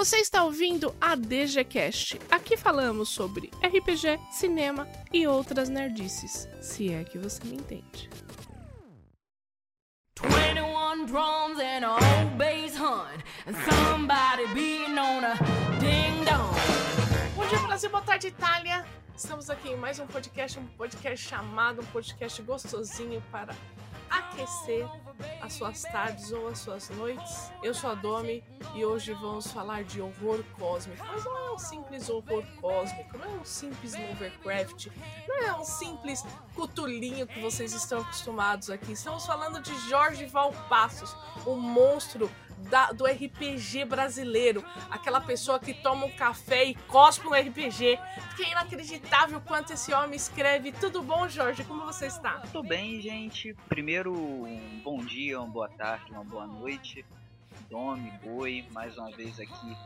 Você 0.00 0.16
está 0.16 0.44
ouvindo 0.44 0.96
a 0.98 1.14
DGCast. 1.14 2.18
Aqui 2.30 2.56
falamos 2.56 3.10
sobre 3.10 3.50
RPG, 3.62 4.18
cinema 4.32 4.88
e 5.12 5.26
outras 5.26 5.68
nerdices, 5.68 6.48
se 6.58 6.90
é 6.90 7.04
que 7.04 7.18
você 7.18 7.44
me 7.44 7.56
entende. 7.56 8.08
21 10.22 11.04
drums 11.04 11.60
and 11.60 11.84
a 11.84 11.92
old 11.92 12.38
bass 12.38 12.74
hunt 12.74 13.22
and 13.46 13.54
somebody 13.68 14.46
beating 14.54 14.98
on 14.98 15.22
a 15.22 15.34
ding 15.78 16.24
dong. 16.24 16.50
Bom 17.36 17.46
dia 17.48 17.58
Brasil, 17.58 17.90
boa 17.90 18.02
tarde 18.02 18.28
Itália. 18.28 18.86
Estamos 19.14 19.50
aqui 19.50 19.68
em 19.68 19.76
mais 19.76 19.98
um 19.98 20.06
podcast, 20.06 20.58
um 20.58 20.66
podcast 20.78 21.28
chamado, 21.28 21.82
um 21.82 21.86
podcast 21.92 22.40
gostosinho 22.40 23.22
para 23.30 23.54
aquecer 24.10 24.86
as 25.40 25.52
suas 25.52 25.82
tardes 25.82 26.32
ou 26.32 26.48
as 26.48 26.58
suas 26.58 26.88
noites. 26.90 27.52
Eu 27.62 27.72
sou 27.72 27.90
a 27.90 27.94
Domi 27.94 28.42
e 28.74 28.84
hoje 28.84 29.12
vamos 29.14 29.46
falar 29.50 29.84
de 29.84 30.00
horror 30.00 30.42
cósmico. 30.58 31.04
Mas 31.06 31.24
não 31.24 31.38
é 31.38 31.52
um 31.52 31.58
simples 31.58 32.08
horror 32.08 32.44
cósmico, 32.60 33.18
não 33.18 33.24
é 33.24 33.38
um 33.40 33.44
simples 33.44 33.94
Lovecraft, 33.94 34.88
não 35.28 35.42
é 35.42 35.54
um 35.54 35.64
simples 35.64 36.24
cutulinho 36.54 37.26
que 37.26 37.40
vocês 37.40 37.72
estão 37.72 38.00
acostumados 38.00 38.70
aqui. 38.70 38.92
Estamos 38.92 39.24
falando 39.24 39.62
de 39.62 39.74
Jorge 39.88 40.26
Valpassos, 40.26 41.14
o 41.46 41.54
monstro 41.54 42.30
da, 42.68 42.92
do 42.92 43.04
RPG 43.04 43.84
brasileiro. 43.84 44.64
Aquela 44.90 45.20
pessoa 45.20 45.58
que 45.58 45.72
toma 45.74 46.06
um 46.06 46.10
café 46.10 46.64
e 46.64 46.74
cospe 46.74 47.26
um 47.26 47.34
RPG. 47.34 47.98
Que 48.36 48.44
é 48.44 48.50
inacreditável 48.52 49.40
quanto 49.40 49.72
esse 49.72 49.92
homem 49.92 50.16
escreve. 50.16 50.72
Tudo 50.72 51.02
bom, 51.02 51.28
Jorge? 51.28 51.64
Como 51.64 51.84
você 51.84 52.06
está? 52.06 52.40
Tudo 52.52 52.62
bem, 52.62 53.00
gente. 53.00 53.54
Primeiro, 53.68 54.12
um 54.12 54.80
bom 54.82 54.98
dia, 54.98 55.40
uma 55.40 55.48
boa 55.48 55.68
tarde, 55.68 56.10
uma 56.12 56.24
boa 56.24 56.46
noite. 56.46 57.04
Domi, 57.68 58.10
Boi, 58.22 58.64
mais 58.72 58.96
uma 58.98 59.10
vez 59.10 59.38
aqui 59.38 59.76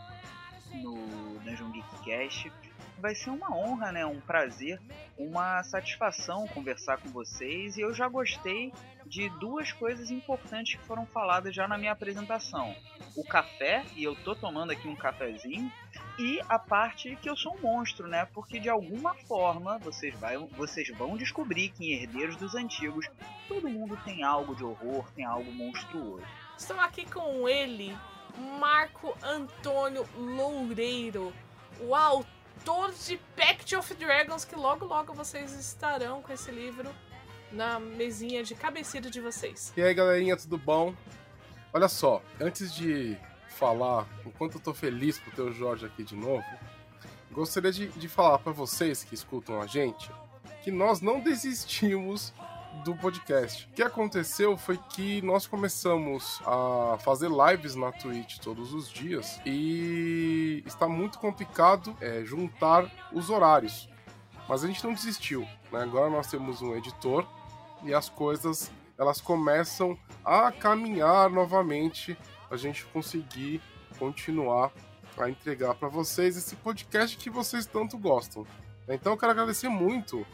no 0.73 1.39
Dungeon 1.45 1.71
Geek 1.71 2.05
Cast 2.05 2.51
vai 2.99 3.15
ser 3.15 3.29
uma 3.29 3.55
honra, 3.55 3.93
né? 3.93 4.07
Um 4.07 4.21
prazer, 4.21 4.81
uma 5.19 5.63
satisfação 5.63 6.47
conversar 6.49 6.97
com 6.99 7.11
vocês. 7.11 7.77
E 7.77 7.83
eu 7.83 7.93
já 7.93 8.09
gostei 8.09 8.73
de 9.15 9.29
duas 9.29 9.71
coisas 9.71 10.11
importantes 10.11 10.75
que 10.75 10.85
foram 10.85 11.07
faladas 11.07 11.55
já 11.55 11.69
na 11.69 11.79
minha 11.79 11.93
apresentação: 11.93 12.75
o 13.17 13.23
café, 13.23 13.85
e 13.95 14.03
eu 14.03 14.17
tô 14.17 14.35
tomando 14.35 14.73
aqui 14.73 14.89
um 14.89 14.97
cafezinho, 14.97 15.73
e 16.19 16.41
a 16.49 16.59
parte 16.59 17.15
que 17.23 17.31
eu 17.31 17.37
sou 17.37 17.55
um 17.55 17.61
monstro, 17.61 18.09
né? 18.09 18.27
Porque 18.35 18.59
de 18.59 18.69
alguma 18.69 19.15
forma 19.15 19.79
vocês, 19.79 20.19
vai, 20.19 20.37
vocês 20.37 20.89
vão 20.99 21.17
descobrir 21.17 21.69
que 21.69 21.93
em 21.93 22.03
Herdeiros 22.03 22.37
dos 22.37 22.57
Antigos 22.57 23.07
todo 23.47 23.69
mundo 23.69 23.97
tem 24.05 24.25
algo 24.25 24.57
de 24.57 24.65
horror, 24.65 25.09
tem 25.13 25.25
algo 25.25 25.53
monstruoso. 25.53 26.27
Estou 26.59 26.81
aqui 26.81 27.07
com 27.09 27.49
ele, 27.49 27.97
Marco 28.59 29.17
Antônio 29.23 30.05
Loureiro, 30.17 31.33
o 31.79 31.95
autor 31.95 32.93
de 32.93 33.17
Pact 33.37 33.77
of 33.77 33.95
Dragons, 33.95 34.45
que 34.45 34.57
logo 34.57 34.85
logo 34.85 35.15
vocês 35.15 35.53
estarão 35.53 36.21
com 36.21 36.33
esse 36.33 36.51
livro 36.51 36.91
na 37.55 37.79
mesinha 37.79 38.43
de 38.43 38.55
cabeceira 38.55 39.09
de 39.09 39.21
vocês. 39.21 39.73
E 39.77 39.83
aí, 39.83 39.95
galerinha, 39.95 40.37
tudo 40.37 40.59
bom? 40.59 40.95
Olha 41.73 41.89
só, 41.89 42.23
antes 42.41 42.75
de 42.75 43.17
falar 43.49 44.07
o 44.25 44.31
quanto 44.33 44.59
eu 44.59 44.61
tô 44.61 44.75
feliz 44.75 45.19
por 45.19 45.33
ter 45.33 45.43
o 45.43 45.53
Jorge 45.53 45.87
aqui 45.87 46.03
de 46.03 46.17
novo, 46.17 46.45
gostaria 47.31 47.73
de, 47.73 47.89
de 47.89 48.09
falar 48.09 48.39
para 48.39 48.53
vocês 48.53 49.05
que 49.05 49.15
escutam 49.15 49.61
a 49.61 49.67
gente 49.67 50.11
que 50.65 50.71
nós 50.71 51.03
não 51.03 51.21
desistimos 51.21 52.33
do 52.83 52.97
podcast. 52.97 53.69
O 53.71 53.75
que 53.75 53.83
aconteceu 53.83 54.57
foi 54.57 54.79
que 54.79 55.21
nós 55.21 55.47
começamos 55.47 56.41
a 56.47 56.97
fazer 57.01 57.29
lives 57.29 57.75
na 57.75 57.93
Twitch 57.93 58.39
todos 58.39 58.73
os 58.73 58.91
dias 58.91 59.39
e 59.45 60.63
está 60.67 60.89
muito 60.89 61.19
complicado 61.19 61.95
é, 62.01 62.25
juntar 62.25 62.91
os 63.13 63.29
horários. 63.29 63.89
Mas 64.49 64.65
a 64.65 64.67
gente 64.67 64.83
não 64.83 64.95
desistiu. 64.95 65.43
Né? 65.71 65.83
Agora 65.83 66.09
nós 66.09 66.29
temos 66.29 66.63
um 66.63 66.75
editor 66.75 67.27
e 67.85 67.95
as 67.95 68.09
coisas 68.09 68.71
elas 68.97 69.21
começam 69.21 69.99
a 70.25 70.51
caminhar 70.53 71.29
novamente 71.29 72.17
a 72.51 72.57
gente 72.57 72.85
conseguir 72.87 73.61
continuar 73.99 74.73
a 75.17 75.31
entregar 75.31 75.75
para 75.75 75.89
vocês 75.89 76.37
esse 76.37 76.57
podcast 76.57 77.17
que 77.17 77.31
vocês 77.31 77.67
tanto 77.67 77.97
gostam. 77.97 78.47
Então 78.89 79.13
eu 79.13 79.19
quero 79.19 79.33
agradecer 79.33 79.69
muito 79.69 80.27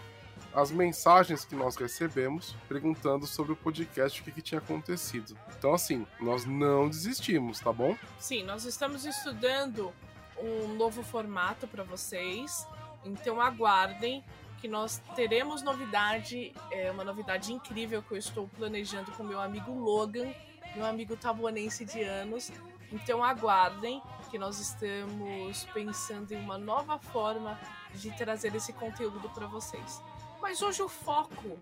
as 0.55 0.71
mensagens 0.71 1.45
que 1.45 1.55
nós 1.55 1.77
recebemos 1.77 2.57
perguntando 2.69 3.27
sobre 3.27 3.53
o 3.53 3.57
podcast, 3.57 4.21
o 4.21 4.25
que, 4.25 4.33
que 4.33 4.43
tinha 4.43 4.59
acontecido. 4.59 5.39
Então, 5.57 5.75
assim, 5.75 6.07
nós 6.21 6.45
não 6.45 6.89
desistimos, 6.89 7.61
tá 7.61 7.73
bom? 7.73 7.97
Sim, 8.19 8.43
nós 8.43 8.65
estamos 8.65 9.05
estudando 9.05 9.93
um 10.37 10.75
novo 10.75 11.03
formato 11.03 11.69
para 11.69 11.85
vocês, 11.85 12.67
então 13.05 13.41
aguardem 13.41 14.25
que 14.61 14.69
nós 14.69 15.03
teremos 15.15 15.63
novidade, 15.63 16.53
é 16.71 16.91
uma 16.91 17.03
novidade 17.03 17.53
incrível 17.53 18.03
que 18.03 18.13
eu 18.13 18.19
estou 18.19 18.49
planejando 18.49 19.11
com 19.13 19.25
meu 19.25 19.41
amigo 19.41 19.73
Logan, 19.73 20.33
meu 20.75 20.85
amigo 20.85 21.17
tabuanense 21.17 21.85
de 21.85 22.03
anos. 22.03 22.53
Então 22.93 23.25
aguardem 23.25 24.03
que 24.31 24.39
nós 24.39 24.59
estamos 24.59 25.65
pensando 25.73 26.33
em 26.33 26.37
uma 26.37 26.59
nova 26.59 26.99
forma 26.99 27.59
de 27.95 28.11
trazer 28.17 28.55
esse 28.55 28.73
conteúdo 28.73 29.29
para 29.31 29.47
vocês. 29.47 30.03
Mas 30.41 30.61
hoje 30.61 30.83
o 30.83 30.89
foco 30.89 31.59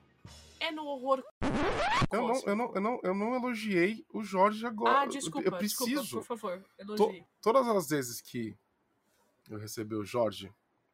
é 0.60 0.70
no 0.70 0.84
horror. 0.86 1.22
Eu 2.10 2.26
não, 2.26 2.42
eu 2.46 2.56
não, 2.56 2.74
eu 2.74 2.80
não, 2.80 3.00
eu 3.02 3.14
não 3.14 3.34
elogiei 3.34 4.04
o 4.12 4.22
Jorge 4.24 4.66
agora. 4.66 5.02
Ah, 5.02 5.06
desculpa, 5.06 5.48
eu 5.48 5.56
preciso. 5.56 6.02
Desculpa, 6.02 6.26
por 6.26 6.38
favor, 6.38 6.64
elogie. 6.78 7.20
To, 7.20 7.26
todas 7.40 7.68
as 7.68 7.88
vezes 7.88 8.20
que 8.20 8.56
eu 9.48 9.58
recebi 9.58 9.94
o 9.94 10.04
Jorge, 10.04 10.52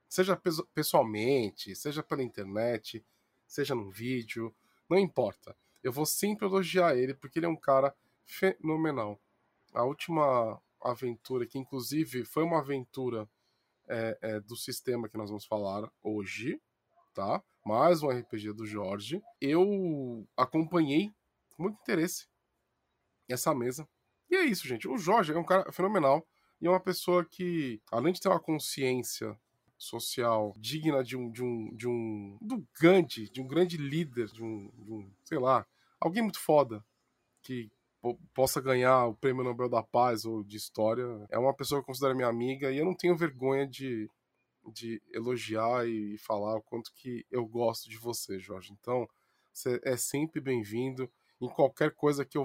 seja 0.08 0.40
pessoalmente, 0.74 1.74
seja 1.74 2.02
pela 2.02 2.22
internet, 2.22 3.04
seja 3.46 3.74
num 3.74 3.90
vídeo, 3.90 4.54
não 4.88 4.98
importa. 4.98 5.56
Eu 5.82 5.92
vou 5.92 6.06
sempre 6.06 6.46
elogiar 6.46 6.96
ele 6.96 7.14
porque 7.14 7.38
ele 7.38 7.46
é 7.46 7.48
um 7.48 7.56
cara 7.56 7.94
fenomenal. 8.24 9.20
A 9.72 9.84
última 9.84 10.60
aventura, 10.80 11.46
que 11.46 11.58
inclusive 11.58 12.24
foi 12.24 12.42
uma 12.42 12.60
aventura 12.60 13.28
é, 13.88 14.18
é, 14.20 14.40
do 14.40 14.56
sistema 14.56 15.08
que 15.08 15.16
nós 15.16 15.28
vamos 15.28 15.44
falar 15.44 15.90
hoje, 16.02 16.60
tá? 17.12 17.42
Mais 17.64 18.02
um 18.02 18.08
RPG 18.08 18.52
do 18.52 18.66
Jorge. 18.66 19.22
Eu 19.40 20.26
acompanhei 20.36 21.12
com 21.50 21.64
muito 21.64 21.80
interesse 21.80 22.26
essa 23.28 23.54
mesa. 23.54 23.88
E 24.30 24.36
é 24.36 24.44
isso, 24.44 24.66
gente. 24.66 24.88
O 24.88 24.98
Jorge 24.98 25.32
é 25.32 25.38
um 25.38 25.44
cara 25.44 25.70
fenomenal 25.72 26.26
e 26.60 26.66
é 26.66 26.70
uma 26.70 26.80
pessoa 26.80 27.24
que, 27.24 27.80
além 27.90 28.12
de 28.12 28.20
ter 28.20 28.28
uma 28.28 28.40
consciência 28.40 29.38
social 29.76 30.54
digna 30.56 31.02
de 31.02 31.16
um 31.16 31.30
de 31.30 31.42
um 31.42 31.74
de 31.74 31.88
um 31.88 32.38
do 32.40 32.66
Gandhi, 32.80 33.28
de 33.28 33.40
um 33.40 33.46
grande 33.46 33.76
líder, 33.76 34.26
de 34.28 34.42
um, 34.42 34.70
de 34.78 34.92
um 34.92 35.10
sei 35.24 35.38
lá, 35.38 35.66
alguém 36.00 36.22
muito 36.22 36.40
foda 36.40 36.84
que 37.42 37.70
possa 38.34 38.60
ganhar 38.60 39.06
o 39.06 39.14
prêmio 39.14 39.44
Nobel 39.44 39.68
da 39.68 39.82
Paz 39.82 40.24
ou 40.24 40.44
de 40.44 40.56
História. 40.56 41.04
É 41.30 41.38
uma 41.38 41.54
pessoa 41.54 41.80
que 41.80 41.84
eu 41.84 41.86
considero 41.86 42.14
minha 42.14 42.28
amiga 42.28 42.70
e 42.70 42.78
eu 42.78 42.84
não 42.84 42.94
tenho 42.94 43.16
vergonha 43.16 43.66
de 43.66 44.08
de 44.72 45.02
elogiar 45.12 45.86
e 45.86 46.16
falar 46.18 46.56
o 46.56 46.62
quanto 46.62 46.92
que 46.94 47.26
eu 47.30 47.46
gosto 47.46 47.88
de 47.88 47.98
você, 47.98 48.38
Jorge. 48.38 48.72
Então, 48.72 49.08
você 49.52 49.80
é 49.84 49.96
sempre 49.96 50.40
bem-vindo. 50.40 51.10
Em 51.40 51.48
qualquer 51.48 51.92
coisa 51.94 52.24
que 52.24 52.38
eu 52.38 52.44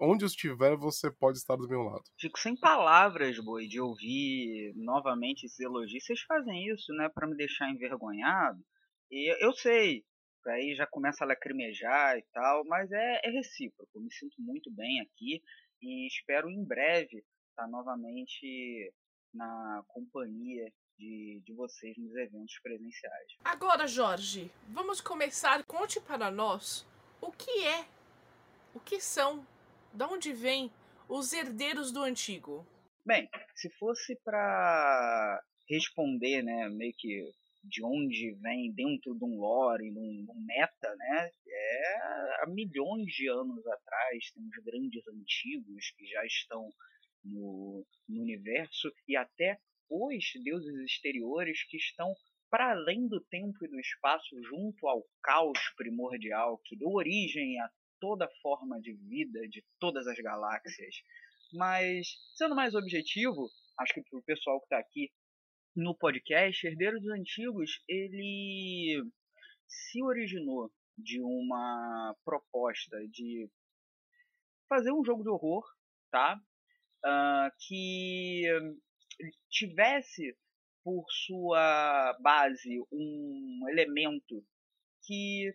onde 0.00 0.24
eu 0.24 0.26
estiver, 0.26 0.76
você 0.76 1.10
pode 1.10 1.38
estar 1.38 1.56
do 1.56 1.68
meu 1.68 1.82
lado. 1.82 2.02
Fico 2.18 2.38
sem 2.38 2.56
palavras, 2.56 3.38
boi, 3.38 3.66
de 3.66 3.80
ouvir 3.80 4.72
novamente 4.76 5.44
esses 5.44 5.60
elogios. 5.60 6.04
Vocês 6.04 6.20
fazem 6.22 6.68
isso, 6.68 6.92
né, 6.94 7.08
para 7.08 7.26
me 7.26 7.36
deixar 7.36 7.70
envergonhado. 7.70 8.58
E 9.10 9.34
eu 9.42 9.52
sei, 9.52 10.04
aí 10.46 10.74
já 10.74 10.86
começa 10.86 11.24
a 11.24 11.26
lacrimejar 11.26 12.18
e 12.18 12.24
tal, 12.32 12.64
mas 12.66 12.90
é, 12.90 13.20
é 13.24 13.30
recíproco. 13.30 13.90
Eu 13.94 14.02
me 14.02 14.12
sinto 14.12 14.34
muito 14.38 14.70
bem 14.72 15.00
aqui 15.00 15.42
e 15.80 16.06
espero 16.06 16.50
em 16.50 16.64
breve 16.64 17.24
estar 17.50 17.68
novamente 17.68 18.92
na 19.32 19.82
companhia 19.88 20.70
de, 20.98 21.42
de 21.44 21.54
vocês 21.54 21.96
nos 21.96 22.14
eventos 22.16 22.58
presenciais. 22.62 23.32
Agora, 23.44 23.86
Jorge, 23.86 24.50
vamos 24.68 25.00
começar. 25.00 25.64
Conte 25.64 26.00
para 26.00 26.30
nós 26.30 26.86
o 27.20 27.30
que 27.30 27.64
é, 27.64 27.86
o 28.74 28.80
que 28.80 29.00
são, 29.00 29.46
de 29.92 30.04
onde 30.04 30.32
vêm 30.32 30.70
os 31.08 31.32
herdeiros 31.32 31.90
do 31.90 32.02
antigo. 32.02 32.66
Bem, 33.04 33.28
se 33.54 33.70
fosse 33.78 34.16
para 34.24 35.42
responder, 35.68 36.42
né, 36.42 36.68
meio 36.68 36.92
que 36.96 37.32
de 37.64 37.84
onde 37.84 38.32
vem 38.40 38.72
dentro 38.72 39.14
de 39.14 39.24
um 39.24 39.38
lore, 39.38 39.90
de 39.90 39.98
um, 39.98 40.24
de 40.24 40.30
um 40.30 40.44
meta, 40.46 40.94
né? 40.96 41.30
É 41.46 42.42
há 42.42 42.46
milhões 42.46 43.12
de 43.12 43.28
anos 43.28 43.66
atrás, 43.66 44.30
temos 44.32 44.56
grandes 44.64 45.06
antigos 45.08 45.90
que 45.96 46.06
já 46.06 46.24
estão 46.24 46.72
no, 47.24 47.84
no 48.08 48.22
universo 48.22 48.92
e 49.06 49.16
até 49.16 49.58
os 49.90 50.24
deuses 50.42 50.74
exteriores 50.84 51.64
que 51.64 51.76
estão 51.76 52.14
para 52.50 52.70
além 52.70 53.06
do 53.06 53.20
tempo 53.20 53.64
e 53.64 53.68
do 53.68 53.78
espaço, 53.78 54.42
junto 54.44 54.86
ao 54.86 55.04
caos 55.22 55.58
primordial 55.76 56.58
que 56.64 56.76
deu 56.76 56.90
origem 56.90 57.60
a 57.60 57.70
toda 58.00 58.28
forma 58.42 58.80
de 58.80 58.94
vida 58.94 59.40
de 59.48 59.64
todas 59.78 60.06
as 60.06 60.18
galáxias. 60.18 60.96
Mas, 61.52 62.06
sendo 62.34 62.54
mais 62.54 62.74
objetivo, 62.74 63.48
acho 63.78 63.94
que 63.94 64.02
para 64.02 64.18
o 64.18 64.24
pessoal 64.24 64.58
que 64.60 64.66
está 64.66 64.78
aqui 64.78 65.10
no 65.74 65.96
podcast, 65.96 66.66
Herdeiros 66.66 67.02
dos 67.02 67.12
Antigos, 67.12 67.82
ele 67.88 69.02
se 69.66 70.02
originou 70.02 70.70
de 70.96 71.20
uma 71.22 72.14
proposta 72.24 72.98
de 73.10 73.48
fazer 74.68 74.92
um 74.92 75.04
jogo 75.04 75.22
de 75.22 75.30
horror, 75.30 75.64
tá? 76.10 76.40
Uh, 77.04 77.50
que 77.66 78.44
tivesse 79.48 80.36
por 80.82 81.04
sua 81.26 82.16
base 82.20 82.80
um 82.90 83.68
elemento 83.68 84.44
que 85.04 85.52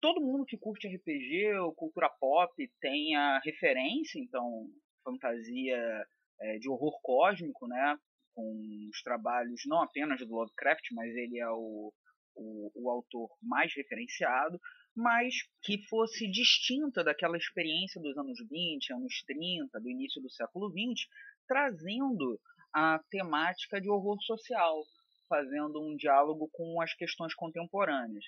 todo 0.00 0.20
mundo 0.20 0.44
que 0.44 0.58
curte 0.58 0.88
RPG 0.88 1.54
ou 1.58 1.74
cultura 1.74 2.08
pop 2.08 2.52
tenha 2.80 3.40
referência, 3.44 4.18
então 4.18 4.66
fantasia 5.04 6.06
é, 6.40 6.58
de 6.58 6.68
horror 6.68 6.98
cósmico, 7.02 7.66
né? 7.66 7.96
Com 8.34 8.88
os 8.90 9.02
trabalhos 9.02 9.62
não 9.66 9.82
apenas 9.82 10.20
do 10.20 10.34
Lovecraft, 10.34 10.84
mas 10.92 11.14
ele 11.14 11.38
é 11.38 11.48
o, 11.50 11.92
o, 12.34 12.72
o 12.74 12.90
autor 12.90 13.28
mais 13.42 13.72
referenciado, 13.74 14.58
mas 14.96 15.34
que 15.62 15.86
fosse 15.88 16.30
distinta 16.30 17.04
daquela 17.04 17.36
experiência 17.36 18.00
dos 18.00 18.16
anos 18.16 18.38
20, 18.48 18.92
anos 18.92 19.22
30, 19.26 19.80
do 19.80 19.90
início 19.90 20.20
do 20.22 20.30
século 20.30 20.70
20, 20.70 21.08
trazendo 21.46 22.40
a 22.72 23.00
temática 23.10 23.80
de 23.80 23.88
horror 23.90 24.20
social, 24.22 24.82
fazendo 25.28 25.80
um 25.80 25.96
diálogo 25.96 26.48
com 26.52 26.80
as 26.80 26.94
questões 26.94 27.34
contemporâneas. 27.34 28.24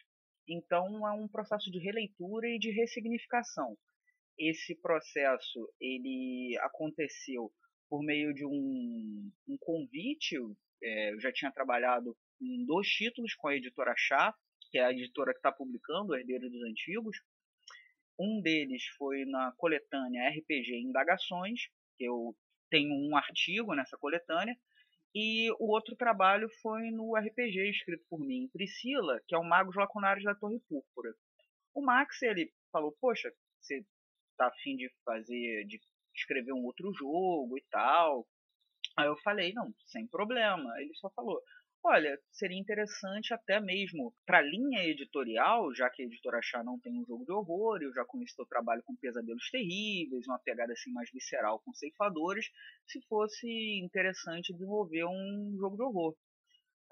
Então 0.49 1.07
é 1.07 1.13
um 1.13 1.29
processo 1.29 1.71
de 1.71 1.79
releitura 1.79 2.49
e 2.49 2.59
de 2.59 2.71
ressignificação. 2.71 3.77
Esse 4.39 4.75
processo 4.75 5.73
ele 5.81 6.57
aconteceu 6.61 7.53
por 7.89 8.03
meio 8.03 8.33
de 8.35 8.45
um, 8.45 9.31
um 9.49 9.57
convite. 9.59 10.37
É, 10.83 11.13
eu 11.13 11.21
já 11.21 11.33
tinha 11.33 11.53
trabalhado 11.53 12.17
em 12.41 12.65
dois 12.65 12.89
títulos 12.89 13.35
com 13.35 13.49
a 13.49 13.57
editora 13.57 13.95
Chá, 13.97 14.35
que 14.71 14.79
é 14.79 14.85
a 14.85 14.91
editora 14.91 15.33
que 15.33 15.39
está 15.39 15.53
publicando 15.53 16.15
Herdeiro 16.15 16.51
dos 16.51 16.63
Antigos. 16.63 17.17
Um 18.19 18.41
deles 18.41 18.85
foi 18.97 19.25
na 19.27 19.53
coletânea 19.57 20.29
RPG 20.31 20.81
Indagações, 20.81 21.69
que 21.97 22.05
eu 22.05 22.35
tenho 22.71 22.95
um 22.95 23.17
artigo 23.17 23.75
nessa 23.75 23.99
coletânea, 23.99 24.57
e 25.15 25.51
o 25.59 25.71
outro 25.71 25.95
trabalho 25.95 26.49
foi 26.63 26.91
no 26.91 27.15
RPG 27.17 27.71
escrito 27.71 28.05
por 28.09 28.19
mim, 28.19 28.49
Priscila, 28.53 29.21
que 29.27 29.35
é 29.35 29.39
o 29.39 29.45
Magos 29.45 29.77
Lacunares 29.77 30.25
da 30.25 30.35
Torre 30.35 30.59
Púrpura. 30.69 31.15
O 31.75 31.83
Max, 31.83 32.23
ele 32.23 32.53
falou, 32.71 32.97
poxa, 33.01 33.33
você 33.61 33.85
tá 34.37 34.47
afim 34.47 34.77
de 34.77 34.91
fazer, 35.05 35.65
de 35.67 35.81
escrever 36.15 36.53
um 36.53 36.65
outro 36.65 36.93
jogo 36.95 37.59
e 37.59 37.65
tal. 37.71 38.27
Aí 38.97 39.07
eu 39.07 39.17
falei, 39.19 39.53
não, 39.53 39.75
sem 39.87 40.07
problema. 40.07 40.71
Ele 40.81 40.95
só 40.95 41.11
falou, 41.11 41.41
olha, 41.85 42.19
seria 42.31 42.59
interessante 42.59 43.35
até 43.35 43.61
mesmo 43.61 44.15
para 44.25 44.39
a 44.39 44.43
linha 44.43 44.85
editorial, 44.85 45.75
já 45.75 45.91
que 45.91 46.03
a 46.03 46.05
editora 46.05 46.41
Chá 46.43 46.63
não 46.63 46.79
tem 46.79 46.93
um 46.93 47.05
jogo 47.05 47.25
de 47.25 47.33
horror, 47.33 47.83
eu 47.83 47.93
já 47.93 48.05
conheço 48.05 48.37
teu 48.37 48.47
trabalho 48.47 48.83
com 48.85 48.97
Pesadelos 48.97 49.51
Terríveis, 49.51 50.27
uma 50.27 50.39
pegada 50.39 50.73
assim 50.73 50.93
mais 50.93 51.11
visceral 51.13 51.61
com 51.65 51.73
ceifadores, 51.73 52.47
se 52.87 53.01
fosse 53.07 53.47
interessante 53.83 54.53
desenvolver 54.53 55.05
um 55.05 55.57
jogo 55.59 55.77
de 55.77 55.83
horror. 55.83 56.17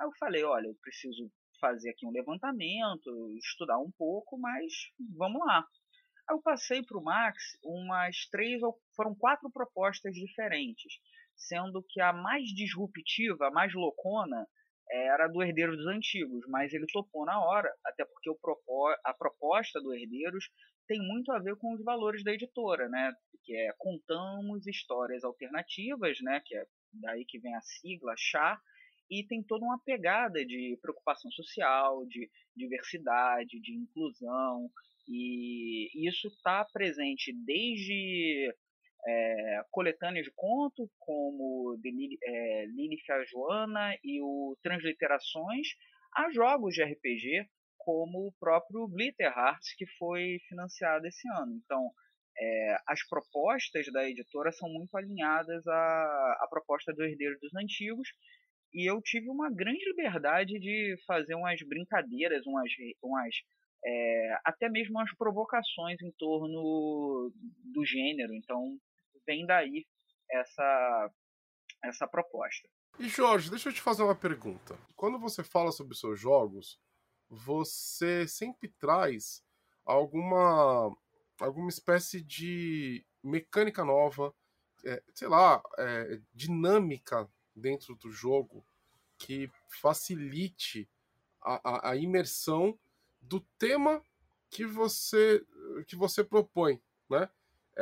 Aí 0.00 0.06
eu 0.06 0.12
falei, 0.18 0.42
olha, 0.44 0.66
eu 0.66 0.74
preciso 0.82 1.30
fazer 1.60 1.90
aqui 1.90 2.06
um 2.06 2.10
levantamento, 2.10 3.34
estudar 3.36 3.78
um 3.78 3.92
pouco, 3.96 4.38
mas 4.38 4.72
vamos 5.16 5.40
lá. 5.46 5.58
Aí 6.28 6.36
eu 6.36 6.42
passei 6.42 6.82
para 6.82 6.98
o 6.98 7.02
Max 7.02 7.36
umas 7.62 8.26
três 8.30 8.62
ou 8.62 8.78
foram 8.96 9.14
quatro 9.14 9.50
propostas 9.52 10.14
diferentes, 10.14 10.94
sendo 11.36 11.84
que 11.88 12.00
a 12.00 12.12
mais 12.12 12.48
disruptiva, 12.48 13.48
a 13.48 13.50
mais 13.50 13.72
loucona, 13.74 14.46
era 14.90 15.28
do 15.28 15.42
Herdeiros 15.42 15.76
dos 15.76 15.86
Antigos, 15.86 16.44
mas 16.48 16.72
ele 16.72 16.86
topou 16.86 17.24
na 17.24 17.42
hora, 17.42 17.72
até 17.84 18.04
porque 18.04 18.30
a 19.04 19.14
proposta 19.14 19.80
do 19.80 19.94
Herdeiros 19.94 20.50
tem 20.86 21.00
muito 21.00 21.30
a 21.32 21.38
ver 21.38 21.56
com 21.56 21.72
os 21.74 21.84
valores 21.84 22.24
da 22.24 22.32
editora, 22.32 22.88
né? 22.88 23.12
Que 23.44 23.56
é 23.56 23.72
contamos 23.78 24.66
histórias 24.66 25.22
alternativas, 25.22 26.18
né? 26.20 26.42
Que 26.44 26.56
é 26.56 26.64
daí 26.92 27.24
que 27.24 27.38
vem 27.38 27.54
a 27.54 27.60
sigla 27.60 28.14
chá 28.16 28.60
e 29.08 29.24
tem 29.26 29.42
toda 29.42 29.64
uma 29.64 29.78
pegada 29.84 30.44
de 30.44 30.78
preocupação 30.82 31.30
social, 31.30 32.04
de 32.06 32.28
diversidade, 32.56 33.60
de 33.60 33.74
inclusão 33.74 34.70
e 35.08 35.90
isso 36.08 36.28
está 36.28 36.64
presente 36.64 37.32
desde 37.32 38.54
é, 39.06 39.62
coletâneas 39.70 40.26
de 40.26 40.32
conto, 40.34 40.90
como 40.98 41.76
de 41.80 41.90
Lili, 41.90 42.18
é, 42.22 43.24
Joana 43.26 43.96
e 44.04 44.20
o 44.22 44.56
Transliterações, 44.62 45.68
a 46.14 46.30
jogos 46.30 46.74
de 46.74 46.82
RPG, 46.82 47.48
como 47.78 48.26
o 48.26 48.32
próprio 48.38 48.86
Glitter 48.88 49.26
Hearts, 49.26 49.74
que 49.76 49.86
foi 49.98 50.38
financiado 50.48 51.06
esse 51.06 51.26
ano. 51.28 51.54
Então, 51.64 51.90
é, 52.38 52.76
as 52.86 53.06
propostas 53.08 53.86
da 53.92 54.08
editora 54.08 54.52
são 54.52 54.68
muito 54.68 54.96
alinhadas 54.96 55.66
à, 55.66 56.38
à 56.42 56.46
proposta 56.48 56.92
do 56.92 57.02
Herdeiro 57.02 57.38
dos 57.40 57.54
Antigos, 57.54 58.08
e 58.72 58.88
eu 58.88 59.00
tive 59.02 59.28
uma 59.28 59.50
grande 59.50 59.84
liberdade 59.84 60.58
de 60.58 60.96
fazer 61.06 61.34
umas 61.34 61.60
brincadeiras, 61.62 62.46
umas, 62.46 62.70
umas 63.02 63.34
é, 63.84 64.38
até 64.44 64.68
mesmo 64.68 64.98
umas 64.98 65.12
provocações 65.16 66.00
em 66.02 66.12
torno 66.12 67.32
do 67.72 67.84
gênero. 67.84 68.32
Então, 68.34 68.78
vem 69.26 69.46
daí 69.46 69.86
essa, 70.30 71.10
essa 71.84 72.06
proposta. 72.06 72.68
E 72.98 73.08
Jorge, 73.08 73.50
deixa 73.50 73.68
eu 73.68 73.72
te 73.72 73.80
fazer 73.80 74.02
uma 74.02 74.14
pergunta. 74.14 74.78
Quando 74.96 75.18
você 75.18 75.42
fala 75.42 75.72
sobre 75.72 75.96
seus 75.96 76.18
jogos, 76.20 76.78
você 77.28 78.26
sempre 78.26 78.68
traz 78.68 79.42
alguma 79.84 80.94
alguma 81.38 81.70
espécie 81.70 82.20
de 82.20 83.02
mecânica 83.22 83.82
nova, 83.82 84.34
é, 84.84 85.02
sei 85.14 85.28
lá, 85.28 85.62
é, 85.78 86.20
dinâmica 86.34 87.26
dentro 87.54 87.94
do 87.94 88.10
jogo 88.10 88.64
que 89.16 89.50
facilite 89.68 90.88
a, 91.40 91.88
a, 91.88 91.90
a, 91.90 91.96
imersão 91.96 92.78
do 93.20 93.40
tema 93.58 94.02
que 94.50 94.66
você 94.66 95.44
que 95.86 95.96
você 95.96 96.22
propõe, 96.24 96.80
né? 97.08 97.28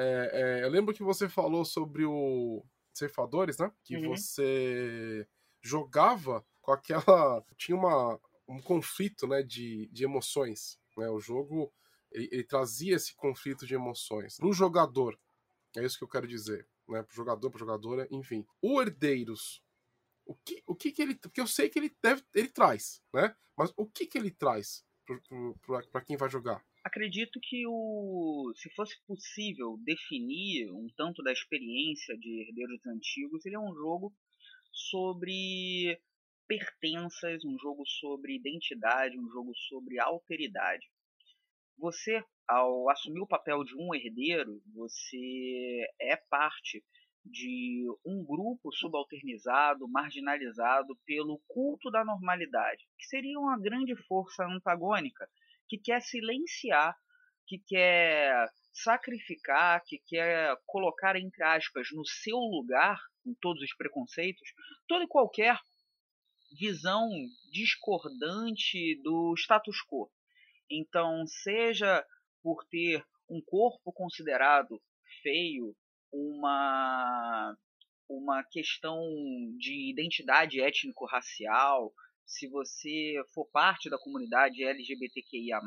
É, 0.00 0.30
é, 0.32 0.64
eu 0.64 0.70
lembro 0.70 0.94
que 0.94 1.02
você 1.02 1.28
falou 1.28 1.64
sobre 1.64 2.04
o 2.04 2.64
Ceifadores, 2.94 3.58
né? 3.58 3.72
Que 3.82 3.96
uhum. 3.96 4.10
você 4.10 5.26
jogava 5.60 6.46
com 6.62 6.70
aquela. 6.70 7.44
Tinha 7.56 7.76
uma, 7.76 8.20
um 8.46 8.60
conflito 8.62 9.26
né, 9.26 9.42
de, 9.42 9.88
de 9.88 10.04
emoções. 10.04 10.78
Né? 10.96 11.08
O 11.10 11.18
jogo 11.18 11.72
ele, 12.12 12.28
ele 12.30 12.44
trazia 12.44 12.94
esse 12.94 13.14
conflito 13.14 13.66
de 13.66 13.74
emoções. 13.74 14.36
Pro 14.36 14.52
jogador, 14.52 15.18
é 15.76 15.84
isso 15.84 15.98
que 15.98 16.04
eu 16.04 16.08
quero 16.08 16.28
dizer. 16.28 16.68
Né? 16.88 17.02
Pro 17.02 17.16
jogador, 17.16 17.50
pro 17.50 17.58
jogadora, 17.58 18.06
enfim. 18.10 18.46
O 18.62 18.80
Herdeiros, 18.80 19.62
o 20.24 20.34
que, 20.36 20.62
o 20.64 20.76
que, 20.76 20.92
que 20.92 21.02
ele. 21.02 21.16
Porque 21.16 21.40
eu 21.40 21.46
sei 21.46 21.68
que 21.68 21.78
ele 21.78 21.94
deve. 22.00 22.22
ele 22.34 22.48
traz, 22.48 23.02
né? 23.12 23.34
Mas 23.56 23.72
o 23.76 23.84
que, 23.84 24.06
que 24.06 24.16
ele 24.16 24.30
traz 24.30 24.84
para 25.90 26.02
quem 26.02 26.16
vai 26.16 26.28
jogar? 26.28 26.64
Acredito 26.88 27.38
que 27.40 27.66
o, 27.66 28.52
se 28.56 28.68
fosse 28.74 28.96
possível 29.06 29.78
definir 29.84 30.70
um 30.72 30.88
tanto 30.96 31.22
da 31.22 31.30
experiência 31.30 32.16
de 32.18 32.42
Herdeiros 32.42 32.84
Antigos, 32.86 33.44
ele 33.46 33.54
é 33.54 33.60
um 33.60 33.74
jogo 33.74 34.12
sobre 34.72 36.00
pertenças, 36.48 37.44
um 37.44 37.58
jogo 37.58 37.84
sobre 37.86 38.36
identidade, 38.36 39.18
um 39.18 39.28
jogo 39.30 39.52
sobre 39.68 40.00
alteridade. 40.00 40.86
Você, 41.78 42.24
ao 42.48 42.88
assumir 42.90 43.20
o 43.20 43.28
papel 43.28 43.62
de 43.62 43.76
um 43.76 43.94
herdeiro, 43.94 44.60
você 44.74 45.86
é 46.00 46.16
parte 46.16 46.82
de 47.24 47.84
um 48.04 48.24
grupo 48.24 48.72
subalternizado, 48.72 49.86
marginalizado 49.86 50.96
pelo 51.04 51.38
culto 51.46 51.90
da 51.90 52.02
normalidade, 52.02 52.86
que 52.98 53.06
seria 53.06 53.38
uma 53.38 53.60
grande 53.60 53.94
força 54.06 54.44
antagônica 54.46 55.28
que 55.68 55.78
quer 55.78 56.00
silenciar, 56.00 56.96
que 57.46 57.58
quer 57.66 58.48
sacrificar, 58.72 59.82
que 59.84 59.98
quer 60.06 60.56
colocar, 60.66 61.16
entre 61.16 61.42
aspas, 61.42 61.88
no 61.92 62.04
seu 62.04 62.36
lugar, 62.36 63.00
com 63.24 63.34
todos 63.40 63.62
os 63.62 63.74
preconceitos, 63.74 64.48
toda 64.86 65.04
e 65.04 65.08
qualquer 65.08 65.58
visão 66.58 67.08
discordante 67.50 69.00
do 69.02 69.34
status 69.36 69.82
quo. 69.82 70.10
Então, 70.70 71.26
seja 71.26 72.04
por 72.42 72.64
ter 72.70 73.04
um 73.28 73.40
corpo 73.42 73.92
considerado 73.92 74.80
feio, 75.22 75.74
uma, 76.10 77.54
uma 78.08 78.44
questão 78.44 79.00
de 79.58 79.90
identidade 79.90 80.60
étnico-racial, 80.60 81.92
se 82.28 82.46
você 82.46 83.14
for 83.34 83.46
parte 83.50 83.88
da 83.88 83.98
comunidade 83.98 84.62
LGBTQIA, 84.62 85.58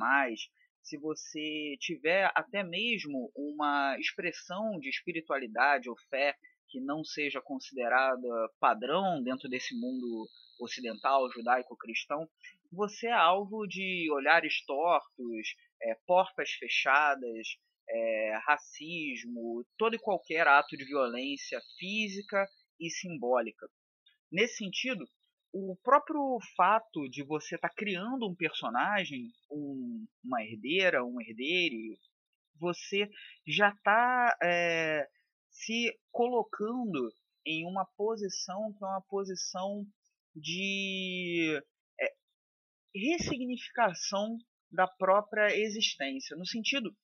se 0.83 0.97
você 0.97 1.75
tiver 1.79 2.31
até 2.35 2.63
mesmo 2.63 3.31
uma 3.35 3.97
expressão 3.99 4.79
de 4.79 4.89
espiritualidade 4.89 5.89
ou 5.89 5.95
fé 6.09 6.35
que 6.69 6.79
não 6.79 7.03
seja 7.03 7.41
considerada 7.41 8.27
padrão 8.59 9.21
dentro 9.23 9.49
desse 9.49 9.75
mundo 9.75 10.29
ocidental, 10.59 11.29
judaico-cristão, 11.31 12.29
você 12.71 13.07
é 13.07 13.11
alvo 13.11 13.67
de 13.67 14.09
olhares 14.11 14.63
tortos, 14.63 15.55
é, 15.81 15.95
portas 16.05 16.51
fechadas, 16.51 17.57
é, 17.89 18.39
racismo, 18.45 19.65
todo 19.77 19.95
e 19.95 19.99
qualquer 19.99 20.47
ato 20.47 20.77
de 20.77 20.85
violência 20.85 21.59
física 21.77 22.47
e 22.79 22.89
simbólica. 22.89 23.67
Nesse 24.31 24.57
sentido, 24.57 25.05
o 25.53 25.77
próprio 25.83 26.37
fato 26.55 27.09
de 27.09 27.23
você 27.23 27.55
estar 27.55 27.69
tá 27.69 27.75
criando 27.75 28.27
um 28.27 28.35
personagem, 28.35 29.27
um, 29.51 30.05
uma 30.23 30.41
herdeira, 30.43 31.03
um 31.03 31.19
herdeiro, 31.19 31.97
você 32.59 33.09
já 33.45 33.69
está 33.69 34.37
é, 34.41 35.07
se 35.49 35.93
colocando 36.11 37.11
em 37.45 37.65
uma 37.65 37.85
posição 37.97 38.73
que 38.73 38.83
é 38.83 38.87
uma 38.87 39.01
posição 39.09 39.85
de 40.35 41.61
é, 41.99 42.13
ressignificação 42.95 44.37
da 44.71 44.87
própria 44.87 45.55
existência, 45.57 46.37
no 46.37 46.45
sentido 46.45 46.95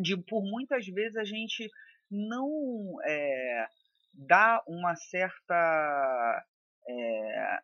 de 0.00 0.16
por 0.24 0.42
muitas 0.42 0.86
vezes 0.86 1.16
a 1.16 1.24
gente 1.24 1.70
não 2.10 2.98
é, 3.04 3.66
dá 4.12 4.62
uma 4.66 4.94
certa 4.96 6.44
é, 6.88 7.60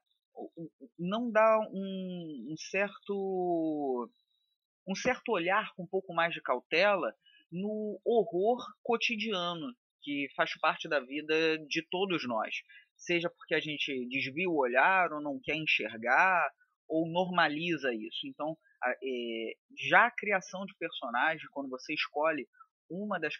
não 0.99 1.31
dá 1.31 1.59
um, 1.73 2.49
um, 2.51 2.55
certo 2.57 4.11
um 4.87 4.95
certo 4.95 5.31
olhar 5.33 5.73
com 5.75 5.85
um 5.85 5.87
pouco 5.87 6.13
mais 6.15 6.33
de 6.33 6.41
cautela 6.41 7.15
no 7.51 8.01
horror 8.05 8.65
cotidiano 8.83 9.75
que 10.03 10.29
faz 10.35 10.59
parte 10.59 10.89
da 10.89 10.99
vida 11.01 11.59
de 11.69 11.83
todos 11.89 12.27
nós, 12.27 12.57
seja 12.97 13.31
porque 13.31 13.55
a 13.55 13.61
gente 13.61 14.07
desvia 14.09 14.49
o 14.49 14.57
olhar 14.57 15.13
ou 15.13 15.21
não 15.21 15.41
quer 15.41 15.55
enxergar 15.55 16.51
ou 16.89 17.09
normaliza 17.09 17.95
isso. 17.95 18.27
Então, 18.27 18.57
é, 18.85 19.55
já 19.89 20.07
a 20.07 20.11
criação 20.11 20.67
de 20.67 20.75
personagem, 20.77 21.47
quando 21.53 21.71
você 21.71 21.95
escolhe 21.95 22.49
uma 22.91 23.19
das, 23.19 23.35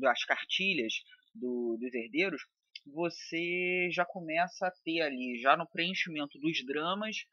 das 0.00 0.24
cartilhas 0.24 0.94
do, 1.34 1.76
dos 1.78 1.92
herdeiros, 1.92 2.42
você 2.86 3.88
já 3.92 4.04
começa 4.04 4.66
a 4.66 4.70
ter 4.84 5.00
ali, 5.02 5.38
já 5.40 5.56
no 5.56 5.68
preenchimento 5.68 6.38
dos 6.38 6.64
dramas, 6.64 7.24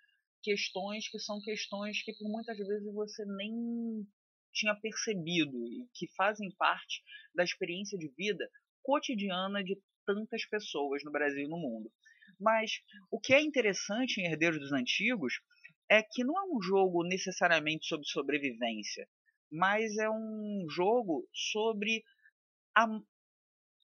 questões 0.41 1.09
que 1.09 1.19
são 1.19 1.41
questões 1.41 2.03
que 2.03 2.13
por 2.13 2.29
muitas 2.29 2.57
vezes 2.57 2.93
você 2.93 3.25
nem 3.25 4.07
tinha 4.53 4.75
percebido 4.75 5.57
e 5.67 5.87
que 5.93 6.07
fazem 6.15 6.49
parte 6.57 7.01
da 7.33 7.43
experiência 7.43 7.97
de 7.97 8.07
vida 8.09 8.49
cotidiana 8.81 9.63
de 9.63 9.77
tantas 10.05 10.45
pessoas 10.45 11.03
no 11.03 11.11
Brasil 11.11 11.45
e 11.45 11.49
no 11.49 11.57
mundo. 11.57 11.91
Mas 12.39 12.81
o 13.11 13.19
que 13.19 13.33
é 13.33 13.41
interessante 13.41 14.19
em 14.19 14.25
Herdeiros 14.25 14.59
dos 14.59 14.71
Antigos 14.71 15.41
é 15.89 16.01
que 16.01 16.23
não 16.23 16.37
é 16.37 16.43
um 16.43 16.61
jogo 16.61 17.03
necessariamente 17.03 17.87
sobre 17.87 18.05
sobrevivência, 18.07 19.07
mas 19.51 19.97
é 19.97 20.09
um 20.09 20.65
jogo 20.69 21.27
sobre 21.33 22.03
a 22.75 22.87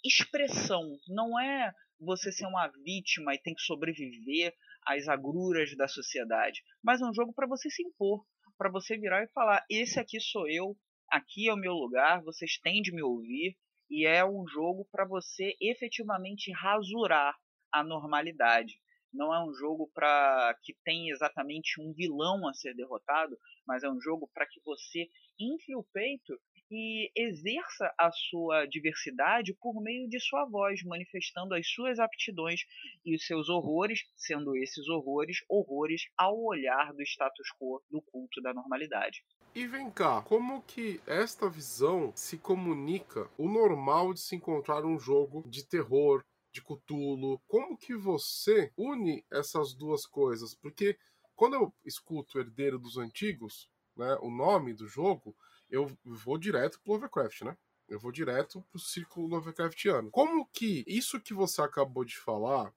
expressão. 0.03 0.97
Não 1.07 1.39
é 1.39 1.73
você 1.99 2.31
ser 2.31 2.45
uma 2.45 2.67
vítima 2.83 3.33
e 3.33 3.41
tem 3.41 3.53
que 3.53 3.61
sobreviver 3.61 4.53
às 4.85 5.07
agruras 5.07 5.75
da 5.77 5.87
sociedade, 5.87 6.61
mas 6.83 7.01
é 7.01 7.05
um 7.05 7.13
jogo 7.13 7.33
para 7.33 7.47
você 7.47 7.69
se 7.69 7.83
impor, 7.83 8.25
para 8.57 8.69
você 8.69 8.97
virar 8.97 9.23
e 9.23 9.31
falar: 9.31 9.65
esse 9.69 9.99
aqui 9.99 10.19
sou 10.19 10.47
eu, 10.49 10.77
aqui 11.09 11.47
é 11.47 11.53
o 11.53 11.57
meu 11.57 11.73
lugar, 11.73 12.21
vocês 12.23 12.57
têm 12.57 12.81
de 12.81 12.93
me 12.93 13.01
ouvir. 13.01 13.57
E 13.89 14.07
é 14.07 14.25
um 14.25 14.47
jogo 14.47 14.87
para 14.91 15.05
você 15.05 15.55
efetivamente 15.61 16.51
rasurar 16.51 17.35
a 17.71 17.83
normalidade. 17.83 18.79
Não 19.13 19.31
é 19.31 19.43
um 19.43 19.53
jogo 19.53 19.91
para 19.93 20.57
que 20.63 20.73
tem 20.83 21.11
exatamente 21.11 21.79
um 21.79 21.93
vilão 21.93 22.47
a 22.47 22.53
ser 22.53 22.73
derrotado, 22.73 23.37
mas 23.67 23.83
é 23.83 23.89
um 23.89 24.01
jogo 24.01 24.27
para 24.33 24.47
que 24.47 24.59
você 24.65 25.07
infle 25.39 25.75
o 25.75 25.83
peito 25.93 26.33
e 26.75 27.11
exerça 27.15 27.93
a 27.99 28.11
sua 28.11 28.65
diversidade 28.65 29.53
por 29.61 29.79
meio 29.81 30.09
de 30.09 30.19
sua 30.19 30.45
voz, 30.45 30.83
manifestando 30.83 31.53
as 31.53 31.67
suas 31.67 31.99
aptidões 31.99 32.61
e 33.05 33.15
os 33.15 33.25
seus 33.25 33.47
horrores, 33.47 34.01
sendo 34.15 34.55
esses 34.57 34.89
horrores 34.89 35.37
horrores 35.47 36.01
ao 36.17 36.41
olhar 36.43 36.91
do 36.93 37.03
status 37.03 37.47
quo 37.59 37.81
do 37.91 38.01
culto 38.01 38.41
da 38.41 38.53
normalidade. 38.53 39.23
E 39.53 39.67
vem 39.67 39.91
cá, 39.91 40.23
como 40.23 40.63
que 40.63 40.99
esta 41.05 41.47
visão 41.47 42.11
se 42.15 42.39
comunica 42.39 43.29
o 43.37 43.47
normal 43.47 44.11
de 44.11 44.21
se 44.21 44.35
encontrar 44.35 44.83
um 44.83 44.97
jogo 44.97 45.43
de 45.47 45.63
terror, 45.67 46.25
de 46.51 46.59
Cthulhu? 46.59 47.39
Como 47.47 47.77
que 47.77 47.95
você 47.95 48.73
une 48.75 49.23
essas 49.31 49.75
duas 49.75 50.07
coisas? 50.07 50.55
Porque 50.55 50.97
quando 51.35 51.53
eu 51.53 51.73
escuto 51.85 52.39
Herdeiro 52.39 52.79
dos 52.79 52.97
Antigos, 52.97 53.69
né, 53.95 54.17
o 54.21 54.31
nome 54.31 54.73
do 54.73 54.87
jogo, 54.87 55.35
eu 55.73 55.91
vou 56.05 56.37
direto 56.37 56.79
pro 56.81 56.93
Lovecraft, 56.93 57.41
né? 57.41 57.57
Eu 57.89 57.99
vou 57.99 58.11
direto 58.11 58.63
pro 58.71 58.79
círculo 58.79 59.27
Lovecraftiano. 59.27 60.11
Como 60.11 60.45
que 60.53 60.85
isso 60.87 61.19
que 61.19 61.33
você 61.33 61.61
acabou 61.61 62.05
de 62.05 62.15
falar 62.15 62.71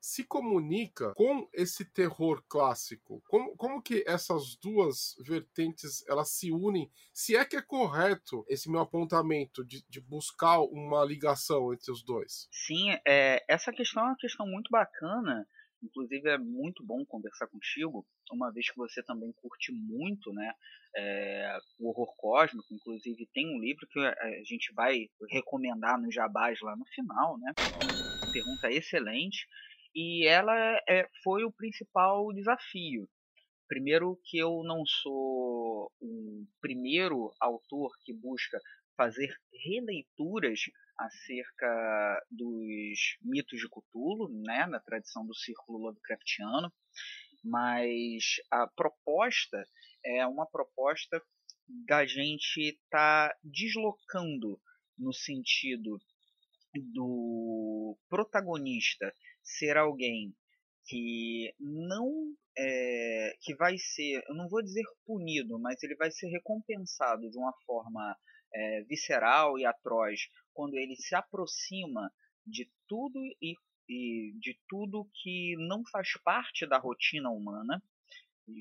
se 0.00 0.24
comunica 0.24 1.12
com 1.14 1.48
esse 1.52 1.84
terror 1.84 2.42
clássico? 2.48 3.20
Como, 3.28 3.56
como 3.56 3.82
que 3.82 4.04
essas 4.06 4.56
duas 4.56 5.16
vertentes 5.20 6.06
elas 6.08 6.30
se 6.30 6.52
unem? 6.52 6.90
Se 7.12 7.36
é 7.36 7.44
que 7.44 7.56
é 7.56 7.62
correto 7.62 8.44
esse 8.48 8.70
meu 8.70 8.80
apontamento 8.80 9.64
de, 9.64 9.84
de 9.88 10.00
buscar 10.00 10.60
uma 10.60 11.04
ligação 11.04 11.74
entre 11.74 11.90
os 11.90 12.02
dois? 12.02 12.48
Sim, 12.52 12.96
é, 13.06 13.44
essa 13.48 13.72
questão 13.72 14.04
é 14.04 14.06
uma 14.06 14.16
questão 14.16 14.46
muito 14.46 14.70
bacana 14.70 15.46
Inclusive 15.82 16.28
é 16.28 16.38
muito 16.38 16.84
bom 16.84 17.04
conversar 17.06 17.46
contigo, 17.48 18.06
uma 18.30 18.52
vez 18.52 18.70
que 18.70 18.76
você 18.76 19.02
também 19.02 19.32
curte 19.32 19.72
muito 19.72 20.32
né, 20.32 20.52
é, 20.96 21.58
o 21.78 21.88
horror 21.88 22.14
cósmico. 22.16 22.74
Inclusive 22.74 23.28
tem 23.32 23.46
um 23.48 23.60
livro 23.60 23.86
que 23.90 24.00
a 24.00 24.44
gente 24.44 24.72
vai 24.74 25.08
recomendar 25.30 26.00
no 26.00 26.12
Jabás 26.12 26.58
lá 26.60 26.76
no 26.76 26.84
final. 26.86 27.38
Né? 27.38 27.54
Pergunta 28.30 28.70
excelente. 28.70 29.46
E 29.94 30.26
ela 30.26 30.54
é, 30.88 31.08
foi 31.24 31.44
o 31.44 31.52
principal 31.52 32.32
desafio. 32.32 33.08
Primeiro 33.68 34.18
que 34.24 34.38
eu 34.38 34.62
não 34.64 34.84
sou 34.84 35.92
o 36.00 36.44
primeiro 36.60 37.32
autor 37.40 37.92
que 38.04 38.12
busca 38.12 38.58
fazer 38.96 39.32
releituras 39.64 40.60
acerca 41.00 42.26
dos 42.30 43.16
mitos 43.22 43.58
de 43.58 43.68
Cthulhu, 43.68 44.28
né, 44.42 44.66
na 44.66 44.78
tradição 44.80 45.26
do 45.26 45.34
círculo 45.34 45.78
Lovecraftiano, 45.78 46.72
mas 47.42 48.36
a 48.50 48.66
proposta 48.66 49.64
é 50.04 50.26
uma 50.26 50.46
proposta 50.46 51.22
da 51.86 52.04
gente 52.04 52.60
estar 52.60 53.30
tá 53.30 53.38
deslocando 53.42 54.60
no 54.98 55.12
sentido 55.12 55.98
do 56.92 57.96
protagonista 58.08 59.12
ser 59.42 59.76
alguém 59.76 60.34
que 60.86 61.54
não 61.58 62.34
é, 62.58 63.36
que 63.40 63.54
vai 63.54 63.78
ser, 63.78 64.22
eu 64.28 64.34
não 64.34 64.48
vou 64.48 64.62
dizer 64.62 64.84
punido, 65.06 65.58
mas 65.58 65.82
ele 65.82 65.96
vai 65.96 66.10
ser 66.10 66.28
recompensado 66.28 67.30
de 67.30 67.38
uma 67.38 67.52
forma 67.64 68.16
é, 68.52 68.82
visceral 68.82 69.58
e 69.58 69.64
atroz 69.64 70.20
quando 70.60 70.74
ele 70.74 70.94
se 70.94 71.14
aproxima 71.14 72.12
de 72.46 72.70
tudo 72.86 73.18
e, 73.40 73.54
e 73.88 74.34
de 74.38 74.60
tudo 74.68 75.08
que 75.14 75.56
não 75.56 75.82
faz 75.90 76.12
parte 76.22 76.66
da 76.66 76.76
rotina 76.76 77.30
humana, 77.30 77.82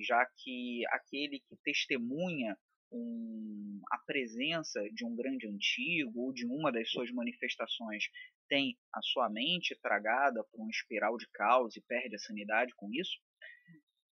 já 0.08 0.26
que 0.38 0.82
aquele 0.92 1.42
que 1.42 1.58
testemunha 1.62 2.58
um, 2.90 3.82
a 3.92 3.98
presença 3.98 4.82
de 4.94 5.04
um 5.04 5.14
grande 5.14 5.46
antigo 5.46 6.22
ou 6.22 6.32
de 6.32 6.46
uma 6.46 6.72
das 6.72 6.90
suas 6.90 7.12
manifestações 7.12 8.06
tem 8.48 8.78
a 8.96 9.02
sua 9.02 9.30
mente 9.30 9.78
tragada 9.82 10.42
por 10.46 10.62
uma 10.62 10.72
espiral 10.72 11.18
de 11.18 11.28
caos 11.34 11.76
e 11.76 11.82
perde 11.82 12.16
a 12.16 12.20
sanidade 12.20 12.74
com 12.76 12.90
isso, 12.94 13.20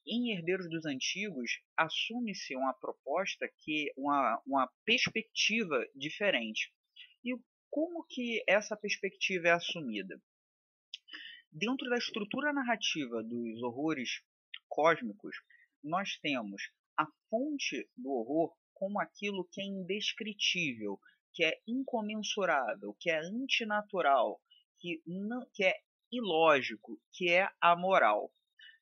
em 0.05 0.33
Herdeiros 0.33 0.69
dos 0.69 0.85
Antigos 0.85 1.61
assume-se 1.77 2.53
uma 2.53 2.73
proposta 2.73 3.49
que 3.59 3.93
uma, 3.95 4.41
uma 4.45 4.69
perspectiva 4.83 5.85
diferente. 5.95 6.69
Como 7.69 8.05
que 8.05 8.43
essa 8.47 8.75
perspectiva 8.75 9.49
é 9.49 9.51
assumida? 9.51 10.21
Dentro 11.51 11.89
da 11.89 11.97
estrutura 11.97 12.53
narrativa 12.53 13.23
dos 13.23 13.61
horrores 13.61 14.21
cósmicos, 14.67 15.35
nós 15.83 16.17
temos 16.17 16.71
a 16.97 17.05
fonte 17.29 17.89
do 17.95 18.09
horror 18.09 18.55
como 18.73 18.99
aquilo 18.99 19.47
que 19.51 19.61
é 19.61 19.65
indescritível, 19.65 20.99
que 21.33 21.43
é 21.43 21.59
incomensurável, 21.67 22.95
que 22.99 23.09
é 23.09 23.19
antinatural, 23.19 24.41
que, 24.79 25.01
não, 25.05 25.45
que 25.53 25.63
é 25.63 25.75
ilógico, 26.11 26.99
que 27.11 27.31
é 27.31 27.49
amoral. 27.61 28.31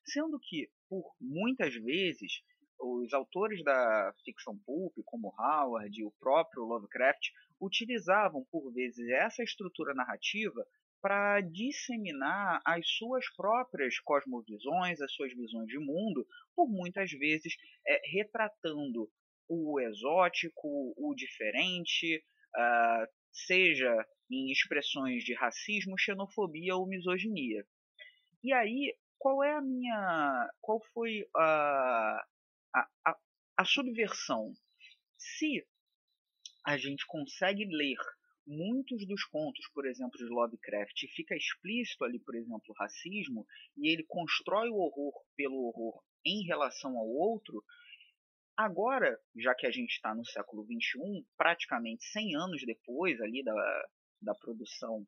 Sendo 0.04 0.38
que 0.38 0.70
por 0.88 1.14
muitas 1.20 1.74
vezes 1.74 2.42
os 2.78 3.12
autores 3.12 3.62
da 3.64 4.14
ficção 4.24 4.56
pulp, 4.58 4.94
como 5.04 5.34
Howard 5.38 5.98
e 5.98 6.04
o 6.04 6.12
próprio 6.12 6.64
Lovecraft, 6.64 7.30
utilizavam 7.60 8.44
por 8.50 8.72
vezes 8.72 9.08
essa 9.08 9.42
estrutura 9.42 9.94
narrativa 9.94 10.66
para 11.00 11.40
disseminar 11.40 12.60
as 12.64 12.88
suas 12.88 13.24
próprias 13.36 13.98
cosmovisões, 14.00 15.00
as 15.00 15.12
suas 15.12 15.32
visões 15.34 15.68
de 15.68 15.78
mundo, 15.78 16.26
por 16.54 16.68
muitas 16.68 17.10
vezes 17.12 17.54
é, 17.86 18.00
retratando 18.10 19.08
o 19.48 19.78
exótico, 19.80 20.94
o 20.96 21.14
diferente, 21.14 22.24
uh, 22.56 23.06
seja 23.30 24.04
em 24.30 24.50
expressões 24.50 25.22
de 25.22 25.34
racismo, 25.34 25.98
xenofobia 25.98 26.74
ou 26.74 26.88
misoginia. 26.88 27.64
E 28.42 28.52
aí, 28.52 28.96
qual 29.18 29.44
é 29.44 29.52
a 29.52 29.60
minha. 29.60 30.50
Qual 30.60 30.80
foi 30.92 31.24
a, 31.36 32.26
a, 32.74 32.88
a, 33.04 33.16
a 33.58 33.64
subversão? 33.64 34.52
Se 35.16 35.64
a 36.66 36.76
gente 36.76 37.06
consegue 37.06 37.64
ler 37.64 37.96
muitos 38.44 39.06
dos 39.06 39.24
contos, 39.24 39.64
por 39.72 39.86
exemplo, 39.86 40.18
de 40.18 40.24
Lovecraft, 40.24 41.06
fica 41.14 41.36
explícito 41.36 42.04
ali, 42.04 42.18
por 42.18 42.34
exemplo, 42.34 42.64
o 42.68 42.74
racismo, 42.74 43.46
e 43.76 43.88
ele 43.88 44.04
constrói 44.08 44.68
o 44.68 44.76
horror 44.76 45.12
pelo 45.36 45.68
horror 45.68 46.02
em 46.24 46.44
relação 46.44 46.98
ao 46.98 47.06
outro, 47.06 47.62
agora, 48.56 49.16
já 49.36 49.54
que 49.54 49.66
a 49.66 49.70
gente 49.70 49.92
está 49.92 50.12
no 50.12 50.24
século 50.26 50.64
XXI, 50.64 51.24
praticamente 51.36 52.04
100 52.04 52.36
anos 52.36 52.62
depois 52.66 53.20
ali 53.20 53.44
da, 53.44 53.88
da 54.22 54.34
produção 54.34 55.06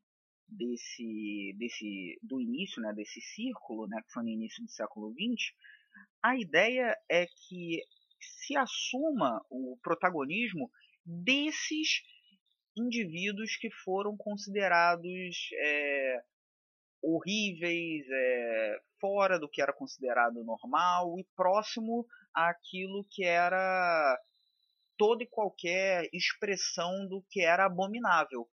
desse, 0.49 1.55
desse 1.59 2.19
do 2.23 2.41
início, 2.41 2.81
né, 2.81 2.93
desse 2.95 3.21
círculo, 3.21 3.89
né, 3.89 4.01
que 4.07 4.13
foi 4.13 4.23
no 4.23 4.31
início 4.31 4.63
do 4.63 4.71
século 4.71 5.13
XX, 5.13 5.55
a 6.23 6.37
ideia 6.37 6.97
é 7.11 7.27
que 7.27 7.83
se 8.21 8.57
assuma 8.57 9.45
o 9.51 9.77
protagonismo 9.83 10.71
desses 11.09 12.03
indivíduos 12.77 13.57
que 13.57 13.71
foram 13.83 14.15
considerados 14.17 15.49
é, 15.55 16.23
horríveis, 17.03 18.07
é, 18.11 18.81
fora 19.01 19.39
do 19.39 19.49
que 19.49 19.63
era 19.63 19.73
considerado 19.73 20.45
normal 20.45 21.19
e 21.19 21.27
próximo 21.35 22.07
àquilo 22.35 23.07
que 23.11 23.25
era 23.25 24.21
toda 24.99 25.23
e 25.23 25.29
qualquer 25.29 26.09
expressão 26.13 27.09
do 27.09 27.25
que 27.31 27.41
era 27.41 27.65
abominável. 27.65 28.47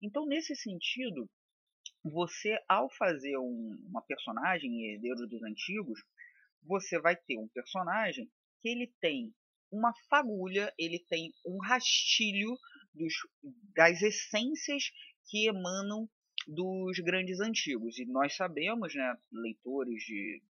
Então, 0.00 0.24
nesse 0.26 0.56
sentido, 0.56 1.28
você, 2.02 2.58
ao 2.68 2.88
fazer 2.90 3.36
um, 3.36 3.76
uma 3.88 4.02
personagem 4.02 4.92
herdeiro 4.92 5.26
dos 5.28 5.42
antigos, 5.42 6.00
você 6.62 6.98
vai 7.00 7.16
ter 7.16 7.38
um 7.38 7.48
personagem 7.48 8.30
que 8.60 8.68
ele 8.68 8.92
tem 9.00 9.34
uma 9.72 9.92
fagulha, 10.08 10.72
ele 10.78 10.98
tem 11.08 11.32
um 11.46 11.58
rastilho 11.58 12.56
dos, 12.94 13.14
das 13.74 14.02
essências 14.02 14.84
que 15.28 15.48
emanam 15.48 16.08
dos 16.46 16.98
grandes 16.98 17.40
antigos. 17.40 17.98
E 17.98 18.04
nós 18.04 18.36
sabemos, 18.36 18.94
né, 18.94 19.16
leitores 19.32 20.02
de 20.04 20.42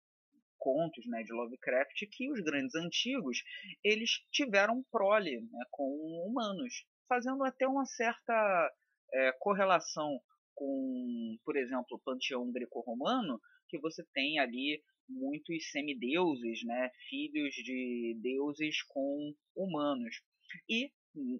contos 0.58 1.06
né, 1.06 1.22
de 1.22 1.32
Lovecraft, 1.32 2.06
que 2.10 2.30
os 2.30 2.40
grandes 2.40 2.74
antigos 2.74 3.42
eles 3.82 4.10
tiveram 4.30 4.84
prole 4.90 5.40
né, 5.40 5.64
com 5.70 5.84
humanos, 6.26 6.84
fazendo 7.08 7.42
até 7.44 7.66
uma 7.66 7.86
certa 7.86 8.72
é, 9.12 9.32
correlação 9.40 10.20
com, 10.54 11.38
por 11.44 11.56
exemplo, 11.56 11.86
o 11.92 11.98
panteão 11.98 12.50
greco-romano, 12.52 13.40
que 13.68 13.78
você 13.78 14.04
tem 14.12 14.38
ali 14.38 14.82
muitos 15.11 15.71
semideuses, 15.71 16.64
né, 16.64 16.90
filhos 17.09 17.55
de 17.55 18.19
deuses 18.23 18.83
com 18.83 19.35
humanos. 19.55 20.23
E 20.69 20.90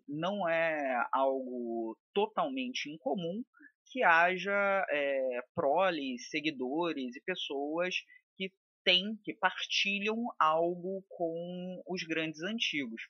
não 0.09 0.49
é 0.49 1.07
algo 1.12 1.97
totalmente 2.12 2.91
incomum 2.91 3.43
que 3.87 4.03
haja 4.03 4.87
é, 4.91 5.41
proles, 5.55 6.29
seguidores 6.29 7.17
e 7.17 7.23
pessoas 7.23 7.95
que 8.37 8.53
têm, 8.85 9.17
que 9.25 9.35
partilham 9.35 10.17
algo 10.39 11.05
com 11.09 11.83
os 11.87 12.02
grandes 12.04 12.43
antigos. 12.43 13.02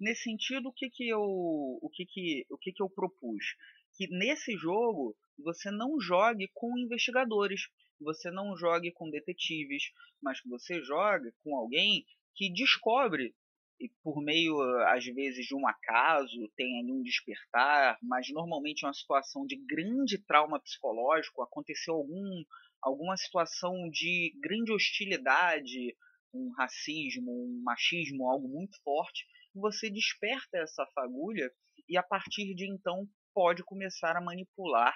Nesse 0.00 0.24
sentido, 0.24 0.68
o 0.68 0.72
que, 0.72 0.88
que, 0.90 1.08
eu, 1.08 1.20
o 1.20 1.90
que, 1.92 2.06
que, 2.06 2.46
o 2.50 2.56
que, 2.56 2.72
que 2.72 2.82
eu 2.82 2.88
propus? 2.88 3.56
Que 3.96 4.06
nesse 4.08 4.56
jogo 4.56 5.16
você 5.38 5.70
não 5.72 6.00
jogue 6.00 6.48
com 6.54 6.78
investigadores, 6.78 7.62
você 8.00 8.30
não 8.30 8.56
jogue 8.56 8.92
com 8.92 9.10
detetives, 9.10 9.84
mas 10.22 10.40
que 10.40 10.48
você 10.48 10.82
jogue 10.82 11.30
com 11.42 11.56
alguém 11.56 12.04
que 12.34 12.52
descobre 12.52 13.34
e 13.80 13.88
por 14.02 14.20
meio 14.22 14.60
às 14.88 15.04
vezes 15.04 15.46
de 15.46 15.54
um 15.54 15.66
acaso 15.66 16.50
tem 16.56 16.80
ali 16.80 16.92
um 16.92 17.02
despertar, 17.02 17.96
mas 18.02 18.28
normalmente 18.30 18.84
é 18.84 18.88
uma 18.88 18.94
situação 18.94 19.46
de 19.46 19.56
grande 19.56 20.18
trauma 20.18 20.60
psicológico, 20.60 21.42
aconteceu 21.42 21.94
algum 21.94 22.44
alguma 22.82 23.16
situação 23.16 23.88
de 23.90 24.32
grande 24.40 24.72
hostilidade, 24.72 25.96
um 26.32 26.52
racismo, 26.56 27.30
um 27.30 27.60
machismo, 27.64 28.28
algo 28.28 28.48
muito 28.48 28.80
forte, 28.82 29.26
você 29.54 29.90
desperta 29.90 30.58
essa 30.58 30.86
fagulha 30.94 31.50
e 31.88 31.96
a 31.96 32.02
partir 32.02 32.54
de 32.54 32.70
então 32.70 33.06
pode 33.34 33.64
começar 33.64 34.16
a 34.16 34.20
manipular 34.20 34.94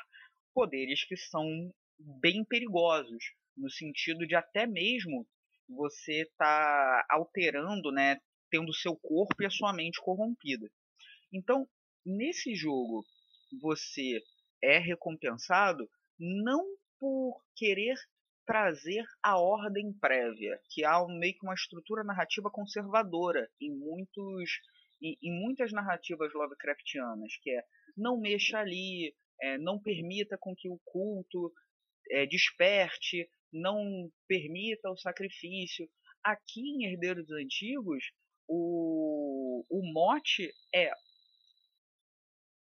poderes 0.54 1.04
que 1.04 1.16
são 1.16 1.72
bem 1.98 2.44
perigosos, 2.44 3.24
no 3.56 3.70
sentido 3.70 4.26
de 4.26 4.34
até 4.34 4.66
mesmo 4.66 5.26
você 5.68 6.30
tá 6.36 7.06
alterando, 7.10 7.90
né, 7.90 8.18
tendo 8.50 8.74
seu 8.74 8.96
corpo 8.96 9.42
e 9.42 9.46
a 9.46 9.50
sua 9.50 9.72
mente 9.72 10.00
corrompida. 10.00 10.70
Então, 11.32 11.66
nesse 12.04 12.54
jogo, 12.54 13.04
você 13.60 14.20
é 14.62 14.78
recompensado 14.78 15.88
não 16.18 16.64
por 16.98 17.42
querer 17.56 17.94
trazer 18.46 19.04
a 19.22 19.38
ordem 19.38 19.92
prévia, 19.92 20.60
que 20.70 20.84
há 20.84 21.04
meio 21.06 21.34
que 21.34 21.44
uma 21.44 21.54
estrutura 21.54 22.04
narrativa 22.04 22.50
conservadora 22.50 23.48
em 23.60 23.70
muitos 23.70 24.50
em, 25.00 25.32
muitas 25.32 25.72
narrativas 25.72 26.32
Lovecraftianas, 26.32 27.36
que 27.42 27.50
é 27.50 27.64
não 27.96 28.20
mexa 28.20 28.58
ali, 28.58 29.14
é, 29.40 29.58
não 29.58 29.80
permita 29.80 30.38
com 30.38 30.54
que 30.54 30.68
o 30.68 30.78
culto 30.84 31.52
é, 32.12 32.26
desperte, 32.26 33.28
não 33.52 34.10
permita 34.28 34.90
o 34.90 34.96
sacrifício. 34.96 35.88
Aqui 36.22 36.60
em 36.60 36.84
Herdeiros 36.84 37.30
Antigos, 37.30 38.04
o, 38.46 39.64
o 39.68 39.92
mote 39.92 40.52
é 40.74 40.92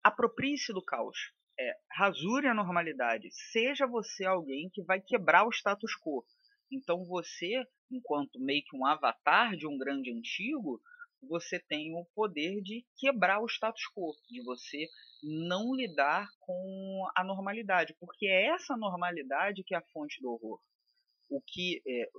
aproprie-se 0.04 0.74
do 0.74 0.84
caos. 0.84 1.18
É, 1.60 1.72
rasure 1.92 2.48
a 2.48 2.54
normalidade. 2.54 3.30
Seja 3.52 3.86
você 3.86 4.26
alguém 4.26 4.70
que 4.74 4.82
vai 4.84 5.00
quebrar 5.00 5.46
o 5.46 5.52
status 5.52 5.92
quo. 5.96 6.26
Então 6.72 7.06
você, 7.06 7.64
enquanto 7.92 8.40
meio 8.40 8.64
que 8.64 8.76
um 8.76 8.86
avatar 8.86 9.56
de 9.56 9.68
um 9.68 9.78
grande 9.78 10.12
antigo, 10.12 10.82
você 11.30 11.60
tem 11.60 11.94
o 11.94 12.06
poder 12.16 12.62
de 12.62 12.84
quebrar 12.98 13.40
o 13.40 13.48
status 13.48 13.84
quo, 13.96 14.16
de 14.30 14.42
você 14.44 14.88
não 15.24 15.74
lidar 15.74 16.28
com 16.40 17.06
a 17.16 17.24
normalidade, 17.24 17.96
porque 18.00 18.28
é 18.28 18.48
essa 18.48 18.76
normalidade 18.76 19.64
que 19.64 19.74
é 19.74 19.78
a 19.78 19.86
fonte 19.94 20.22
do 20.22 20.32
horror. 20.32 20.60
O 21.30 21.42
que 21.42 21.82
é, 21.88 22.10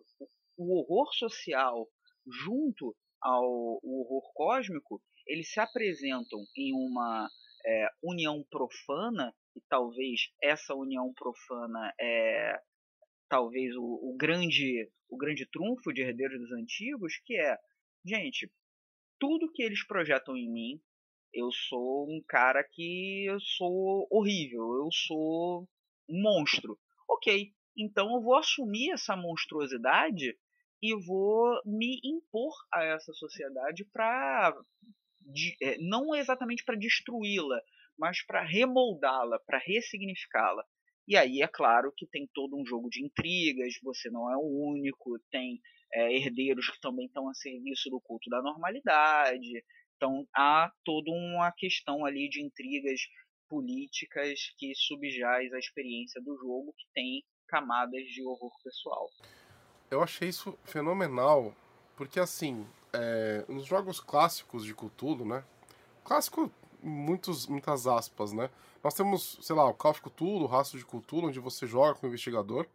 o 0.57 0.79
horror 0.79 1.13
social 1.15 1.87
junto 2.27 2.97
ao 3.21 3.81
horror 3.83 4.33
cósmico, 4.35 5.01
eles 5.27 5.51
se 5.51 5.61
apresentam 5.61 6.41
em 6.57 6.75
uma 6.75 7.29
é, 7.67 7.89
união 8.03 8.45
profana, 8.51 9.35
e 9.57 9.61
talvez 9.69 10.31
essa 10.43 10.75
união 10.75 11.13
profana 11.15 11.93
é 12.01 12.61
talvez 13.29 13.75
o, 13.77 13.83
o, 13.83 14.17
grande 14.17 14.91
o 15.09 15.17
grande 15.17 15.47
trunfo 15.51 15.93
de 15.93 16.03
Herdeiros 16.03 16.39
dos 16.41 16.53
Antigos, 16.53 17.15
que 17.25 17.35
é, 17.35 17.57
gente, 18.05 18.51
tudo 19.19 19.51
que 19.51 19.63
eles 19.63 19.87
projetam 19.87 20.37
em 20.37 20.51
mim, 20.51 20.81
eu 21.35 21.51
sou 21.51 22.07
um 22.09 22.23
cara 22.27 22.63
que 22.65 23.27
eu 23.27 23.39
sou 23.41 24.07
horrível, 24.11 24.63
eu 24.77 24.89
sou 24.93 25.69
um 26.09 26.23
monstro. 26.23 26.79
Ok, 27.09 27.53
então 27.77 28.15
eu 28.15 28.23
vou 28.23 28.37
assumir 28.37 28.93
essa 28.93 29.17
monstruosidade 29.17 30.37
e 30.83 30.95
vou 31.07 31.61
me 31.65 32.01
impor 32.05 32.53
a 32.73 32.85
essa 32.85 33.13
sociedade 33.13 33.85
para 33.93 34.55
é, 35.63 35.79
não 35.79 36.15
exatamente 36.15 36.65
para 36.65 36.77
destruí-la, 36.77 37.61
mas 37.99 38.25
para 38.25 38.43
remoldá-la, 38.43 39.39
para 39.47 39.59
ressignificá-la. 39.59 40.65
E 41.07 41.17
aí 41.17 41.43
é 41.43 41.49
claro 41.49 41.93
que 41.97 42.07
tem 42.07 42.29
todo 42.33 42.57
um 42.57 42.65
jogo 42.65 42.89
de 42.89 43.05
intrigas, 43.05 43.75
você 43.83 44.11
não 44.11 44.31
é 44.31 44.37
o 44.37 44.71
único, 44.71 45.19
tem 45.31 45.61
é, 45.93 46.13
herdeiros 46.17 46.69
que 46.71 46.81
também 46.81 47.07
estão 47.07 47.29
a 47.29 47.35
serviço 47.35 47.91
do 47.91 48.01
culto 48.01 48.29
da 48.31 48.43
normalidade. 48.43 49.65
Então 49.97 50.27
há 50.35 50.71
toda 50.85 51.11
uma 51.11 51.53
questão 51.53 52.05
ali 52.05 52.29
de 52.29 52.43
intrigas 52.43 53.01
políticas 53.49 54.41
que 54.59 54.75
subjaz 54.75 55.53
a 55.53 55.59
experiência 55.59 56.21
do 56.23 56.37
jogo, 56.37 56.75
que 56.77 56.87
tem 56.95 57.23
camadas 57.47 58.03
de 58.07 58.23
horror 58.25 58.53
pessoal 58.63 59.09
eu 59.95 60.03
achei 60.03 60.29
isso 60.29 60.59
fenomenal, 60.65 61.55
porque 61.97 62.19
assim, 62.19 62.67
é, 62.93 63.45
nos 63.49 63.65
jogos 63.65 64.01
clássicos 64.01 64.65
de 64.65 64.75
Cthulhu, 64.75 65.25
né? 65.25 65.45
Clássico 66.03 66.51
muitos, 66.83 67.47
muitas 67.47 67.87
aspas, 67.87 68.33
né? 68.33 68.51
Nós 68.83 68.95
temos, 68.95 69.39
sei 69.41 69.57
lá, 69.57 69.67
o 69.67 69.75
Call 69.75 69.93
of 69.93 70.03
Cthulhu, 70.03 70.45
o 70.45 70.47
Rastro 70.47 70.79
de 70.79 70.85
Cthulhu, 70.85 71.29
onde 71.29 71.41
você 71.41 71.67
joga 71.67 71.95
com 71.95 72.07
o 72.07 72.09
investigador, 72.09 72.67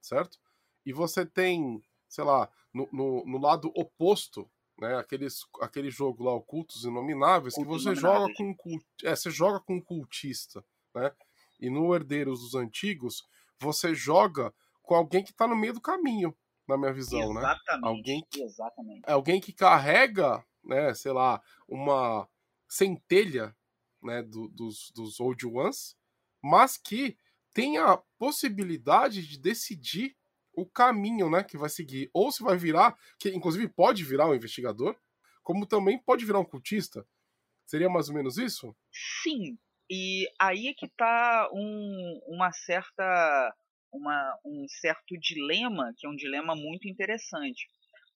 certo? 0.00 0.38
E 0.86 0.92
você 0.92 1.26
tem, 1.26 1.82
sei 2.08 2.24
lá, 2.24 2.48
no, 2.72 2.88
no, 2.90 3.26
no 3.26 3.38
lado 3.38 3.70
oposto, 3.74 4.48
né? 4.80 4.96
Aqueles, 4.96 5.44
aquele 5.60 5.90
jogo 5.90 6.24
lá, 6.24 6.32
Ocultos 6.32 6.84
Inomináveis, 6.84 7.54
que 7.54 7.64
você 7.64 7.94
joga 7.94 8.32
com 8.34 8.54
um 8.66 8.78
é, 9.02 9.14
você 9.14 9.30
joga 9.30 9.60
com 9.60 9.76
um 9.76 9.80
cultista, 9.80 10.64
né? 10.94 11.12
E 11.60 11.68
no 11.68 11.94
Herdeiros 11.94 12.40
dos 12.40 12.54
Antigos, 12.54 13.26
você 13.58 13.94
joga 13.94 14.54
com 14.82 14.94
alguém 14.94 15.24
que 15.24 15.32
está 15.32 15.46
no 15.46 15.56
meio 15.56 15.74
do 15.74 15.80
caminho, 15.80 16.34
na 16.66 16.78
minha 16.78 16.92
visão, 16.92 17.34
né? 17.34 17.40
exatamente, 17.40 17.82
né? 17.82 17.88
Alguém 17.88 18.26
que, 18.30 18.42
exatamente. 18.42 19.02
É 19.06 19.12
alguém 19.12 19.40
que 19.40 19.52
carrega, 19.52 20.44
né, 20.62 20.94
sei 20.94 21.12
lá, 21.12 21.42
uma 21.66 22.28
centelha 22.68 23.56
né, 24.02 24.22
do, 24.22 24.48
dos, 24.48 24.90
dos 24.94 25.18
Old 25.18 25.44
Ones, 25.46 25.96
mas 26.42 26.76
que 26.76 27.18
tem 27.52 27.78
a 27.78 27.96
possibilidade 28.18 29.26
de 29.26 29.38
decidir 29.38 30.16
o 30.60 30.66
caminho 30.66 31.30
né, 31.30 31.44
que 31.44 31.56
vai 31.56 31.68
seguir. 31.68 32.10
Ou 32.12 32.32
se 32.32 32.42
vai 32.42 32.56
virar, 32.56 32.96
que 33.18 33.28
inclusive 33.30 33.68
pode 33.68 34.04
virar 34.04 34.28
um 34.28 34.34
investigador, 34.34 34.96
como 35.42 35.66
também 35.66 35.98
pode 35.98 36.24
virar 36.24 36.40
um 36.40 36.44
cultista. 36.44 37.06
Seria 37.66 37.88
mais 37.88 38.08
ou 38.08 38.14
menos 38.14 38.38
isso? 38.38 38.74
Sim. 39.22 39.58
E 39.90 40.26
aí 40.40 40.68
é 40.68 40.74
que 40.74 40.88
tá 40.96 41.48
um, 41.52 42.20
uma 42.26 42.52
certa. 42.52 43.54
Uma, 43.90 44.38
um 44.44 44.66
certo 44.68 45.18
dilema, 45.18 45.94
que 45.96 46.06
é 46.06 46.10
um 46.10 46.14
dilema 46.14 46.54
muito 46.54 46.86
interessante. 46.86 47.66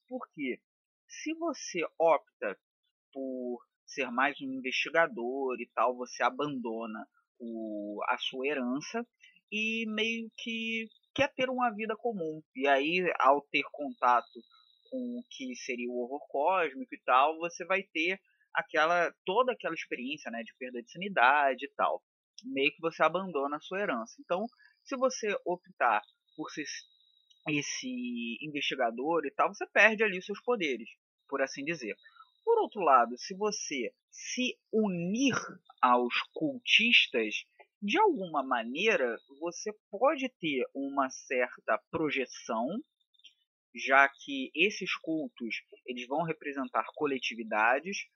Porque 0.07 0.61
se 1.09 1.33
você 1.35 1.81
opta 1.99 2.59
por 3.11 3.63
ser 3.87 4.11
mais 4.11 4.39
um 4.43 4.53
investigador 4.53 5.59
e 5.59 5.71
tal, 5.75 5.97
você 5.97 6.23
abandona 6.23 7.07
o, 7.39 8.03
a 8.07 8.19
sua 8.19 8.47
herança 8.47 9.07
e 9.51 9.87
meio 9.89 10.31
que 10.37 10.89
quer 11.15 11.33
ter 11.35 11.49
uma 11.49 11.71
vida 11.71 11.97
comum. 11.97 12.43
E 12.55 12.67
aí, 12.67 13.05
ao 13.19 13.43
ter 13.43 13.63
contato 13.71 14.41
com 14.91 14.99
o 14.99 15.25
que 15.31 15.55
seria 15.57 15.89
o 15.89 15.99
horror 16.03 16.21
cósmico 16.29 16.95
e 16.95 17.01
tal, 17.05 17.39
você 17.39 17.65
vai 17.65 17.83
ter 17.83 18.21
aquela 18.55 19.13
toda 19.25 19.53
aquela 19.53 19.75
experiência 19.75 20.31
né, 20.31 20.43
de 20.43 20.55
perda 20.59 20.83
de 20.83 20.91
sanidade 20.91 21.65
e 21.65 21.71
tal. 21.75 22.03
Meio 22.45 22.73
que 22.73 22.81
você 22.81 23.03
abandona 23.03 23.57
a 23.57 23.61
sua 23.61 23.81
herança. 23.81 24.15
Então, 24.21 24.47
se 24.85 24.97
você 24.97 25.35
optar 25.45 26.03
por 26.37 26.51
ser 26.51 26.65
esse 27.49 28.39
investigador 28.43 29.25
e 29.25 29.31
tal, 29.31 29.53
você 29.53 29.67
perde 29.67 30.03
ali 30.03 30.19
os 30.19 30.27
seus 30.27 30.41
poderes, 30.43 30.89
por 31.29 31.43
assim 31.43 31.65
dizer. 31.65 31.97
Por 32.45 32.59
outro 32.59 32.81
lado, 32.81 33.17
se 33.17 33.35
você 33.37 33.93
se 34.11 34.59
unir 34.73 35.35
aos 35.81 36.15
cultistas, 36.35 37.47
de 37.83 37.99
alguma 37.99 38.45
maneira 38.45 39.19
você 39.41 39.75
pode 39.91 40.29
ter 40.41 40.65
uma 40.73 41.11
certa 41.11 41.77
projeção, 41.91 42.69
já 43.75 44.09
que 44.09 44.53
esses 44.55 44.95
cultos 44.97 45.57
eles 45.85 46.07
vão 46.07 46.23
representar 46.23 46.85
coletividades. 46.95 48.07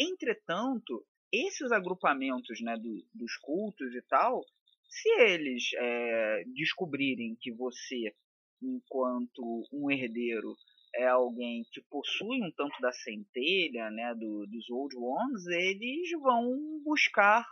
Entretanto, 0.00 1.06
esses 1.32 1.70
agrupamentos 1.70 2.60
né, 2.60 2.76
do, 2.76 3.06
dos 3.14 3.36
cultos 3.36 3.94
e 3.94 4.02
tal, 4.02 4.44
se 4.88 5.08
eles 5.20 5.70
é, 5.76 6.44
descobrirem 6.54 7.36
que 7.40 7.52
você, 7.52 8.12
enquanto 8.60 9.62
um 9.72 9.90
herdeiro, 9.92 10.56
é 10.96 11.06
alguém 11.06 11.64
que 11.72 11.80
possui 11.82 12.42
um 12.42 12.50
tanto 12.52 12.80
da 12.80 12.92
centelha, 12.92 13.90
né, 13.90 14.12
do, 14.14 14.46
dos 14.46 14.70
Old 14.70 14.96
Ones, 14.96 15.46
eles 15.46 16.10
vão 16.20 16.80
buscar 16.84 17.44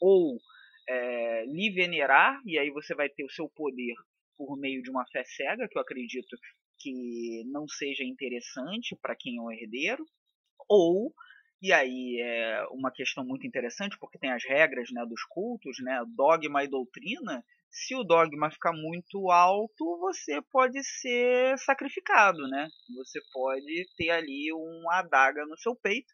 ou 0.00 0.38
é, 0.88 1.44
lhe 1.46 1.70
venerar, 1.70 2.40
e 2.44 2.58
aí 2.58 2.70
você 2.70 2.94
vai 2.94 3.08
ter 3.08 3.24
o 3.24 3.30
seu 3.30 3.48
poder 3.48 3.94
por 4.36 4.56
meio 4.58 4.82
de 4.82 4.90
uma 4.90 5.06
fé 5.06 5.22
cega, 5.24 5.68
que 5.68 5.78
eu 5.78 5.82
acredito 5.82 6.36
que 6.78 7.44
não 7.46 7.66
seja 7.68 8.04
interessante 8.04 8.96
para 9.00 9.16
quem 9.16 9.38
é 9.38 9.40
o 9.40 9.50
herdeiro, 9.50 10.04
ou 10.68 11.12
e 11.62 11.72
aí 11.72 12.20
é 12.20 12.66
uma 12.72 12.90
questão 12.92 13.24
muito 13.24 13.46
interessante, 13.46 13.96
porque 13.98 14.18
tem 14.18 14.30
as 14.30 14.44
regras 14.44 14.90
né, 14.92 15.04
dos 15.06 15.24
cultos, 15.24 15.76
né, 15.80 16.02
dogma 16.14 16.62
e 16.62 16.68
doutrina, 16.68 17.42
se 17.70 17.94
o 17.94 18.04
dogma 18.04 18.50
ficar 18.50 18.72
muito 18.72 19.30
alto, 19.30 19.98
você 19.98 20.40
pode 20.52 20.78
ser 20.84 21.58
sacrificado, 21.58 22.46
né? 22.48 22.68
Você 22.96 23.18
pode 23.32 23.86
ter 23.96 24.10
ali 24.10 24.52
uma 24.52 25.00
adaga 25.00 25.44
no 25.44 25.58
seu 25.58 25.74
peito 25.74 26.12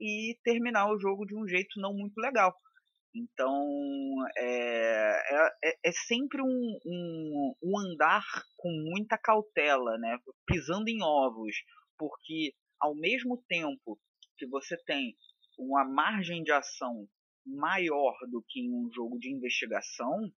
e 0.00 0.38
terminar 0.44 0.92
o 0.92 0.98
jogo 1.00 1.26
de 1.26 1.34
um 1.34 1.46
jeito 1.48 1.80
não 1.80 1.92
muito 1.92 2.18
legal. 2.20 2.54
Então 3.14 4.16
é, 4.38 4.44
é, 4.44 5.50
é, 5.64 5.78
é 5.84 5.92
sempre 5.92 6.40
um, 6.40 6.78
um, 6.86 7.54
um, 7.62 7.78
andar 7.78 8.24
com 8.56 8.70
muita 8.70 9.18
cautela, 9.18 9.98
né? 9.98 10.18
pisando 10.46 10.88
em 10.88 11.02
ovos, 11.02 11.54
porque 11.98 12.54
ao 12.80 12.94
mesmo 12.94 13.42
tempo 13.48 13.98
que 14.38 14.46
você 14.46 14.76
tem 14.84 15.14
uma 15.58 15.84
margem 15.84 16.42
de 16.42 16.52
ação 16.52 17.06
maior 17.44 18.14
do 18.30 18.42
que 18.48 18.60
em 18.60 18.72
um 18.72 18.90
jogo 18.92 19.18
de 19.18 19.30
investigação, 19.30 20.32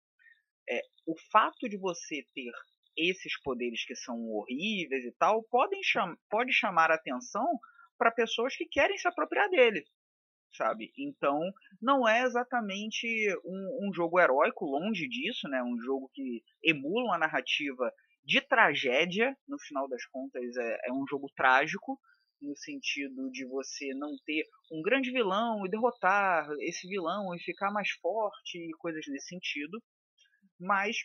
é, 0.69 0.81
o 1.05 1.15
fato 1.31 1.69
de 1.69 1.77
você 1.77 2.25
ter 2.33 2.51
esses 2.97 3.39
poderes 3.41 3.85
que 3.85 3.95
são 3.95 4.15
horríveis 4.31 5.03
e 5.03 5.11
tal, 5.17 5.43
podem 5.43 5.81
cham 5.83 6.15
pode 6.29 6.53
chamar 6.53 6.91
atenção 6.91 7.45
para 7.97 8.11
pessoas 8.11 8.55
que 8.55 8.65
querem 8.65 8.97
se 8.97 9.07
apropriar 9.07 9.49
dele, 9.49 9.85
sabe? 10.55 10.91
Então, 10.97 11.39
não 11.81 12.07
é 12.07 12.23
exatamente 12.23 13.07
um, 13.45 13.87
um, 13.87 13.93
jogo 13.93 14.19
heróico, 14.19 14.65
longe 14.65 15.07
disso, 15.07 15.47
né? 15.47 15.61
Um 15.63 15.77
jogo 15.79 16.09
que 16.13 16.43
emula 16.63 17.05
uma 17.05 17.17
narrativa 17.17 17.91
de 18.23 18.41
tragédia, 18.41 19.35
no 19.47 19.59
final 19.59 19.87
das 19.87 20.05
contas 20.05 20.55
é, 20.55 20.89
é 20.89 20.93
um 20.93 21.05
jogo 21.07 21.29
trágico, 21.35 21.99
no 22.41 22.55
sentido 22.57 23.29
de 23.31 23.45
você 23.45 23.93
não 23.93 24.15
ter 24.25 24.43
um 24.71 24.81
grande 24.81 25.11
vilão 25.11 25.65
e 25.65 25.69
derrotar 25.69 26.47
esse 26.61 26.87
vilão 26.87 27.33
e 27.33 27.39
ficar 27.39 27.71
mais 27.71 27.89
forte 28.01 28.57
e 28.57 28.71
coisas 28.77 29.03
nesse 29.07 29.27
sentido 29.27 29.81
mas 30.59 30.97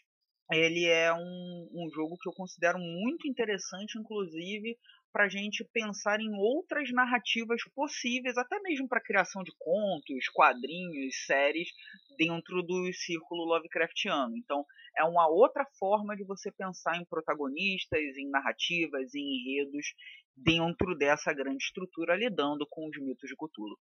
ele 0.51 0.87
é 0.87 1.13
um, 1.13 1.69
um 1.73 1.91
jogo 1.91 2.17
que 2.19 2.29
eu 2.29 2.33
considero 2.33 2.79
muito 2.79 3.29
interessante, 3.29 3.99
inclusive, 3.99 4.79
para 5.13 5.25
a 5.25 5.29
gente 5.29 5.65
pensar 5.73 6.21
em 6.21 6.35
outras 6.35 6.91
narrativas 6.93 7.63
possíveis, 7.75 8.37
até 8.37 8.61
mesmo 8.61 8.89
para 8.89 8.99
a 8.99 9.05
criação 9.05 9.43
de 9.43 9.53
contos, 9.59 10.29
quadrinhos, 10.33 11.25
séries 11.27 11.69
dentro 12.17 12.63
do 12.63 12.93
círculo 12.93 13.45
Lovecraftiano. 13.45 14.37
Então, 14.37 14.65
é 14.97 15.05
uma 15.05 15.29
outra 15.29 15.67
forma 15.79 16.17
de 16.17 16.25
você 16.25 16.51
pensar 16.51 16.97
em 16.97 17.05
protagonistas, 17.05 18.01
em 18.17 18.29
narrativas, 18.31 19.15
em 19.15 19.37
enredos 19.41 19.95
dentro 20.37 20.97
dessa 20.97 21.33
grande 21.33 21.65
estrutura, 21.65 22.17
lidando 22.17 22.67
com 22.69 22.89
os 22.89 22.99
mitos 23.01 23.29
de 23.29 23.37
Cthulhu. 23.37 23.79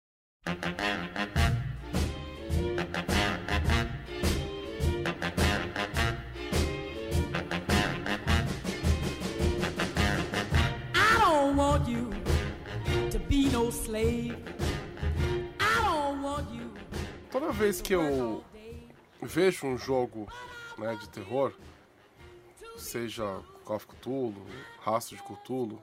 Toda 17.33 17.51
vez 17.51 17.81
que 17.81 17.95
eu 17.95 18.45
vejo 19.23 19.67
um 19.67 19.79
jogo 19.79 20.29
né, 20.77 20.95
de 20.97 21.09
terror, 21.09 21.55
seja 22.77 23.41
Call 23.65 23.77
of 23.77 23.87
Cthulhu, 23.87 24.47
Rastro 24.83 25.17
de 25.17 25.23
Cthulhu 25.23 25.83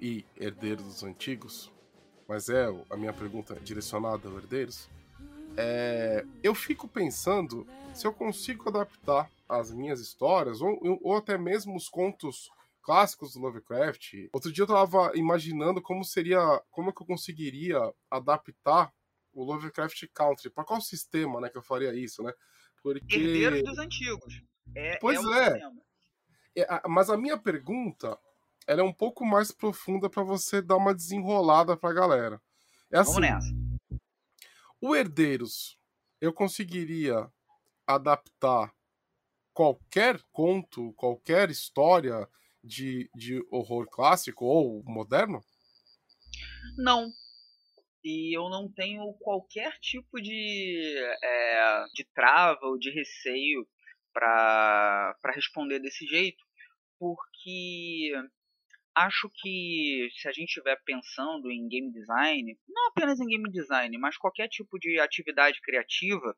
e 0.00 0.24
Herdeiros 0.36 0.84
dos 0.84 1.02
Antigos, 1.02 1.72
mas 2.28 2.48
é 2.48 2.72
a 2.88 2.96
minha 2.96 3.12
pergunta 3.12 3.56
direcionada 3.56 4.28
aos 4.28 4.36
herdeiros, 4.36 4.88
é, 5.56 6.24
eu 6.44 6.54
fico 6.54 6.86
pensando 6.86 7.66
se 7.92 8.06
eu 8.06 8.12
consigo 8.12 8.68
adaptar 8.68 9.28
as 9.48 9.72
minhas 9.72 9.98
histórias 9.98 10.60
ou, 10.60 10.78
ou 11.02 11.16
até 11.16 11.36
mesmo 11.36 11.74
os 11.74 11.88
contos 11.88 12.52
clássicos 12.86 13.32
do 13.32 13.40
Lovecraft. 13.40 14.28
Outro 14.32 14.52
dia 14.52 14.62
eu 14.62 14.68
tava 14.68 15.10
imaginando 15.16 15.82
como 15.82 16.04
seria, 16.04 16.38
como 16.70 16.88
é 16.88 16.92
que 16.92 17.02
eu 17.02 17.06
conseguiria 17.06 17.80
adaptar 18.08 18.94
o 19.32 19.42
Lovecraft 19.42 20.06
Country. 20.14 20.50
Para 20.50 20.62
qual 20.62 20.80
sistema, 20.80 21.40
né, 21.40 21.50
que 21.50 21.58
eu 21.58 21.62
faria 21.62 21.92
isso, 21.92 22.22
né? 22.22 22.32
Porque 22.80 23.16
herdeiros 23.16 23.64
dos 23.64 23.78
antigos. 23.78 24.40
É, 24.72 24.98
pois 24.98 25.18
é. 25.18 25.60
é. 26.54 26.62
é 26.62 26.82
mas 26.88 27.10
a 27.10 27.16
minha 27.16 27.36
pergunta 27.36 28.16
ela 28.68 28.82
é 28.82 28.84
um 28.84 28.92
pouco 28.92 29.26
mais 29.26 29.50
profunda 29.50 30.08
para 30.08 30.22
você 30.22 30.62
dar 30.62 30.76
uma 30.76 30.94
desenrolada 30.94 31.76
pra 31.76 31.92
galera. 31.92 32.40
É 32.88 32.98
assim, 32.98 33.20
Vamos 33.20 33.28
nessa. 33.28 34.00
O 34.80 34.94
Herdeiros, 34.94 35.76
eu 36.20 36.32
conseguiria 36.32 37.28
adaptar 37.84 38.72
qualquer 39.52 40.22
conto, 40.30 40.92
qualquer 40.92 41.50
história 41.50 42.28
de, 42.66 43.08
de 43.14 43.40
horror 43.50 43.86
clássico 43.88 44.44
ou 44.44 44.82
moderno? 44.84 45.40
Não. 46.76 47.10
e 48.04 48.36
eu 48.36 48.48
não 48.48 48.70
tenho 48.70 49.12
qualquer 49.20 49.72
tipo 49.80 50.20
de, 50.20 50.96
é, 51.22 51.84
de 51.94 52.04
trava 52.14 52.66
ou 52.66 52.78
de 52.78 52.90
receio 52.90 53.66
para 54.12 55.14
responder 55.34 55.78
desse 55.78 56.06
jeito, 56.06 56.42
porque 56.98 58.12
acho 58.94 59.30
que 59.42 60.08
se 60.18 60.28
a 60.28 60.32
gente 60.32 60.48
estiver 60.48 60.80
pensando 60.84 61.50
em 61.50 61.68
game 61.68 61.92
design, 61.92 62.58
não 62.66 62.88
apenas 62.88 63.20
em 63.20 63.26
game 63.26 63.50
design, 63.50 63.96
mas 63.98 64.16
qualquer 64.16 64.48
tipo 64.48 64.78
de 64.78 64.98
atividade 64.98 65.60
criativa, 65.60 66.34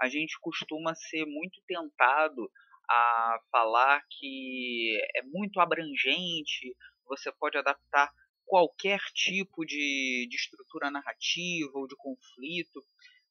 a 0.00 0.08
gente 0.08 0.36
costuma 0.40 0.94
ser 0.94 1.24
muito 1.26 1.62
tentado 1.66 2.50
a 2.88 3.40
falar 3.50 4.04
que 4.10 4.98
é 5.16 5.22
muito 5.22 5.60
abrangente, 5.60 6.76
você 7.06 7.32
pode 7.32 7.56
adaptar 7.58 8.12
qualquer 8.44 9.00
tipo 9.14 9.64
de, 9.64 10.26
de 10.28 10.36
estrutura 10.36 10.90
narrativa 10.90 11.72
ou 11.74 11.86
de 11.86 11.96
conflito. 11.96 12.84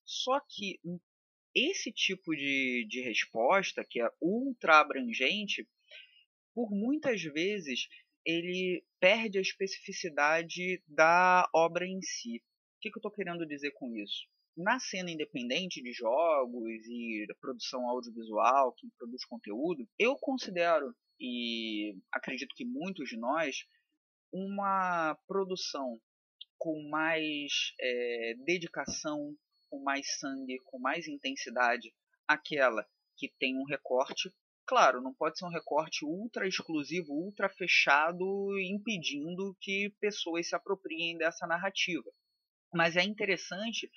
Só 0.05 0.39
que 0.39 0.79
esse 1.53 1.91
tipo 1.91 2.35
de, 2.35 2.87
de 2.89 3.01
resposta, 3.01 3.85
que 3.87 4.01
é 4.01 4.09
ultra 4.21 4.79
abrangente, 4.79 5.67
por 6.53 6.71
muitas 6.71 7.21
vezes 7.21 7.87
ele 8.25 8.83
perde 8.99 9.37
a 9.37 9.41
especificidade 9.41 10.81
da 10.87 11.49
obra 11.53 11.85
em 11.85 12.01
si. 12.01 12.37
O 12.37 12.79
que, 12.81 12.89
que 12.89 12.97
eu 12.97 12.99
estou 12.99 13.11
querendo 13.11 13.45
dizer 13.45 13.71
com 13.71 13.95
isso? 13.95 14.27
Na 14.57 14.79
cena 14.79 15.09
independente 15.09 15.81
de 15.81 15.93
jogos 15.93 16.85
e 16.85 17.25
produção 17.39 17.87
audiovisual, 17.87 18.73
quem 18.73 18.89
produz 18.97 19.23
conteúdo, 19.25 19.87
eu 19.97 20.15
considero, 20.17 20.93
e 21.19 21.95
acredito 22.11 22.53
que 22.55 22.65
muitos 22.65 23.09
de 23.09 23.17
nós, 23.17 23.65
uma 24.31 25.17
produção 25.27 25.99
com 26.57 26.87
mais 26.89 27.73
é, 27.79 28.33
dedicação, 28.45 29.35
com 29.69 29.81
mais 29.81 30.19
sangue, 30.19 30.59
com 30.65 30.79
mais 30.79 31.07
intensidade, 31.07 31.93
aquela 32.27 32.85
que 33.17 33.29
tem 33.39 33.57
um 33.57 33.63
recorte. 33.63 34.33
Claro, 34.65 35.01
não 35.01 35.13
pode 35.13 35.37
ser 35.37 35.45
um 35.45 35.49
recorte 35.49 36.05
ultra 36.05 36.47
exclusivo, 36.47 37.13
ultra 37.13 37.49
fechado, 37.49 38.25
impedindo 38.59 39.55
que 39.61 39.89
pessoas 39.99 40.49
se 40.49 40.55
apropriem 40.55 41.17
dessa 41.17 41.47
narrativa. 41.47 42.11
Mas 42.73 42.95
é 42.95 43.03
interessante 43.03 43.91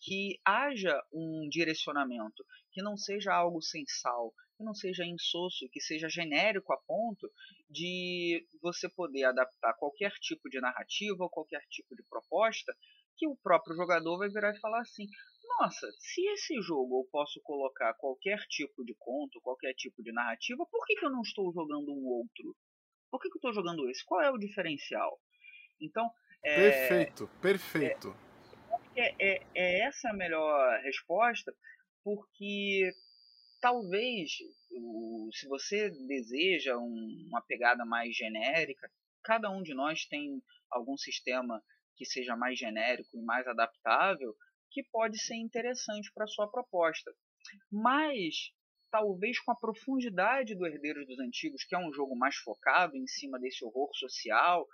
que 0.00 0.40
haja 0.44 1.02
um 1.12 1.48
direcionamento, 1.48 2.44
que 2.70 2.80
não 2.80 2.96
seja 2.96 3.34
algo 3.34 3.60
sem 3.60 3.84
sal, 3.86 4.32
que 4.56 4.62
não 4.62 4.72
seja 4.74 5.04
insosso, 5.04 5.68
que 5.70 5.80
seja 5.80 6.08
genérico 6.08 6.72
a 6.72 6.76
ponto 6.76 7.28
de 7.68 8.46
você 8.62 8.88
poder 8.88 9.24
adaptar 9.24 9.74
qualquer 9.74 10.12
tipo 10.20 10.48
de 10.48 10.60
narrativa 10.60 11.24
ou 11.24 11.30
qualquer 11.30 11.62
tipo 11.68 11.96
de 11.96 12.04
proposta 12.04 12.72
que 13.16 13.26
o 13.26 13.36
próprio 13.36 13.74
jogador 13.74 14.18
vai 14.18 14.28
virar 14.28 14.54
e 14.54 14.60
falar 14.60 14.80
assim: 14.80 15.06
nossa, 15.58 15.90
se 15.98 16.24
esse 16.28 16.60
jogo 16.62 17.00
eu 17.00 17.08
posso 17.10 17.40
colocar 17.42 17.92
qualquer 17.94 18.38
tipo 18.48 18.84
de 18.84 18.94
conto, 18.98 19.40
qualquer 19.40 19.74
tipo 19.74 20.02
de 20.02 20.12
narrativa, 20.12 20.64
por 20.70 20.86
que, 20.86 20.94
que 20.94 21.04
eu 21.04 21.10
não 21.10 21.22
estou 21.22 21.52
jogando 21.52 21.92
um 21.92 22.06
outro? 22.06 22.56
Por 23.10 23.20
que, 23.20 23.28
que 23.28 23.36
eu 23.36 23.40
estou 23.40 23.52
jogando 23.52 23.88
esse? 23.90 24.04
Qual 24.04 24.22
é 24.22 24.30
o 24.30 24.38
diferencial? 24.38 25.20
Então. 25.80 26.08
É, 26.42 26.54
perfeito, 26.54 27.30
perfeito. 27.40 28.16
É, 28.96 29.14
é, 29.18 29.42
é 29.54 29.80
essa 29.82 30.10
a 30.10 30.14
melhor 30.14 30.80
resposta, 30.82 31.54
porque 32.02 32.92
talvez, 33.60 34.30
se 35.32 35.48
você 35.48 35.90
deseja 36.06 36.76
uma 36.76 37.42
pegada 37.42 37.84
mais 37.84 38.16
genérica, 38.16 38.90
cada 39.22 39.50
um 39.50 39.62
de 39.62 39.74
nós 39.74 40.06
tem 40.06 40.42
algum 40.70 40.96
sistema 40.96 41.62
que 41.96 42.04
seja 42.04 42.34
mais 42.34 42.58
genérico 42.58 43.16
e 43.16 43.22
mais 43.22 43.46
adaptável 43.46 44.34
que 44.70 44.82
pode 44.84 45.18
ser 45.20 45.36
interessante 45.36 46.10
para 46.14 46.26
sua 46.26 46.48
proposta. 46.48 47.12
Mas 47.70 48.52
talvez 48.90 49.38
com 49.40 49.52
a 49.52 49.56
profundidade 49.56 50.54
do 50.54 50.66
Herdeiros 50.66 51.06
dos 51.06 51.18
Antigos, 51.20 51.64
que 51.64 51.74
é 51.74 51.78
um 51.78 51.92
jogo 51.92 52.16
mais 52.16 52.36
focado 52.36 52.96
em 52.96 53.06
cima 53.06 53.38
desse 53.38 53.64
horror 53.64 53.90
social, 53.94 54.66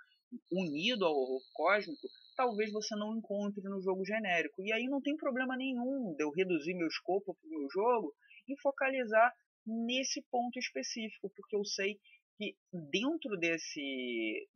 unido 0.51 1.05
ao 1.05 1.15
horror 1.15 1.41
cósmico, 1.53 2.07
talvez 2.35 2.71
você 2.71 2.95
não 2.95 3.17
encontre 3.17 3.61
no 3.63 3.81
jogo 3.81 4.05
genérico. 4.05 4.61
E 4.61 4.71
aí 4.73 4.85
não 4.85 5.01
tem 5.01 5.15
problema 5.15 5.55
nenhum 5.55 6.13
de 6.15 6.23
eu 6.23 6.31
reduzir 6.31 6.73
meu 6.73 6.87
escopo 6.87 7.35
para 7.35 7.47
o 7.47 7.49
meu 7.49 7.69
jogo 7.69 8.13
e 8.47 8.59
focalizar 8.61 9.33
nesse 9.65 10.21
ponto 10.31 10.57
específico, 10.57 11.31
porque 11.35 11.55
eu 11.55 11.65
sei 11.65 11.99
que 12.37 12.55
dentro 12.91 13.37
desse, 13.37 14.47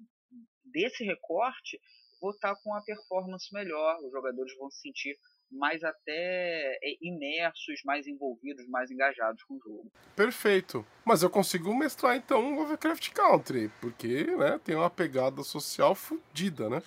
desse 0.64 1.04
recorte 1.04 1.80
vou 2.22 2.32
estar 2.32 2.56
com 2.62 2.74
a 2.74 2.84
performance 2.84 3.52
melhor, 3.52 3.98
os 4.06 4.12
jogadores 4.12 4.56
vão 4.58 4.70
se 4.70 4.82
sentir 4.82 5.18
mais 5.52 5.84
até 5.84 6.80
é, 6.82 6.98
imersos, 7.02 7.82
mais 7.84 8.08
envolvidos, 8.08 8.68
mais 8.68 8.90
engajados 8.90 9.44
com 9.44 9.56
o 9.56 9.60
jogo. 9.60 9.92
Perfeito. 10.16 10.86
Mas 11.06 11.24
eu 11.24 11.30
consigo 11.30 11.76
mestrar 11.76 12.16
então 12.16 12.56
Lovecraft 12.56 13.12
Country, 13.12 13.70
porque 13.82 14.24
né, 14.38 14.60
tem 14.64 14.76
uma 14.76 14.90
pegada 14.90 15.44
social 15.44 15.94
fodida, 15.94 16.70
né? 16.70 16.82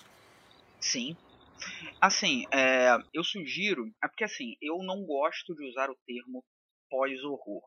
Sim. 0.81 1.15
Assim, 2.01 2.45
é, 2.51 2.97
eu 3.13 3.23
sugiro. 3.23 3.85
É 4.03 4.07
porque 4.07 4.23
assim, 4.23 4.55
eu 4.61 4.77
não 4.79 5.05
gosto 5.05 5.55
de 5.55 5.67
usar 5.69 5.89
o 5.89 5.97
termo 6.05 6.43
pós-horror 6.89 7.63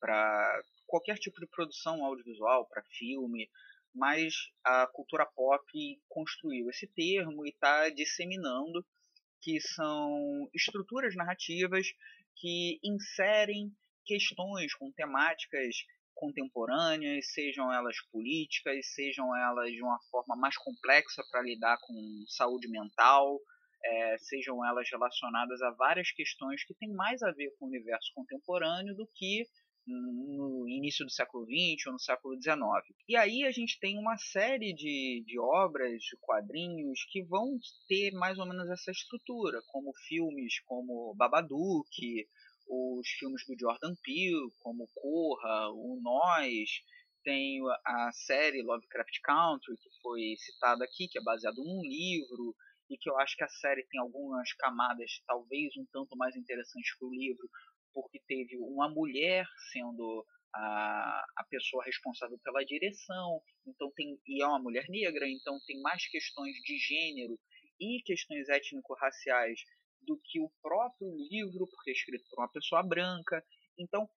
para 0.00 0.62
qualquer 0.86 1.16
tipo 1.16 1.40
de 1.40 1.46
produção 1.46 2.04
audiovisual, 2.04 2.66
para 2.68 2.82
filme, 2.98 3.48
mas 3.94 4.34
a 4.64 4.86
cultura 4.88 5.24
pop 5.24 5.64
construiu 6.08 6.68
esse 6.68 6.86
termo 6.88 7.46
e 7.46 7.50
está 7.50 7.88
disseminando 7.90 8.84
que 9.44 9.60
são 9.60 10.48
estruturas 10.54 11.14
narrativas 11.14 11.86
que 12.34 12.80
inserem 12.82 13.70
questões 14.06 14.74
com 14.74 14.90
temáticas 14.92 15.76
contemporâneas, 16.14 17.30
sejam 17.32 17.70
elas 17.70 17.96
políticas, 18.10 18.94
sejam 18.94 19.36
elas 19.36 19.70
de 19.70 19.82
uma 19.82 19.98
forma 20.10 20.34
mais 20.34 20.56
complexa 20.56 21.22
para 21.30 21.42
lidar 21.42 21.76
com 21.82 22.24
saúde 22.26 22.68
mental, 22.68 23.38
é, 23.84 24.16
sejam 24.18 24.64
elas 24.64 24.88
relacionadas 24.90 25.60
a 25.60 25.70
várias 25.72 26.10
questões 26.12 26.64
que 26.64 26.74
têm 26.74 26.90
mais 26.94 27.22
a 27.22 27.30
ver 27.32 27.50
com 27.58 27.66
o 27.66 27.68
universo 27.68 28.10
contemporâneo 28.14 28.94
do 28.94 29.06
que 29.14 29.44
no 29.86 30.68
início 30.68 31.04
do 31.04 31.10
século 31.10 31.44
XX 31.44 31.86
ou 31.86 31.92
no 31.92 32.00
século 32.00 32.40
XIX. 32.40 32.58
E 33.08 33.16
aí 33.16 33.44
a 33.44 33.50
gente 33.50 33.78
tem 33.78 33.98
uma 33.98 34.16
série 34.16 34.72
de, 34.72 35.22
de 35.26 35.38
obras, 35.38 36.02
de 36.02 36.16
quadrinhos, 36.20 37.04
que 37.10 37.22
vão 37.22 37.58
ter 37.88 38.12
mais 38.12 38.38
ou 38.38 38.46
menos 38.46 38.68
essa 38.70 38.90
estrutura, 38.90 39.60
como 39.68 39.92
filmes 40.08 40.60
como 40.66 41.14
Babadook, 41.16 42.26
os 42.66 43.08
filmes 43.18 43.44
do 43.46 43.54
Jordan 43.58 43.94
Peele, 44.02 44.50
como 44.60 44.88
Corra, 44.94 45.70
o 45.70 46.00
Nós, 46.02 46.70
tem 47.22 47.60
a 47.84 48.10
série 48.12 48.62
Lovecraft 48.62 49.20
Country, 49.22 49.76
que 49.76 49.90
foi 50.02 50.34
citada 50.38 50.84
aqui, 50.84 51.08
que 51.08 51.18
é 51.18 51.22
baseado 51.22 51.56
num 51.56 51.82
livro, 51.82 52.54
e 52.90 52.98
que 52.98 53.08
eu 53.08 53.18
acho 53.18 53.36
que 53.36 53.44
a 53.44 53.48
série 53.48 53.86
tem 53.86 54.00
algumas 54.00 54.52
camadas 54.54 55.22
talvez 55.26 55.74
um 55.76 55.86
tanto 55.90 56.16
mais 56.16 56.36
interessantes 56.36 56.94
que 56.96 57.04
o 57.04 57.10
livro, 57.10 57.48
porque 57.94 58.20
teve 58.26 58.56
uma 58.58 58.88
mulher 58.88 59.46
sendo 59.72 60.26
a, 60.54 61.24
a 61.36 61.44
pessoa 61.48 61.84
responsável 61.84 62.38
pela 62.42 62.64
direção, 62.64 63.40
então 63.66 63.90
tem 63.94 64.18
e 64.26 64.42
é 64.42 64.46
uma 64.46 64.60
mulher 64.60 64.86
negra, 64.88 65.28
então 65.28 65.58
tem 65.66 65.80
mais 65.80 66.06
questões 66.08 66.54
de 66.64 66.76
gênero 66.78 67.38
e 67.80 68.02
questões 68.04 68.48
étnico-raciais 68.48 69.60
do 70.02 70.20
que 70.22 70.40
o 70.40 70.50
próprio 70.62 71.08
livro, 71.30 71.66
porque 71.66 71.90
é 71.90 71.92
escrito 71.92 72.24
por 72.28 72.40
uma 72.40 72.50
pessoa 72.50 72.82
branca. 72.82 73.42
Então, 73.78 74.08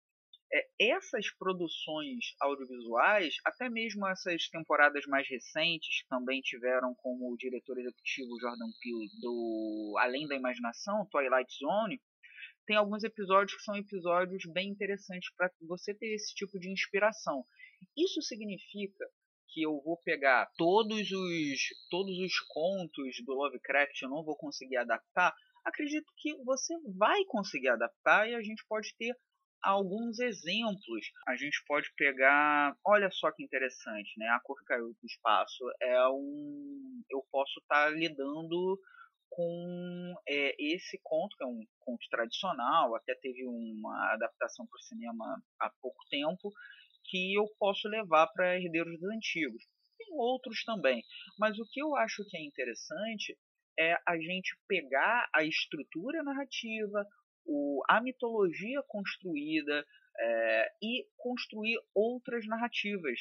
é, 0.53 0.67
essas 0.79 1.29
produções 1.37 2.35
audiovisuais, 2.39 3.35
até 3.45 3.69
mesmo 3.69 4.07
essas 4.07 4.47
temporadas 4.49 5.05
mais 5.07 5.27
recentes, 5.27 6.05
também 6.09 6.41
tiveram 6.41 6.93
como 6.95 7.35
diretor 7.37 7.77
executivo 7.77 8.39
Jordan 8.39 8.71
Peele 8.81 9.09
do 9.21 9.95
Além 9.99 10.27
da 10.27 10.35
Imaginação, 10.35 11.05
Twilight 11.11 11.53
Zone, 11.57 12.01
tem 12.67 12.75
alguns 12.75 13.03
episódios 13.03 13.57
que 13.57 13.63
são 13.63 13.75
episódios 13.77 14.43
bem 14.51 14.69
interessantes 14.69 15.33
para 15.35 15.49
você 15.61 15.93
ter 15.95 16.13
esse 16.13 16.35
tipo 16.35 16.59
de 16.59 16.69
inspiração. 16.69 17.43
Isso 17.97 18.21
significa 18.21 19.05
que 19.49 19.63
eu 19.63 19.81
vou 19.81 19.97
pegar 20.03 20.51
todos 20.57 21.09
os 21.09 21.59
todos 21.89 22.19
os 22.19 22.39
contos 22.49 23.23
do 23.25 23.33
Lovecraft, 23.33 24.01
eu 24.01 24.09
não 24.09 24.23
vou 24.23 24.35
conseguir 24.35 24.77
adaptar? 24.77 25.33
Acredito 25.65 26.11
que 26.17 26.35
você 26.43 26.73
vai 26.97 27.23
conseguir 27.25 27.69
adaptar 27.69 28.29
e 28.29 28.35
a 28.35 28.41
gente 28.41 28.63
pode 28.67 28.93
ter 28.97 29.15
alguns 29.63 30.19
exemplos. 30.19 31.11
A 31.27 31.35
gente 31.35 31.63
pode 31.65 31.91
pegar, 31.95 32.75
olha 32.85 33.09
só 33.11 33.31
que 33.31 33.43
interessante, 33.43 34.11
né? 34.17 34.27
A 34.29 34.39
cor 34.41 34.57
caiu 34.65 34.89
do 34.89 35.05
espaço 35.05 35.63
é 35.81 36.09
um, 36.09 37.01
eu 37.09 37.23
posso 37.31 37.59
estar 37.59 37.85
tá 37.85 37.89
lidando 37.89 38.79
com 39.29 40.15
é, 40.27 40.55
esse 40.59 40.99
conto, 41.03 41.35
que 41.37 41.43
é 41.43 41.47
um 41.47 41.65
conto 41.79 42.07
tradicional, 42.09 42.95
até 42.95 43.15
teve 43.15 43.45
uma 43.45 44.13
adaptação 44.13 44.65
para 44.65 44.77
o 44.77 44.83
cinema 44.83 45.41
há 45.59 45.69
pouco 45.81 45.99
tempo, 46.09 46.51
que 47.05 47.35
eu 47.35 47.45
posso 47.59 47.87
levar 47.87 48.27
para 48.27 48.59
Herdeiros 48.59 48.99
dos 48.99 49.09
Antigos. 49.11 49.63
Tem 49.97 50.07
outros 50.13 50.63
também, 50.63 51.03
mas 51.39 51.57
o 51.57 51.65
que 51.71 51.81
eu 51.81 51.95
acho 51.95 52.23
que 52.29 52.37
é 52.37 52.43
interessante 52.43 53.37
é 53.79 53.95
a 54.07 54.17
gente 54.17 54.57
pegar 54.67 55.29
a 55.33 55.43
estrutura 55.43 56.23
narrativa, 56.23 57.05
o, 57.45 57.81
a 57.89 58.01
mitologia 58.01 58.81
construída 58.87 59.85
é, 60.19 60.69
e 60.81 61.05
construir 61.17 61.77
outras 61.93 62.45
narrativas, 62.47 63.19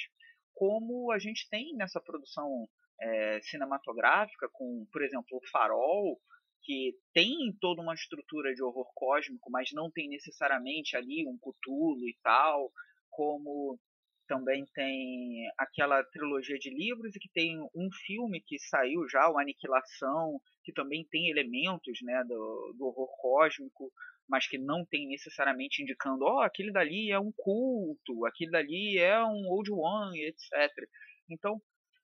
como 0.57 1.13
a 1.13 1.19
gente 1.19 1.47
tem 1.51 1.75
nessa 1.77 2.01
produção 2.01 2.67
é, 2.99 3.41
cinematográfica, 3.43 4.49
com, 4.51 4.87
por 4.91 5.03
exemplo, 5.03 5.37
o 5.37 5.49
Farol, 5.51 6.19
que 6.63 6.95
tem 7.13 7.55
toda 7.61 7.83
uma 7.83 7.95
estrutura 7.95 8.55
de 8.55 8.63
horror 8.63 8.91
cósmico, 8.95 9.51
mas 9.51 9.71
não 9.73 9.91
tem 9.91 10.09
necessariamente 10.09 10.97
ali 10.97 11.29
um 11.29 11.39
Cthulhu 11.39 12.09
e 12.09 12.17
tal, 12.23 12.73
como 13.11 13.79
também 14.27 14.65
tem 14.75 15.47
aquela 15.59 16.03
trilogia 16.05 16.59
de 16.59 16.71
livros 16.71 17.15
e 17.15 17.21
que 17.21 17.29
tem 17.33 17.61
um 17.75 17.89
filme 18.07 18.43
que 18.45 18.59
saiu 18.59 19.07
já, 19.09 19.31
o 19.31 19.39
Aniquilação, 19.39 20.41
que 20.65 20.73
também 20.73 21.07
tem 21.11 21.31
elementos 21.31 21.99
né, 22.03 22.25
do, 22.25 22.75
do 22.77 22.87
horror 22.87 23.09
cósmico, 23.21 23.93
mas 24.29 24.49
que 24.49 24.59
não 24.59 24.85
tem 24.85 25.09
necessariamente 25.09 25.83
indicando, 25.83 26.25
ó, 26.25 26.37
oh, 26.37 26.41
aquele 26.41 26.73
dali 26.73 27.11
é 27.11 27.19
um 27.19 27.33
culto, 27.37 28.27
aquele 28.27 28.51
dali 28.51 28.99
é 28.99 29.23
um 29.25 29.49
Old 29.49 29.71
One, 29.73 30.21
etc. 30.25 30.89
Então, 31.31 31.61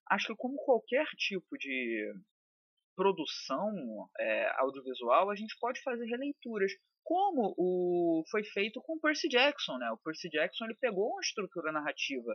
acho 0.09 0.27
que 0.27 0.35
como 0.35 0.55
qualquer 0.63 1.05
tipo 1.17 1.57
de 1.57 2.13
produção 2.95 3.71
é, 4.19 4.51
audiovisual, 4.59 5.29
a 5.29 5.35
gente 5.35 5.57
pode 5.59 5.81
fazer 5.81 6.05
releituras, 6.05 6.71
como 7.03 7.53
o 7.57 8.23
foi 8.31 8.43
feito 8.43 8.81
com 8.81 8.99
Percy 8.99 9.27
Jackson, 9.27 9.77
né? 9.77 9.91
O 9.91 9.97
Percy 9.97 10.29
Jackson 10.29 10.65
ele 10.65 10.77
pegou 10.79 11.09
uma 11.09 11.21
estrutura 11.21 11.71
narrativa 11.71 12.33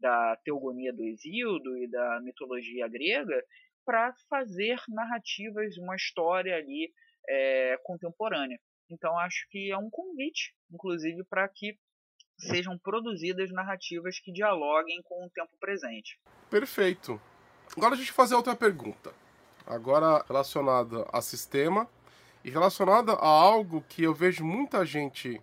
da 0.00 0.36
teogonia 0.44 0.92
do 0.92 1.04
Exildo 1.04 1.76
e 1.78 1.88
da 1.88 2.20
mitologia 2.22 2.88
grega 2.88 3.44
para 3.84 4.12
fazer 4.28 4.80
narrativas, 4.88 5.76
uma 5.78 5.96
história 5.96 6.56
ali 6.56 6.92
é, 7.28 7.76
contemporânea. 7.84 8.58
Então 8.90 9.18
acho 9.18 9.46
que 9.50 9.70
é 9.70 9.76
um 9.76 9.90
convite, 9.90 10.54
inclusive, 10.72 11.24
para 11.24 11.48
que 11.48 11.78
sejam 12.38 12.78
produzidas 12.78 13.50
narrativas 13.50 14.18
que 14.20 14.32
dialoguem 14.32 15.02
com 15.02 15.26
o 15.26 15.30
tempo 15.30 15.52
presente. 15.58 16.18
Perfeito. 16.50 17.20
Agora 17.76 17.94
a 17.94 17.98
gente 17.98 18.12
fazer 18.12 18.34
outra 18.34 18.54
pergunta. 18.54 19.12
Agora 19.66 20.24
relacionada 20.26 21.06
a 21.12 21.20
sistema 21.20 21.88
e 22.44 22.50
relacionada 22.50 23.12
a 23.12 23.26
algo 23.26 23.84
que 23.88 24.02
eu 24.02 24.14
vejo 24.14 24.44
muita 24.44 24.84
gente 24.86 25.42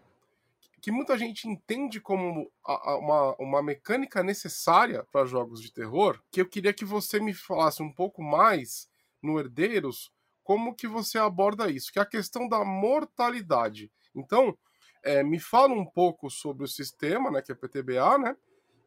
que 0.82 0.92
muita 0.92 1.18
gente 1.18 1.48
entende 1.48 2.00
como 2.00 2.48
uma, 2.68 3.36
uma 3.40 3.64
mecânica 3.64 4.22
necessária 4.22 5.04
para 5.12 5.26
jogos 5.26 5.60
de 5.60 5.74
terror, 5.74 6.22
que 6.32 6.40
eu 6.40 6.48
queria 6.48 6.72
que 6.72 6.86
você 6.86 7.20
me 7.20 7.34
falasse 7.34 7.82
um 7.82 7.92
pouco 7.92 8.22
mais 8.22 8.88
no 9.20 9.40
Herdeiros 9.40 10.12
como 10.46 10.76
que 10.76 10.88
você 10.88 11.18
aborda 11.18 11.72
isso, 11.72 11.92
que 11.92 11.98
é 11.98 12.04
a 12.04 12.06
questão 12.06 12.48
da 12.48 12.64
mortalidade. 12.64 13.92
Então, 14.16 14.56
é, 15.04 15.24
me 15.24 15.40
fala 15.40 15.74
um 15.74 15.86
pouco 15.86 16.30
sobre 16.30 16.64
o 16.64 16.68
sistema, 16.68 17.32
né, 17.32 17.42
que 17.42 17.52
é 17.52 17.56
PTBA, 17.56 18.20
né, 18.20 18.38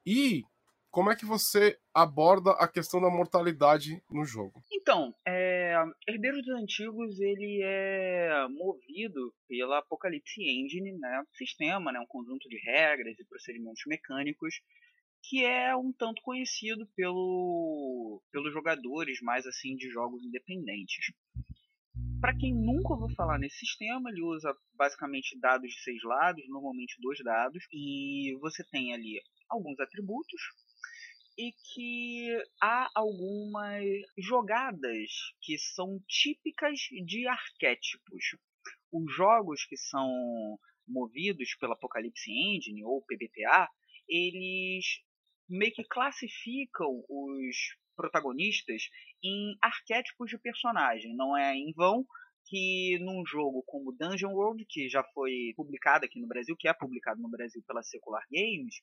e 0.07 0.45
como 0.89 1.11
é 1.11 1.17
que 1.17 1.27
você 1.27 1.77
aborda 1.93 2.53
a 2.53 2.69
questão 2.69 3.01
da 3.01 3.11
mortalidade 3.11 4.01
no 4.09 4.25
jogo? 4.25 4.63
Então, 4.73 5.13
é, 5.27 5.75
Herdeiros 6.07 6.47
dos 6.47 6.55
Antigos 6.55 7.21
ele 7.21 7.61
é 7.63 8.47
movido 8.49 9.35
pela 9.49 9.79
Apocalipse 9.79 10.41
Engine, 10.41 10.93
né, 10.93 11.25
sistema, 11.35 11.91
né, 11.91 11.99
um 11.99 12.07
conjunto 12.07 12.49
de 12.49 12.57
regras 12.57 13.19
e 13.19 13.25
procedimentos 13.25 13.83
mecânicos 13.85 14.55
que 15.23 15.45
é 15.45 15.75
um 15.77 15.93
tanto 15.93 16.23
conhecido 16.23 16.87
pelo, 16.97 18.23
pelos 18.31 18.53
jogadores 18.53 19.21
mais 19.21 19.47
assim 19.47 19.77
de 19.77 19.91
jogos 19.91 20.25
independentes. 20.25 21.13
Para 22.21 22.37
quem 22.37 22.53
nunca 22.53 22.95
ouviu 22.95 23.15
falar 23.15 23.39
nesse 23.39 23.59
sistema, 23.59 24.11
ele 24.11 24.23
usa 24.23 24.53
basicamente 24.75 25.39
dados 25.39 25.71
de 25.71 25.81
seis 25.83 26.03
lados, 26.03 26.43
normalmente 26.49 27.01
dois 27.01 27.19
dados, 27.23 27.65
e 27.73 28.37
você 28.41 28.65
tem 28.65 28.93
ali 28.93 29.21
alguns 29.49 29.79
atributos 29.79 30.41
e 31.39 31.53
que 31.53 32.37
há 32.61 32.91
algumas 32.93 33.85
jogadas 34.19 35.11
que 35.41 35.57
são 35.59 36.03
típicas 36.09 36.81
de 37.07 37.29
arquétipos. 37.29 38.37
Os 38.91 39.15
jogos 39.15 39.65
que 39.65 39.77
são 39.77 40.11
movidos 40.89 41.55
pela 41.61 41.75
Apocalipse 41.75 42.33
Engine 42.33 42.83
ou 42.83 43.01
PBTA, 43.03 43.69
eles 44.09 45.05
meio 45.49 45.73
que 45.73 45.85
classificam 45.85 47.05
os 47.09 47.57
protagonistas 47.99 48.83
em 49.23 49.57
arquétipos 49.61 50.31
de 50.31 50.39
personagem. 50.39 51.17
Não 51.17 51.37
é 51.37 51.57
em 51.57 51.73
vão 51.73 52.07
que 52.47 52.97
num 53.01 53.27
jogo 53.27 53.65
como 53.67 53.93
Dungeon 53.93 54.33
World, 54.33 54.65
que 54.69 54.89
já 54.89 55.03
foi 55.13 55.53
publicado 55.57 56.05
aqui 56.05 56.21
no 56.21 56.29
Brasil, 56.29 56.57
que 56.57 56.69
é 56.69 56.73
publicado 56.73 57.21
no 57.21 57.29
Brasil 57.29 57.61
pela 57.67 57.83
Secular 57.83 58.25
Games, 58.31 58.77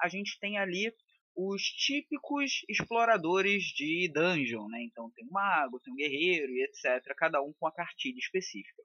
a 0.00 0.08
gente 0.08 0.38
tem 0.38 0.58
ali 0.58 0.92
os 1.34 1.62
típicos 1.62 2.64
exploradores 2.68 3.64
de 3.64 4.10
dungeon, 4.12 4.68
né? 4.68 4.82
Então 4.84 5.10
tem 5.14 5.24
um 5.24 5.30
mago, 5.30 5.80
tem 5.80 5.92
um 5.92 5.96
guerreiro 5.96 6.52
e 6.52 6.64
etc, 6.64 7.02
cada 7.16 7.40
um 7.42 7.52
com 7.52 7.66
a 7.66 7.72
cartilha 7.72 8.18
específica. 8.18 8.82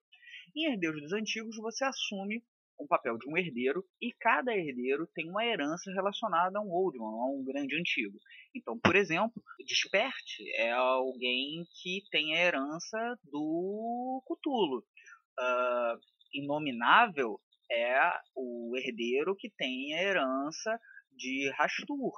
Em 0.56 0.72
Herdeiros 0.72 1.02
dos 1.02 1.14
Antigos, 1.14 1.58
você 1.58 1.84
assume 1.84 2.42
o 2.78 2.88
papel 2.88 3.18
de 3.18 3.30
um 3.30 3.38
herdeiro 3.38 3.84
e 4.02 4.12
cada 4.20 4.56
herdeiro 4.56 5.08
tem 5.14 5.30
uma 5.30 5.46
herança 5.46 5.92
relacionada 5.92 6.60
a 6.60 6.62
um 6.62 6.72
old 6.72 6.98
one, 6.98 7.20
a 7.20 7.40
um 7.40 7.44
grande 7.44 7.76
antigo. 7.76 8.18
Então, 8.54 8.80
por 8.80 8.96
exemplo, 8.96 9.42
Desperte 9.66 10.44
é 10.56 10.72
alguém 10.72 11.66
que 11.82 12.02
tem 12.12 12.36
a 12.36 12.42
herança 12.42 12.98
do 13.24 14.24
Cthulhu. 14.28 14.84
Uh, 15.40 16.00
Inominável 16.34 17.40
é 17.72 18.12
o 18.36 18.76
herdeiro 18.78 19.36
que 19.36 19.50
tem 19.50 19.96
a 19.96 20.04
herança 20.04 20.80
de 21.12 21.50
Rastur. 21.58 22.14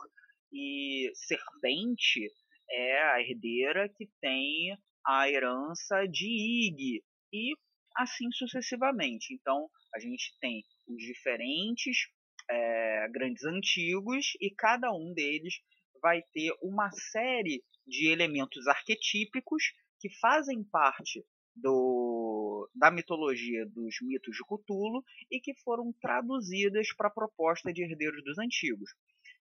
E 0.51 1.11
Serpente 1.13 2.27
é 2.69 3.03
a 3.03 3.21
herdeira 3.21 3.89
que 3.89 4.09
tem 4.19 4.77
a 5.05 5.29
herança 5.29 6.05
de 6.07 6.27
Ig. 6.27 7.03
E 7.31 7.53
assim 7.97 8.31
sucessivamente. 8.31 9.33
Então, 9.33 9.69
a 9.93 9.99
gente 9.99 10.37
tem 10.39 10.63
os 10.87 11.01
diferentes 11.03 12.07
é, 12.49 13.07
grandes 13.09 13.43
antigos 13.43 14.33
e 14.39 14.49
cada 14.55 14.91
um 14.91 15.13
deles 15.13 15.55
vai 16.01 16.21
ter 16.33 16.51
uma 16.61 16.89
série 16.91 17.63
de 17.85 18.07
elementos 18.07 18.67
arquetípicos 18.67 19.63
que 19.99 20.09
fazem 20.19 20.63
parte 20.63 21.25
do, 21.55 22.69
da 22.75 22.91
mitologia 22.91 23.65
dos 23.65 23.95
mitos 24.01 24.35
de 24.35 24.43
Cthulhu 24.43 25.03
e 25.31 25.39
que 25.39 25.55
foram 25.63 25.91
traduzidas 25.99 26.93
para 26.95 27.07
a 27.07 27.13
proposta 27.13 27.73
de 27.73 27.83
Herdeiros 27.83 28.23
dos 28.23 28.37
Antigos. 28.37 28.91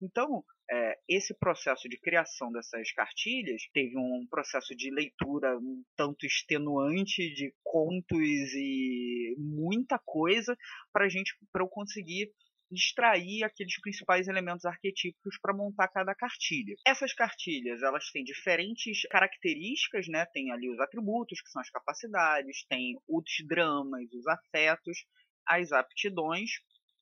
Então, 0.01 0.43
é, 0.71 0.97
esse 1.07 1.33
processo 1.38 1.89
de 1.89 1.99
criação 1.99 2.51
dessas 2.51 2.91
cartilhas 2.93 3.63
teve 3.73 3.97
um 3.97 4.25
processo 4.29 4.75
de 4.75 4.89
leitura 4.89 5.57
um 5.57 5.83
tanto 5.95 6.25
extenuante 6.25 7.33
de 7.33 7.53
contos 7.63 8.53
e 8.55 9.35
muita 9.38 9.99
coisa 10.05 10.55
para 10.93 11.09
gente 11.09 11.35
para 11.51 11.63
eu 11.63 11.67
conseguir 11.67 12.31
extrair 12.71 13.43
aqueles 13.43 13.79
principais 13.81 14.27
elementos 14.27 14.65
arquetípicos 14.65 15.39
para 15.41 15.55
montar 15.55 15.88
cada 15.88 16.13
cartilha. 16.13 16.75
Essas 16.85 17.13
cartilhas, 17.13 17.81
elas 17.81 18.12
têm 18.12 18.23
diferentes 18.23 19.01
características, 19.09 20.07
né? 20.07 20.25
Tem 20.27 20.51
ali 20.51 20.69
os 20.69 20.79
atributos, 20.79 21.41
que 21.41 21.49
são 21.49 21.62
as 21.62 21.69
capacidades, 21.69 22.65
tem 22.67 22.95
os 23.07 23.23
dramas, 23.47 24.12
os 24.13 24.27
afetos, 24.27 25.03
as 25.47 25.71
aptidões, 25.71 26.51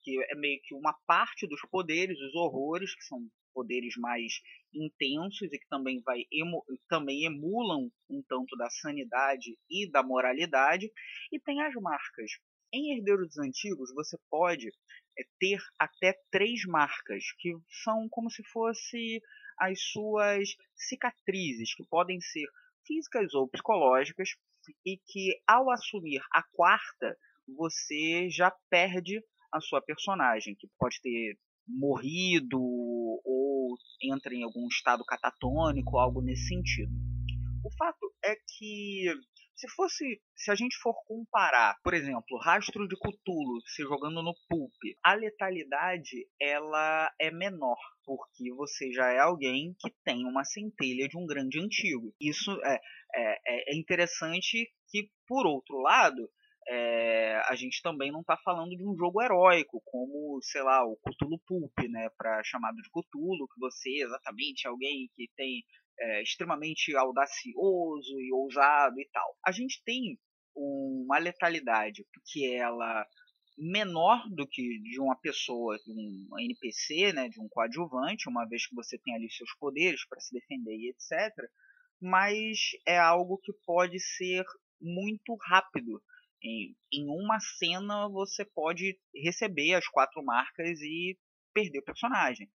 que 0.08 0.24
é 0.32 0.36
meio 0.36 0.62
que 0.64 0.74
uma 0.74 0.94
parte 1.06 1.46
dos 1.46 1.60
poderes, 1.70 2.18
os 2.18 2.34
horrores, 2.34 2.96
que 2.96 3.04
são 3.04 3.20
poderes 3.54 3.94
mais 3.98 4.40
intensos 4.74 5.52
e 5.52 5.60
que 5.60 5.68
também, 5.68 6.00
vai 6.02 6.24
emu, 6.32 6.64
também 6.88 7.26
emulam 7.26 7.92
um 8.10 8.24
tanto 8.24 8.56
da 8.56 8.70
sanidade 8.70 9.58
e 9.70 9.92
da 9.92 10.02
moralidade, 10.02 10.90
e 11.30 11.38
tem 11.42 11.62
as 11.62 11.74
marcas. 11.74 12.32
Em 12.74 12.96
Herdeiros 12.96 13.28
dos 13.28 13.38
Antigos, 13.40 13.94
você 13.94 14.18
pode 14.30 14.70
é, 15.20 15.24
ter 15.38 15.60
até 15.78 16.18
três 16.32 16.64
marcas, 16.66 17.26
que 17.40 17.52
são 17.84 18.08
como 18.10 18.32
se 18.32 18.44
fosse 18.46 19.22
as 19.60 19.78
suas 19.92 20.56
cicatrizes, 20.74 21.76
que 21.76 21.86
podem 21.90 22.22
ser 22.22 22.46
físicas 22.86 23.34
ou 23.34 23.50
psicológicas, 23.50 24.30
e 24.86 24.98
que 25.06 25.38
ao 25.46 25.70
assumir 25.70 26.22
a 26.32 26.44
quarta, 26.54 27.18
você 27.46 28.30
já 28.30 28.52
perde 28.70 29.22
a 29.54 29.60
sua 29.60 29.82
personagem, 29.82 30.56
que 30.56 30.68
pode 30.78 31.02
ter 31.02 31.38
morrido 31.68 32.60
ou 32.60 33.76
entra 34.02 34.34
em 34.34 34.44
algum 34.44 34.68
estado 34.68 35.04
catatônico, 35.06 35.98
algo 35.98 36.22
nesse 36.22 36.48
sentido. 36.48 36.92
O 37.64 37.70
fato 37.78 38.14
é 38.24 38.36
que 38.36 39.06
Se 39.58 39.68
fosse, 39.70 40.22
se 40.36 40.52
a 40.52 40.56
gente 40.56 40.78
for 40.78 40.94
comparar, 41.08 41.78
por 41.84 41.96
exemplo, 41.96 42.38
Rastro 42.40 42.88
de 42.88 42.96
Cthulhu 42.96 43.60
se 43.66 43.82
jogando 43.82 44.22
no 44.22 44.36
pulp, 44.48 44.72
a 45.04 45.16
letalidade 45.16 46.28
ela 46.40 47.12
é 47.20 47.32
menor, 47.32 47.80
porque 48.06 48.54
você 48.54 48.92
já 48.92 49.12
é 49.12 49.18
alguém 49.18 49.74
que 49.80 49.90
tem 50.06 50.28
uma 50.28 50.44
centelha 50.44 51.08
de 51.08 51.18
um 51.18 51.26
grande 51.26 51.60
antigo. 51.60 52.14
Isso 52.22 52.52
é, 52.64 52.80
é, 53.16 53.74
é 53.74 53.76
interessante 53.76 54.72
que, 54.90 55.10
por 55.28 55.48
outro 55.48 55.80
lado, 55.80 56.30
é, 56.70 57.42
a 57.48 57.56
gente 57.56 57.82
também 57.82 58.12
não 58.12 58.22
está 58.22 58.38
falando 58.38 58.76
de 58.76 58.86
um 58.86 58.96
jogo 58.96 59.22
heróico, 59.22 59.82
como, 59.86 60.40
sei 60.42 60.62
lá, 60.62 60.86
o 60.86 60.98
Cthulhu 60.98 61.40
Pulp, 61.48 61.78
né, 61.90 62.10
para 62.18 62.44
chamado 62.44 62.76
de 62.76 62.90
Cthulhu, 62.90 63.48
que 63.48 63.60
você 63.60 63.90
exatamente 64.04 64.68
é 64.68 64.70
alguém 64.70 65.10
que 65.16 65.30
tem 65.36 65.64
é, 66.00 66.22
extremamente 66.22 66.96
audacioso 66.96 68.20
e 68.20 68.34
ousado 68.34 69.00
e 69.00 69.08
tal. 69.12 69.36
A 69.46 69.52
gente 69.52 69.82
tem 69.86 70.20
uma 70.56 71.18
letalidade 71.20 72.06
que 72.32 72.54
ela 72.54 73.06
menor 73.58 74.24
do 74.30 74.48
que 74.48 74.80
de 74.82 75.00
uma 75.00 75.16
pessoa, 75.20 75.78
de 75.78 75.92
um 75.92 76.40
NPC, 76.40 77.12
né, 77.14 77.28
de 77.28 77.42
um 77.42 77.48
coadjuvante, 77.50 78.30
uma 78.30 78.46
vez 78.48 78.68
que 78.68 78.76
você 78.76 78.98
tem 79.00 79.16
ali 79.16 79.32
seus 79.32 79.50
poderes 79.60 80.06
para 80.08 80.20
se 80.20 80.34
defender 80.34 80.76
e 80.76 80.90
etc. 80.90 81.34
Mas 82.00 82.72
é 82.86 83.00
algo 83.00 83.40
que 83.40 83.52
pode 83.66 84.00
ser 84.00 84.44
muito 84.80 85.36
rápido. 85.48 86.02
Em, 86.44 86.76
em 86.94 87.08
uma 87.10 87.40
cena 87.40 88.08
você 88.10 88.46
pode 88.46 89.00
receber 89.16 89.74
as 89.74 89.88
quatro 89.88 90.24
marcas 90.24 90.80
e 90.82 91.18
perder 91.54 91.80
o 91.80 91.86
personagem. 91.86 92.50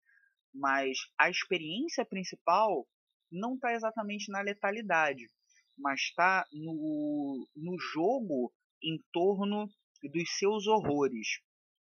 Mas 0.53 0.97
a 1.17 1.29
experiência 1.29 2.05
principal 2.05 2.87
não 3.31 3.55
está 3.55 3.73
exatamente 3.73 4.31
na 4.31 4.41
letalidade, 4.41 5.29
mas 5.77 6.01
está 6.01 6.45
no, 6.51 7.47
no 7.55 7.79
jogo 7.93 8.51
em 8.83 9.01
torno 9.11 9.67
dos 10.03 10.37
seus 10.37 10.67
horrores. 10.67 11.39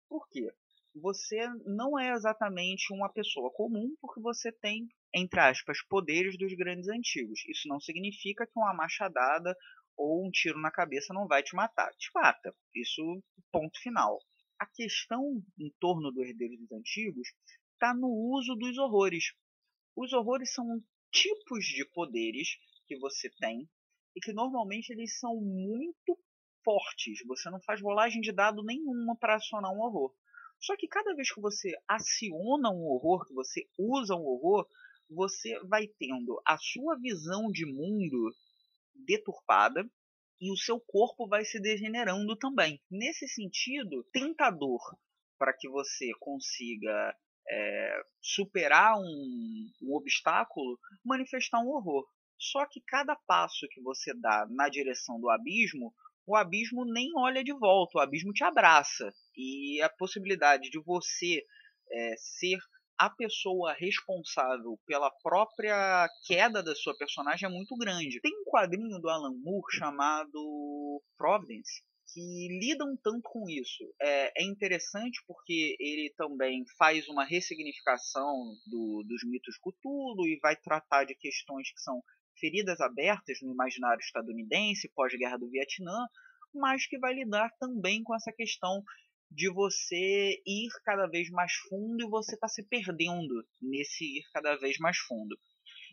Por 0.08 0.28
quê? 0.28 0.50
Você 0.94 1.44
não 1.66 1.98
é 1.98 2.12
exatamente 2.12 2.92
uma 2.92 3.12
pessoa 3.12 3.50
comum 3.52 3.96
porque 4.00 4.20
você 4.20 4.52
tem, 4.52 4.88
entre 5.12 5.40
aspas, 5.40 5.82
poderes 5.88 6.38
dos 6.38 6.52
grandes 6.54 6.88
antigos. 6.88 7.40
Isso 7.48 7.68
não 7.68 7.80
significa 7.80 8.46
que 8.46 8.52
uma 8.56 8.72
machadada 8.72 9.56
ou 9.96 10.26
um 10.26 10.30
tiro 10.30 10.60
na 10.60 10.70
cabeça 10.70 11.14
não 11.14 11.26
vai 11.26 11.42
te 11.42 11.54
matar. 11.54 11.92
Te 11.94 12.10
mata. 12.14 12.54
Isso, 12.74 13.02
ponto 13.52 13.80
final. 13.80 14.18
A 14.58 14.66
questão 14.66 15.42
em 15.58 15.70
torno 15.80 16.10
do 16.10 16.22
Herdeiro 16.22 16.56
dos 16.56 16.72
Antigos 16.72 17.28
está 17.72 17.94
no 17.94 18.08
uso 18.08 18.54
dos 18.54 18.78
horrores. 18.78 19.32
Os 19.96 20.12
horrores 20.12 20.52
são 20.52 20.82
tipos 21.10 21.64
de 21.64 21.84
poderes 21.92 22.48
que 22.86 22.98
você 22.98 23.30
tem 23.38 23.68
e 24.16 24.20
que 24.20 24.32
normalmente 24.32 24.90
eles 24.90 25.18
são 25.18 25.36
muito 25.36 26.18
fortes. 26.64 27.18
Você 27.26 27.50
não 27.50 27.60
faz 27.62 27.80
rolagem 27.80 28.20
de 28.20 28.32
dado 28.32 28.62
nenhuma 28.62 29.16
para 29.16 29.36
acionar 29.36 29.72
um 29.72 29.80
horror. 29.80 30.14
Só 30.60 30.76
que 30.76 30.88
cada 30.88 31.14
vez 31.14 31.32
que 31.32 31.40
você 31.40 31.70
aciona 31.86 32.70
um 32.70 32.84
horror, 32.86 33.26
que 33.26 33.34
você 33.34 33.68
usa 33.78 34.14
um 34.14 34.24
horror, 34.24 34.66
você 35.10 35.58
vai 35.64 35.86
tendo 35.86 36.40
a 36.46 36.56
sua 36.56 36.96
visão 36.98 37.50
de 37.50 37.66
mundo 37.66 38.34
deturpada 38.94 39.84
e 40.40 40.52
o 40.52 40.56
seu 40.56 40.80
corpo 40.80 41.26
vai 41.26 41.44
se 41.44 41.60
degenerando 41.60 42.36
também. 42.36 42.80
Nesse 42.90 43.26
sentido, 43.28 44.04
tentador 44.12 44.80
para 45.38 45.52
que 45.52 45.68
você 45.68 46.10
consiga 46.20 47.16
é, 47.48 48.02
superar 48.20 48.98
um, 48.98 49.70
um 49.82 49.94
obstáculo, 49.94 50.78
manifestar 51.04 51.60
um 51.60 51.68
horror. 51.68 52.06
Só 52.38 52.66
que 52.66 52.80
cada 52.86 53.16
passo 53.16 53.66
que 53.70 53.80
você 53.80 54.12
dá 54.14 54.46
na 54.50 54.68
direção 54.68 55.20
do 55.20 55.30
abismo, 55.30 55.94
o 56.26 56.36
abismo 56.36 56.84
nem 56.84 57.10
olha 57.16 57.44
de 57.44 57.52
volta, 57.52 57.98
o 57.98 58.00
abismo 58.00 58.32
te 58.32 58.44
abraça. 58.44 59.12
E 59.36 59.80
a 59.82 59.88
possibilidade 59.88 60.70
de 60.70 60.80
você 60.80 61.44
é, 61.90 62.14
ser 62.16 62.58
a 62.98 63.10
pessoa 63.10 63.72
responsável 63.72 64.78
pela 64.86 65.10
própria 65.22 66.08
queda 66.26 66.62
da 66.62 66.74
sua 66.74 66.96
personagem 66.96 67.48
é 67.48 67.52
muito 67.52 67.76
grande. 67.76 68.20
Tem 68.20 68.32
um 68.32 68.44
quadrinho 68.50 68.98
do 69.00 69.08
Alan 69.08 69.34
Moore 69.42 69.72
chamado 69.72 71.02
Providence, 71.16 71.82
que 72.12 72.48
lidam 72.60 72.96
tanto 73.02 73.22
com 73.24 73.48
isso. 73.48 73.84
É, 74.00 74.42
é 74.42 74.44
interessante 74.44 75.20
porque 75.26 75.76
ele 75.80 76.12
também 76.16 76.64
faz 76.78 77.08
uma 77.08 77.24
ressignificação 77.24 78.54
do, 78.66 79.04
dos 79.06 79.24
mitos 79.24 79.56
Cthulhu 79.58 80.26
e 80.26 80.38
vai 80.40 80.56
tratar 80.56 81.04
de 81.04 81.14
questões 81.16 81.72
que 81.72 81.80
são 81.80 82.00
feridas 82.38 82.80
abertas 82.80 83.38
no 83.42 83.52
imaginário 83.52 84.00
estadunidense 84.00 84.90
pós-guerra 84.94 85.38
do 85.38 85.50
Vietnã, 85.50 86.06
mas 86.54 86.86
que 86.86 86.98
vai 86.98 87.14
lidar 87.14 87.50
também 87.58 88.02
com 88.02 88.14
essa 88.14 88.32
questão 88.32 88.82
de 89.34 89.52
você 89.52 90.40
ir 90.46 90.68
cada 90.84 91.06
vez 91.06 91.28
mais 91.30 91.52
fundo 91.68 92.04
e 92.04 92.08
você 92.08 92.34
está 92.34 92.48
se 92.48 92.62
perdendo 92.62 93.34
nesse 93.60 94.04
ir 94.04 94.22
cada 94.32 94.56
vez 94.56 94.78
mais 94.78 94.96
fundo. 94.98 95.36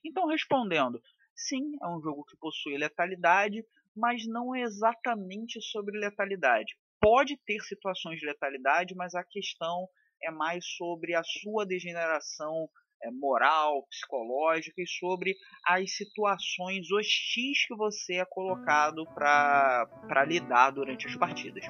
Então, 0.05 0.27
respondendo, 0.27 1.01
sim, 1.35 1.75
é 1.81 1.87
um 1.87 2.01
jogo 2.01 2.23
que 2.25 2.37
possui 2.37 2.77
letalidade, 2.77 3.65
mas 3.95 4.27
não 4.27 4.55
é 4.55 4.61
exatamente 4.61 5.59
sobre 5.61 5.97
letalidade. 5.97 6.75
Pode 6.99 7.35
ter 7.45 7.59
situações 7.61 8.19
de 8.19 8.25
letalidade, 8.25 8.95
mas 8.95 9.15
a 9.15 9.23
questão 9.23 9.87
é 10.23 10.29
mais 10.29 10.63
sobre 10.77 11.15
a 11.15 11.23
sua 11.23 11.65
degeneração 11.65 12.69
é, 13.03 13.09
moral, 13.09 13.87
psicológica 13.87 14.79
e 14.81 14.87
sobre 14.87 15.35
as 15.65 15.95
situações 15.95 16.91
hostis 16.91 17.65
que 17.67 17.75
você 17.75 18.15
é 18.17 18.25
colocado 18.25 19.03
para 19.15 20.25
lidar 20.27 20.69
durante 20.69 21.07
as 21.07 21.15
partidas. 21.15 21.65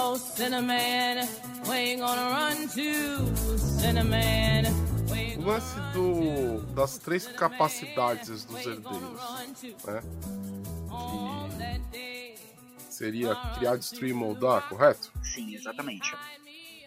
Oh, 0.00 0.16
Cinnamon, 0.16 1.26
where 1.66 1.84
you 1.84 1.98
gonna 1.98 2.30
run 2.30 2.68
to, 2.68 3.58
Cinnamon? 3.58 4.62
o 5.36 5.42
lance 5.44 5.74
do, 5.92 6.60
das 6.72 6.98
três 6.98 7.26
capacidades 7.26 8.44
dos 8.44 8.64
herdeiros, 8.64 9.84
né? 9.84 10.02
Que 11.90 12.92
seria 12.94 13.34
criar, 13.56 13.76
destruir 13.76 14.10
e 14.10 14.14
moldar, 14.14 14.68
correto? 14.68 15.10
Sim, 15.20 15.52
exatamente. 15.52 16.16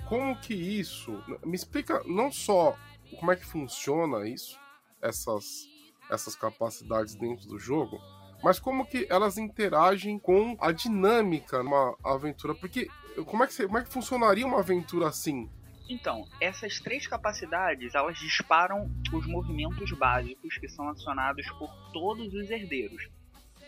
Como 0.08 0.34
que 0.40 0.54
isso. 0.54 1.12
Me 1.46 1.58
explica 1.58 2.02
não 2.06 2.32
só 2.32 2.78
como 3.20 3.30
é 3.30 3.36
que 3.36 3.46
funciona 3.46 4.26
isso, 4.26 4.58
essas, 5.02 5.68
essas 6.10 6.34
capacidades 6.34 7.16
dentro 7.16 7.46
do 7.50 7.60
jogo, 7.60 8.00
mas 8.44 8.60
como 8.60 8.86
que 8.86 9.06
elas 9.10 9.38
interagem 9.38 10.18
com 10.18 10.58
a 10.60 10.72
dinâmica 10.72 11.62
numa 11.62 11.96
aventura. 12.04 12.56
Porque 12.56 12.88
como 13.26 13.44
é 13.44 13.48
que, 13.48 13.66
como 13.66 13.78
é 13.78 13.84
que 13.84 13.90
funcionaria 13.90 14.46
uma 14.46 14.60
aventura 14.60 15.08
assim? 15.08 15.50
Então, 15.90 16.26
essas 16.40 16.80
três 16.80 17.06
capacidades, 17.06 17.96
elas 17.96 18.18
disparam 18.18 18.90
os 19.12 19.28
movimentos 19.28 19.92
básicos 19.92 20.58
que 20.58 20.70
são 20.70 20.88
acionados 20.88 21.46
por 21.52 21.70
todos 21.92 22.34
os 22.34 22.50
herdeiros. 22.50 23.10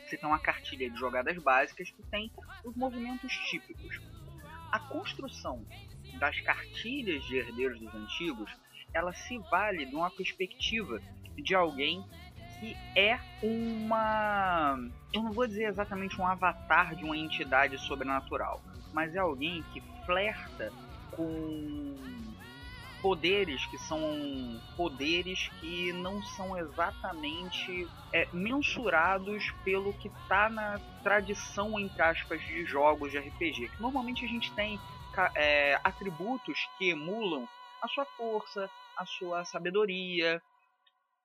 Você 0.06 0.18
tem 0.18 0.30
uma 0.30 0.40
cartilha 0.40 0.90
de 0.90 0.98
jogadas 0.98 1.38
básicas 1.40 1.90
que 1.90 2.02
tem 2.04 2.32
os 2.64 2.76
movimentos 2.76 3.34
típicos. 3.50 4.00
A 4.72 4.80
construção 4.80 5.66
das 6.20 6.40
cartilhas 6.40 7.24
de 7.26 7.38
herdeiros 7.38 7.80
dos 7.80 7.94
antigos, 7.94 8.52
ela 8.94 9.12
se 9.12 9.38
vale 9.50 9.86
de 9.86 9.96
uma 9.96 10.10
perspectiva 10.10 11.02
de 11.36 11.54
alguém 11.56 12.06
que 12.60 12.78
é 12.96 13.20
uma. 13.42 14.78
Eu 15.12 15.24
não 15.24 15.32
vou 15.32 15.46
dizer 15.46 15.68
exatamente 15.68 16.20
um 16.22 16.26
avatar 16.26 16.96
de 16.96 17.04
uma 17.04 17.18
entidade 17.18 17.78
sobrenatural, 17.80 18.62
mas 18.94 19.16
é 19.16 19.20
alguém 19.20 19.64
que 19.74 19.82
flerta 20.06 20.72
com 21.12 21.96
poderes 23.04 23.66
que 23.66 23.78
são 23.78 24.00
poderes 24.78 25.50
que 25.60 25.92
não 25.92 26.24
são 26.24 26.58
exatamente 26.58 27.86
é, 28.14 28.26
mensurados 28.32 29.52
pelo 29.66 29.94
que 29.96 30.08
está 30.08 30.50
na 30.50 30.80
tradição, 31.04 31.78
entre 31.78 32.02
aspas, 32.02 32.42
de 32.42 32.66
jogos 32.66 33.12
de 33.12 33.20
RPG. 33.20 33.70
Normalmente 33.78 34.24
a 34.24 34.28
gente 34.28 34.50
tem 34.54 34.80
é, 35.36 35.78
atributos 35.84 36.58
que 36.78 36.92
emulam 36.92 37.46
a 37.82 37.88
sua 37.90 38.06
força, 38.06 38.70
a 38.98 39.06
sua 39.06 39.44
sabedoria. 39.44 40.42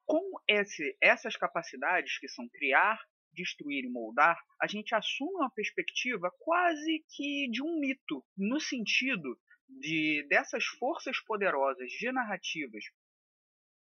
Com 0.04 0.40
esse, 0.48 0.96
essas 1.00 1.36
capacidades 1.36 2.18
que 2.18 2.28
são 2.28 2.48
criar, 2.48 2.98
destruir 3.38 3.84
e 3.84 3.88
moldar, 3.88 4.36
a 4.60 4.66
gente 4.66 4.94
assume 4.94 5.34
uma 5.36 5.50
perspectiva 5.50 6.30
quase 6.40 7.04
que 7.08 7.48
de 7.50 7.62
um 7.62 7.78
mito, 7.78 8.24
no 8.36 8.60
sentido 8.60 9.38
de 9.68 10.26
dessas 10.28 10.64
forças 10.64 11.18
poderosas 11.20 11.90
de 11.90 12.10
narrativas 12.10 12.84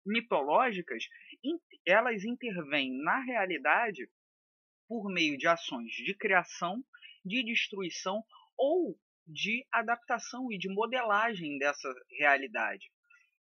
mitológicas, 0.05 1.05
elas 1.85 2.25
intervêm 2.25 2.97
na 3.03 3.21
realidade 3.25 4.09
por 4.89 5.11
meio 5.11 5.37
de 5.37 5.49
ações 5.49 5.91
de 5.93 6.15
criação, 6.15 6.85
de 7.25 7.43
destruição 7.45 8.23
ou 8.57 8.99
de 9.27 9.67
adaptação 9.73 10.53
e 10.53 10.59
de 10.59 10.69
modelagem 10.69 11.59
dessa 11.59 11.93
realidade. 12.19 12.91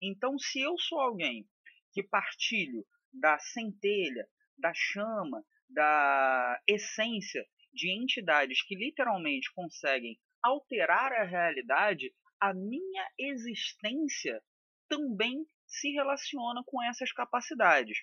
Então, 0.02 0.38
se 0.38 0.62
eu 0.62 0.78
sou 0.78 1.00
alguém 1.00 1.46
que 1.92 2.02
partilho 2.02 2.86
da 3.12 3.38
centelha, 3.40 4.28
da 4.58 4.74
chama, 4.74 5.44
da 5.74 6.60
essência 6.68 7.46
de 7.74 7.92
entidades 7.92 8.62
que 8.66 8.76
literalmente 8.76 9.52
conseguem 9.54 10.18
alterar 10.44 11.12
a 11.14 11.24
realidade, 11.24 12.14
a 12.40 12.54
minha 12.54 13.08
existência 13.18 14.42
também 14.88 15.46
se 15.66 15.90
relaciona 15.92 16.62
com 16.66 16.84
essas 16.84 17.12
capacidades. 17.12 17.98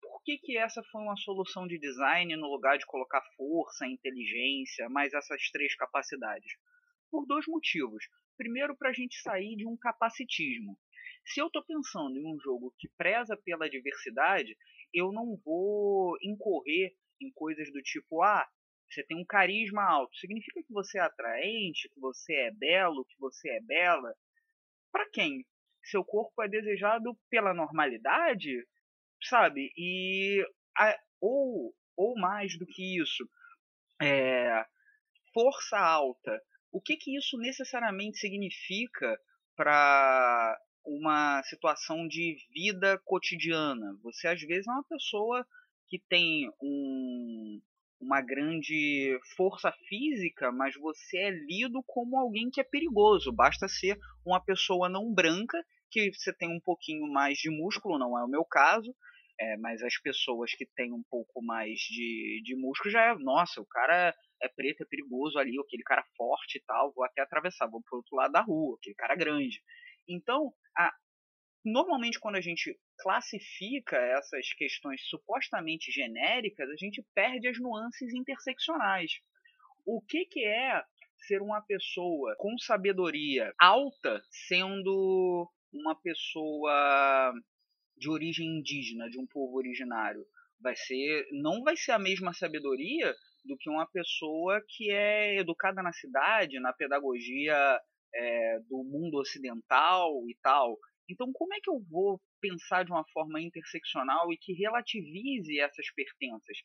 Por 0.00 0.22
que, 0.22 0.38
que 0.38 0.56
essa 0.56 0.82
foi 0.92 1.02
uma 1.02 1.16
solução 1.16 1.66
de 1.66 1.78
design 1.78 2.36
no 2.36 2.46
lugar 2.48 2.78
de 2.78 2.86
colocar 2.86 3.22
força, 3.36 3.86
inteligência, 3.86 4.88
mais 4.88 5.12
essas 5.12 5.50
três 5.50 5.74
capacidades? 5.74 6.52
Por 7.10 7.26
dois 7.26 7.46
motivos. 7.46 8.04
Primeiro, 8.36 8.76
para 8.76 8.90
a 8.90 8.92
gente 8.92 9.20
sair 9.20 9.56
de 9.56 9.66
um 9.66 9.76
capacitismo. 9.76 10.78
Se 11.24 11.40
eu 11.40 11.46
estou 11.46 11.64
pensando 11.64 12.16
em 12.16 12.26
um 12.26 12.38
jogo 12.38 12.74
que 12.78 12.88
preza 12.96 13.36
pela 13.36 13.68
diversidade, 13.68 14.56
eu 14.92 15.12
não 15.12 15.36
vou 15.44 16.16
incorrer 16.22 16.94
em 17.20 17.30
coisas 17.32 17.70
do 17.72 17.82
tipo, 17.82 18.22
ah, 18.22 18.46
você 18.90 19.04
tem 19.04 19.16
um 19.18 19.24
carisma 19.24 19.82
alto, 19.82 20.16
significa 20.16 20.62
que 20.62 20.72
você 20.72 20.98
é 20.98 21.02
atraente, 21.02 21.88
que 21.92 22.00
você 22.00 22.34
é 22.34 22.50
belo, 22.50 23.04
que 23.04 23.18
você 23.18 23.50
é 23.50 23.60
bela. 23.60 24.14
Para 24.90 25.08
quem? 25.10 25.44
Seu 25.84 26.04
corpo 26.04 26.42
é 26.42 26.48
desejado 26.48 27.16
pela 27.30 27.52
normalidade, 27.52 28.66
sabe? 29.22 29.72
E 29.76 30.44
a, 30.76 30.96
ou 31.20 31.74
ou 31.98 32.14
mais 32.14 32.56
do 32.56 32.64
que 32.64 32.96
isso, 33.02 33.28
é, 34.00 34.64
força 35.34 35.76
alta. 35.76 36.40
O 36.70 36.80
que 36.80 36.96
que 36.96 37.16
isso 37.16 37.36
necessariamente 37.38 38.18
significa 38.18 39.18
para 39.56 40.56
uma 40.84 41.42
situação 41.44 42.06
de 42.06 42.36
vida 42.52 42.98
cotidiana. 43.04 43.98
Você 44.02 44.28
às 44.28 44.40
vezes 44.40 44.66
é 44.66 44.70
uma 44.70 44.84
pessoa 44.84 45.46
que 45.88 45.98
tem 46.08 46.50
um, 46.62 47.60
uma 48.00 48.20
grande 48.20 49.18
força 49.36 49.72
física, 49.88 50.52
mas 50.52 50.74
você 50.76 51.18
é 51.18 51.30
lido 51.30 51.82
como 51.86 52.18
alguém 52.18 52.50
que 52.50 52.60
é 52.60 52.64
perigoso. 52.64 53.32
Basta 53.32 53.68
ser 53.68 53.98
uma 54.24 54.40
pessoa 54.40 54.88
não 54.88 55.12
branca, 55.12 55.58
que 55.90 56.12
você 56.12 56.32
tem 56.32 56.48
um 56.48 56.60
pouquinho 56.60 57.06
mais 57.10 57.38
de 57.38 57.50
músculo, 57.50 57.98
não 57.98 58.18
é 58.18 58.24
o 58.24 58.28
meu 58.28 58.44
caso, 58.44 58.94
é, 59.40 59.56
mas 59.56 59.82
as 59.82 59.96
pessoas 59.98 60.52
que 60.52 60.66
têm 60.66 60.92
um 60.92 61.02
pouco 61.08 61.42
mais 61.42 61.78
de, 61.78 62.42
de 62.44 62.56
músculo 62.56 62.90
já 62.90 63.02
é, 63.04 63.14
nossa, 63.14 63.60
o 63.60 63.66
cara 63.66 64.14
é 64.42 64.48
preto, 64.48 64.82
é 64.82 64.86
perigoso 64.86 65.38
ali, 65.38 65.58
aquele 65.58 65.82
cara 65.82 66.04
forte 66.16 66.58
e 66.58 66.62
tal, 66.66 66.92
vou 66.92 67.04
até 67.04 67.22
atravessar, 67.22 67.68
vou 67.68 67.82
pro 67.82 67.98
outro 67.98 68.16
lado 68.16 68.32
da 68.32 68.42
rua, 68.42 68.76
aquele 68.78 68.94
cara 68.94 69.14
grande. 69.14 69.62
Então, 70.08 70.52
a, 70.78 70.92
normalmente 71.64 72.20
quando 72.20 72.36
a 72.36 72.40
gente 72.40 72.78
classifica 72.98 73.96
essas 73.96 74.52
questões 74.54 75.00
supostamente 75.08 75.90
genéricas, 75.90 76.68
a 76.68 76.76
gente 76.76 77.04
perde 77.14 77.48
as 77.48 77.58
nuances 77.58 78.12
interseccionais. 78.14 79.12
O 79.86 80.00
que, 80.02 80.24
que 80.26 80.44
é 80.44 80.82
ser 81.26 81.42
uma 81.42 81.60
pessoa 81.60 82.34
com 82.38 82.56
sabedoria 82.58 83.52
alta 83.58 84.22
sendo 84.46 85.50
uma 85.72 85.94
pessoa 85.94 87.32
de 87.96 88.08
origem 88.08 88.58
indígena, 88.58 89.08
de 89.08 89.18
um 89.18 89.26
povo 89.26 89.56
originário? 89.56 90.24
Vai 90.60 90.74
ser, 90.74 91.26
não 91.32 91.62
vai 91.62 91.76
ser 91.76 91.92
a 91.92 91.98
mesma 91.98 92.32
sabedoria 92.32 93.14
do 93.44 93.56
que 93.56 93.70
uma 93.70 93.86
pessoa 93.86 94.60
que 94.68 94.90
é 94.90 95.36
educada 95.38 95.82
na 95.82 95.92
cidade, 95.92 96.60
na 96.60 96.72
pedagogia 96.72 97.80
é, 98.14 98.58
do 98.68 98.84
mundo 98.84 99.18
ocidental 99.18 100.10
e 100.28 100.36
tal. 100.42 100.76
Então, 101.08 101.32
como 101.32 101.54
é 101.54 101.58
que 101.62 101.70
eu 101.70 101.80
vou 101.90 102.20
pensar 102.40 102.84
de 102.84 102.90
uma 102.90 103.04
forma 103.12 103.40
interseccional 103.40 104.32
e 104.32 104.36
que 104.36 104.52
relativize 104.52 105.58
essas 105.58 105.90
pertenças, 105.94 106.58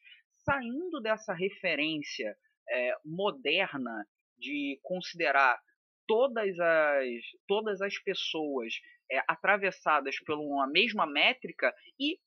saindo 0.45 0.99
dessa 1.01 1.33
referência 1.33 2.35
é, 2.69 2.95
moderna 3.05 4.05
de 4.37 4.79
considerar 4.83 5.59
todas 6.07 6.59
as, 6.59 7.21
todas 7.47 7.81
as 7.81 7.97
pessoas 7.99 8.73
é, 9.11 9.19
atravessadas 9.27 10.15
por 10.25 10.37
uma 10.37 10.67
mesma 10.67 11.05
métrica 11.05 11.73
e 11.99 12.17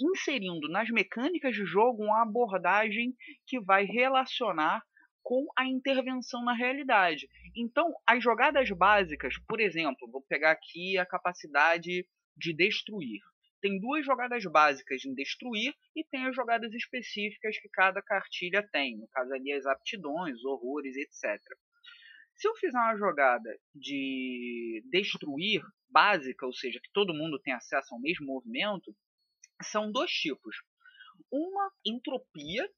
inserindo 0.00 0.68
nas 0.68 0.88
mecânicas 0.90 1.54
de 1.54 1.64
jogo 1.64 2.04
uma 2.04 2.22
abordagem 2.22 3.14
que 3.46 3.60
vai 3.60 3.84
relacionar 3.84 4.82
com 5.24 5.46
a 5.56 5.66
intervenção 5.66 6.44
na 6.44 6.52
realidade. 6.52 7.26
Então, 7.56 7.94
as 8.06 8.22
jogadas 8.22 8.70
básicas, 8.70 9.34
por 9.48 9.58
exemplo, 9.58 10.08
vou 10.12 10.22
pegar 10.22 10.50
aqui 10.50 10.98
a 10.98 11.06
capacidade 11.06 12.06
de 12.36 12.52
destruir. 12.54 13.20
Tem 13.60 13.80
duas 13.80 14.04
jogadas 14.04 14.44
básicas 14.44 15.02
em 15.06 15.14
destruir 15.14 15.74
e 15.96 16.04
tem 16.04 16.26
as 16.26 16.36
jogadas 16.36 16.74
específicas 16.74 17.58
que 17.58 17.70
cada 17.70 18.02
cartilha 18.02 18.62
tem. 18.70 18.98
No 18.98 19.08
caso 19.08 19.32
ali, 19.32 19.50
as 19.52 19.64
aptidões, 19.64 20.44
horrores, 20.44 20.94
etc. 20.94 21.40
Se 22.36 22.46
eu 22.46 22.54
fizer 22.56 22.76
uma 22.76 22.96
jogada 22.96 23.48
de 23.74 24.84
destruir 24.90 25.62
básica, 25.88 26.44
ou 26.44 26.52
seja, 26.52 26.78
que 26.78 26.92
todo 26.92 27.14
mundo 27.14 27.40
tem 27.40 27.54
acesso 27.54 27.94
ao 27.94 28.00
mesmo 28.00 28.26
movimento, 28.26 28.94
são 29.62 29.90
dois 29.90 30.10
tipos. 30.10 30.54
Uma 31.32 31.70
entropia, 31.86 32.68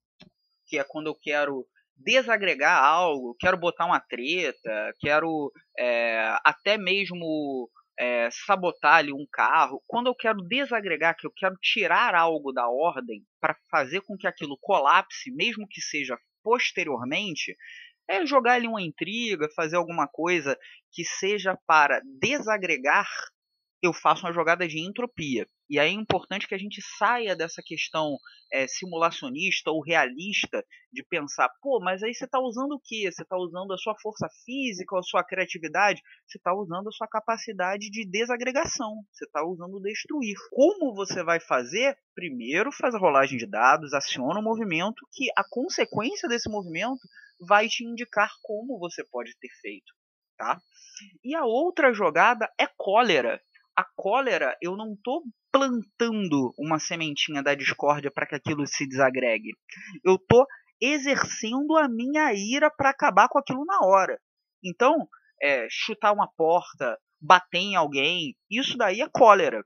que 0.67 0.79
é 0.79 0.85
quando 0.85 1.09
eu 1.09 1.15
quero 1.17 1.67
desagregar 1.97 2.83
algo, 2.83 3.37
quero 3.39 3.57
botar 3.57 3.87
uma 3.87 4.01
treta, 4.01 4.93
quero 5.01 5.51
é, 5.79 6.37
até 6.45 6.77
mesmo 6.77 7.71
é, 7.99 8.29
sabotar 8.31 8.97
ali 8.97 9.13
um 9.13 9.27
carro. 9.33 9.83
Quando 9.87 10.09
eu 10.09 10.15
quero 10.15 10.43
desagregar, 10.43 11.17
que 11.17 11.27
eu 11.27 11.33
quero 11.35 11.57
tirar 11.61 12.15
algo 12.15 12.53
da 12.53 12.69
ordem 12.69 13.23
para 13.41 13.57
fazer 13.71 14.03
com 14.03 14.17
que 14.17 14.27
aquilo 14.27 14.59
colapse, 14.61 15.31
mesmo 15.33 15.67
que 15.69 15.81
seja 15.81 16.17
posteriormente, 16.43 17.57
é 18.09 18.25
jogar 18.25 18.53
ali 18.53 18.69
uma 18.69 18.83
intriga, 18.83 19.49
fazer 19.57 19.77
alguma 19.77 20.07
coisa 20.07 20.57
que 20.93 21.05
seja 21.05 21.59
para 21.67 22.01
desagregar 22.21 23.09
eu 23.87 23.93
faço 23.93 24.27
uma 24.27 24.33
jogada 24.33 24.67
de 24.67 24.79
entropia. 24.79 25.47
E 25.69 25.79
aí 25.81 25.91
é 25.91 25.93
importante 25.93 26.47
que 26.47 26.55
a 26.55 26.59
gente 26.59 26.81
saia 26.97 27.35
dessa 27.35 27.61
questão 27.65 28.17
é, 28.53 28.69
simulacionista 28.69 29.71
ou 29.71 29.83
realista 29.83 30.65
de 30.93 31.03
pensar, 31.03 31.49
pô, 31.61 31.81
mas 31.81 32.03
aí 32.03 32.15
você 32.15 32.25
está 32.25 32.39
usando 32.39 32.73
o 32.73 32.81
quê? 32.81 33.11
Você 33.11 33.23
está 33.23 33.37
usando 33.37 33.73
a 33.73 33.77
sua 33.77 33.95
força 34.01 34.29
física, 34.45 34.97
a 34.97 35.03
sua 35.03 35.25
criatividade? 35.25 36.01
Você 36.27 36.39
está 36.39 36.55
usando 36.55 36.89
a 36.89 36.93
sua 36.93 37.09
capacidade 37.09 37.91
de 37.91 38.09
desagregação. 38.09 39.03
Você 39.13 39.25
está 39.25 39.45
usando 39.45 39.81
destruir. 39.81 40.37
Como 40.51 40.95
você 40.95 41.25
vai 41.25 41.41
fazer? 41.41 41.99
Primeiro 42.15 42.71
faz 42.71 42.95
a 42.95 42.99
rolagem 42.99 43.37
de 43.37 43.47
dados, 43.47 43.93
aciona 43.93 44.39
o 44.39 44.45
movimento, 44.45 45.07
que 45.13 45.29
a 45.37 45.43
consequência 45.49 46.29
desse 46.29 46.49
movimento 46.49 47.01
vai 47.41 47.69
te 47.69 47.85
indicar 47.85 48.31
como 48.43 48.79
você 48.79 49.05
pode 49.05 49.37
ter 49.39 49.51
feito. 49.61 49.93
Tá? 50.37 50.61
E 51.25 51.35
a 51.35 51.45
outra 51.45 51.93
jogada 51.93 52.51
é 52.59 52.67
cólera 52.67 53.43
a 53.77 53.85
cólera, 53.95 54.57
eu 54.63 54.77
não 54.77 54.95
estou 54.95 55.23
plantando 55.53 56.53
uma 56.59 56.79
sementinha 56.79 57.43
da 57.43 57.55
discórdia 57.55 58.11
para 58.11 58.27
que 58.27 58.35
aquilo 58.35 58.67
se 58.67 58.87
desagregue. 58.87 59.51
Eu 60.03 60.15
estou 60.15 60.47
exercendo 60.81 61.77
a 61.77 61.89
minha 61.89 62.33
ira 62.33 62.71
para 62.71 62.91
acabar 62.91 63.29
com 63.29 63.39
aquilo 63.39 63.65
na 63.65 63.81
hora. 63.87 64.19
Então, 64.65 65.09
é, 65.43 65.67
chutar 65.71 66.13
uma 66.13 66.29
porta, 66.37 66.99
bater 67.21 67.59
em 67.59 67.77
alguém, 67.77 68.35
isso 68.51 68.77
daí 68.77 69.01
é 69.01 69.09
cólera. 69.09 69.65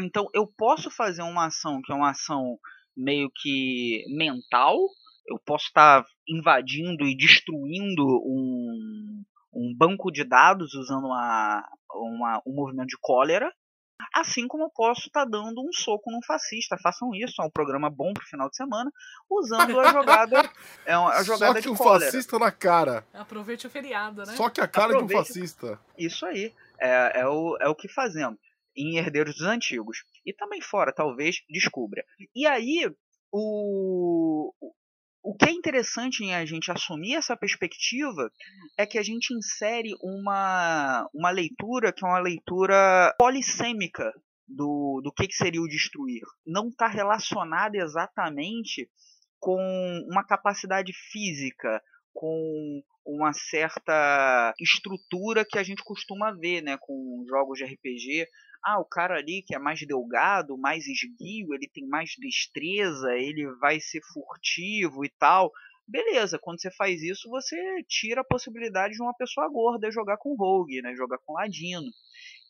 Então, 0.00 0.28
eu 0.34 0.46
posso 0.46 0.90
fazer 0.90 1.22
uma 1.22 1.46
ação 1.46 1.80
que 1.82 1.92
é 1.92 1.94
uma 1.94 2.10
ação 2.10 2.58
meio 2.96 3.30
que 3.34 4.04
mental, 4.16 4.76
eu 5.28 5.38
posso 5.44 5.66
estar 5.66 6.02
tá 6.02 6.08
invadindo 6.28 7.04
e 7.04 7.16
destruindo 7.16 8.04
um, 8.04 9.24
um 9.52 9.74
banco 9.76 10.10
de 10.10 10.24
dados 10.24 10.74
usando 10.74 11.06
uma, 11.06 11.62
uma, 11.94 12.42
um 12.46 12.54
movimento 12.54 12.88
de 12.88 12.98
cólera, 13.00 13.52
assim 14.14 14.46
como 14.46 14.64
eu 14.64 14.70
posso 14.70 15.06
estar 15.06 15.24
tá 15.24 15.30
dando 15.30 15.60
um 15.60 15.72
soco 15.72 16.10
num 16.10 16.22
fascista. 16.26 16.76
Façam 16.82 17.14
isso, 17.14 17.40
é 17.40 17.44
um 17.44 17.50
programa 17.50 17.90
bom 17.90 18.12
pro 18.12 18.26
final 18.26 18.48
de 18.48 18.56
semana, 18.56 18.90
usando 19.30 19.78
a 19.80 19.92
jogada, 19.92 20.50
é 20.84 20.94
a 20.94 21.22
jogada 21.24 21.54
Só 21.54 21.60
que 21.62 21.68
um 21.68 21.76
cólera. 21.76 22.04
fascista 22.06 22.38
na 22.38 22.50
cara. 22.50 23.06
Aproveite 23.12 23.66
o 23.66 23.70
feriado, 23.70 24.24
né? 24.24 24.34
Só 24.34 24.50
que 24.50 24.60
a 24.60 24.68
cara 24.68 24.94
Aproveite... 24.94 25.14
de 25.14 25.14
um 25.14 25.24
fascista. 25.24 25.80
Isso 25.98 26.26
aí, 26.26 26.52
é, 26.78 27.20
é, 27.20 27.26
o, 27.26 27.56
é 27.60 27.68
o 27.68 27.74
que 27.74 27.88
fazemos 27.88 28.38
em 28.76 28.98
Herdeiros 28.98 29.36
dos 29.36 29.46
Antigos. 29.46 29.98
E 30.24 30.32
também 30.32 30.60
fora, 30.60 30.92
talvez, 30.92 31.36
descubra. 31.48 32.04
E 32.34 32.46
aí, 32.46 32.92
o, 33.32 34.52
o 35.26 35.34
que 35.34 35.46
é 35.46 35.50
interessante 35.50 36.22
em 36.22 36.32
a 36.32 36.46
gente 36.46 36.70
assumir 36.70 37.14
essa 37.14 37.36
perspectiva 37.36 38.30
é 38.78 38.86
que 38.86 38.96
a 38.96 39.02
gente 39.02 39.34
insere 39.34 39.92
uma, 40.00 41.04
uma 41.12 41.30
leitura 41.30 41.92
que 41.92 42.04
é 42.04 42.08
uma 42.08 42.20
leitura 42.20 43.12
polissêmica 43.18 44.12
do, 44.46 45.00
do 45.02 45.12
que, 45.12 45.26
que 45.26 45.34
seria 45.34 45.60
o 45.60 45.66
destruir. 45.66 46.22
Não 46.46 46.68
está 46.68 46.86
relacionada 46.86 47.76
exatamente 47.76 48.88
com 49.40 49.58
uma 50.08 50.24
capacidade 50.24 50.92
física 51.10 51.82
com 52.14 52.82
uma 53.04 53.32
certa 53.32 54.54
estrutura 54.60 55.44
que 55.44 55.58
a 55.58 55.62
gente 55.64 55.82
costuma 55.82 56.30
ver, 56.32 56.62
né, 56.62 56.78
com 56.80 57.24
jogos 57.28 57.58
de 57.58 57.64
RPG. 57.64 58.28
Ah, 58.66 58.80
o 58.80 58.84
cara 58.84 59.16
ali 59.16 59.42
que 59.46 59.54
é 59.54 59.58
mais 59.58 59.80
delgado, 59.86 60.58
mais 60.58 60.86
esguio, 60.86 61.54
ele 61.54 61.68
tem 61.72 61.86
mais 61.86 62.10
destreza, 62.18 63.12
ele 63.14 63.46
vai 63.60 63.78
ser 63.78 64.00
furtivo 64.12 65.04
e 65.04 65.10
tal. 65.18 65.52
Beleza, 65.86 66.38
quando 66.40 66.60
você 66.60 66.70
faz 66.72 67.00
isso, 67.00 67.30
você 67.30 67.56
tira 67.88 68.22
a 68.22 68.24
possibilidade 68.24 68.94
de 68.94 69.02
uma 69.02 69.14
pessoa 69.14 69.48
gorda 69.48 69.90
jogar 69.92 70.16
com 70.16 70.34
rogue, 70.34 70.82
né, 70.82 70.94
jogar 70.96 71.18
com 71.24 71.34
ladino 71.34 71.90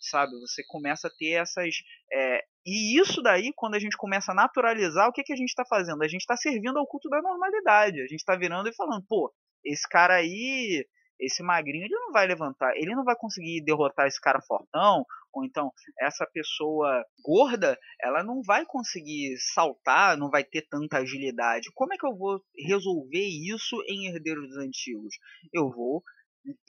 sabe? 0.01 0.33
Você 0.41 0.63
começa 0.67 1.09
a 1.09 1.11
ter 1.11 1.33
essas. 1.33 1.75
É... 2.13 2.45
E 2.65 3.01
isso 3.01 3.23
daí, 3.23 3.53
quando 3.55 3.75
a 3.75 3.79
gente 3.79 3.97
começa 3.97 4.33
a 4.33 4.35
naturalizar, 4.35 5.09
o 5.09 5.13
que, 5.13 5.23
que 5.23 5.33
a 5.33 5.37
gente 5.37 5.49
está 5.49 5.65
fazendo? 5.65 6.03
A 6.03 6.09
gente 6.09 6.23
está 6.23 6.37
servindo 6.37 6.79
ao 6.79 6.87
culto 6.87 7.09
da 7.09 7.23
normalidade. 7.23 8.01
A 8.01 8.07
gente 8.07 8.21
está 8.21 8.37
virando 8.37 8.69
e 8.69 8.75
falando, 8.75 9.05
pô, 9.09 9.33
esse 9.65 9.89
cara 9.89 10.15
aí, 10.15 10.87
esse 11.19 11.43
magrinho, 11.43 11.85
ele 11.85 11.95
não 11.95 12.13
vai 12.13 12.27
levantar, 12.27 12.73
ele 12.77 12.95
não 12.95 13.05
vai 13.05 13.17
conseguir 13.17 13.63
derrotar 13.65 14.07
esse 14.07 14.21
cara 14.21 14.41
fortão, 14.43 15.05
ou 15.33 15.45
então 15.45 15.71
essa 16.01 16.27
pessoa 16.33 17.05
gorda, 17.25 17.79
ela 18.01 18.23
não 18.23 18.43
vai 18.43 18.65
conseguir 18.65 19.37
saltar, 19.55 20.17
não 20.17 20.31
vai 20.31 20.45
ter 20.45 20.67
tanta 20.69 20.99
agilidade. 20.99 21.71
Como 21.75 21.93
é 21.93 21.97
que 21.97 22.07
eu 22.07 22.17
vou 22.17 22.41
resolver 22.67 23.27
isso 23.27 23.77
em 23.89 24.07
Herdeiros 24.07 24.49
dos 24.49 24.59
Antigos? 24.59 25.15
Eu 25.53 25.71
vou 25.71 26.03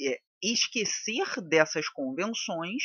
é, 0.02 0.20
esquecer 0.42 1.42
dessas 1.48 1.88
convenções 1.90 2.84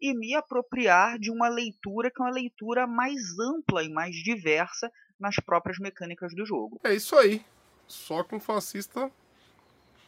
e 0.00 0.14
me 0.16 0.34
apropriar 0.34 1.18
de 1.18 1.30
uma 1.30 1.48
leitura 1.48 2.10
que 2.10 2.22
é 2.22 2.24
uma 2.24 2.32
leitura 2.32 2.86
mais 2.86 3.20
ampla 3.38 3.82
e 3.82 3.88
mais 3.88 4.14
diversa 4.16 4.90
nas 5.18 5.36
próprias 5.36 5.78
mecânicas 5.78 6.34
do 6.34 6.46
jogo. 6.46 6.80
É 6.84 6.94
isso 6.94 7.16
aí. 7.16 7.44
Só 7.86 8.24
com 8.24 8.40
fascista 8.40 9.10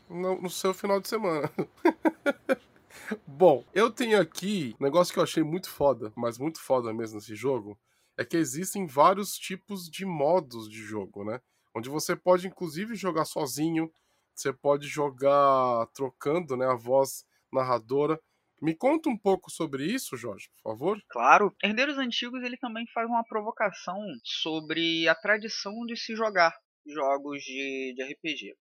no, 0.09 0.41
no 0.41 0.51
seu 0.51 0.73
final 0.75 1.01
de 1.01 1.09
semana. 1.09 1.51
Bom, 3.27 3.65
eu 3.73 3.91
tenho 3.91 4.21
aqui 4.21 4.75
um 4.81 4.85
negócio 4.85 5.13
que 5.13 5.19
eu 5.19 5.25
achei 5.25 5.43
muito 5.43 5.71
foda, 5.71 6.13
mas 6.17 6.39
muito 6.39 6.61
foda 6.61 6.93
mesmo 6.93 7.17
nesse 7.17 7.35
jogo, 7.35 7.79
é 8.17 8.25
que 8.25 8.37
existem 8.37 8.87
vários 8.87 9.37
tipos 9.37 9.89
de 9.89 10.05
modos 10.05 10.69
de 10.69 10.79
jogo, 10.79 11.25
né? 11.25 11.41
Onde 11.75 11.89
você 11.89 12.17
pode 12.17 12.47
inclusive 12.47 12.95
jogar 12.95 13.27
sozinho, 13.27 13.93
você 14.35 14.53
pode 14.53 14.87
jogar 14.87 15.87
trocando, 15.95 16.57
né, 16.57 16.67
a 16.67 16.75
voz 16.75 17.25
narradora. 17.53 18.21
Me 18.61 18.75
conta 18.75 19.11
um 19.11 19.19
pouco 19.19 19.51
sobre 19.51 19.85
isso, 19.85 20.17
Jorge, 20.17 20.49
por 20.51 20.71
favor. 20.71 20.99
Claro. 21.11 21.55
Herdeiros 21.63 21.99
Antigos 21.99 22.43
ele 22.43 22.57
também 22.57 22.87
faz 22.95 23.07
uma 23.07 23.23
provocação 23.25 23.99
sobre 24.25 25.07
a 25.09 25.15
tradição 25.15 25.73
de 25.87 25.97
se 25.97 26.17
jogar 26.17 26.55
jogos 26.87 27.43
de, 27.43 27.95
de 27.95 28.03
RPG. 28.03 28.57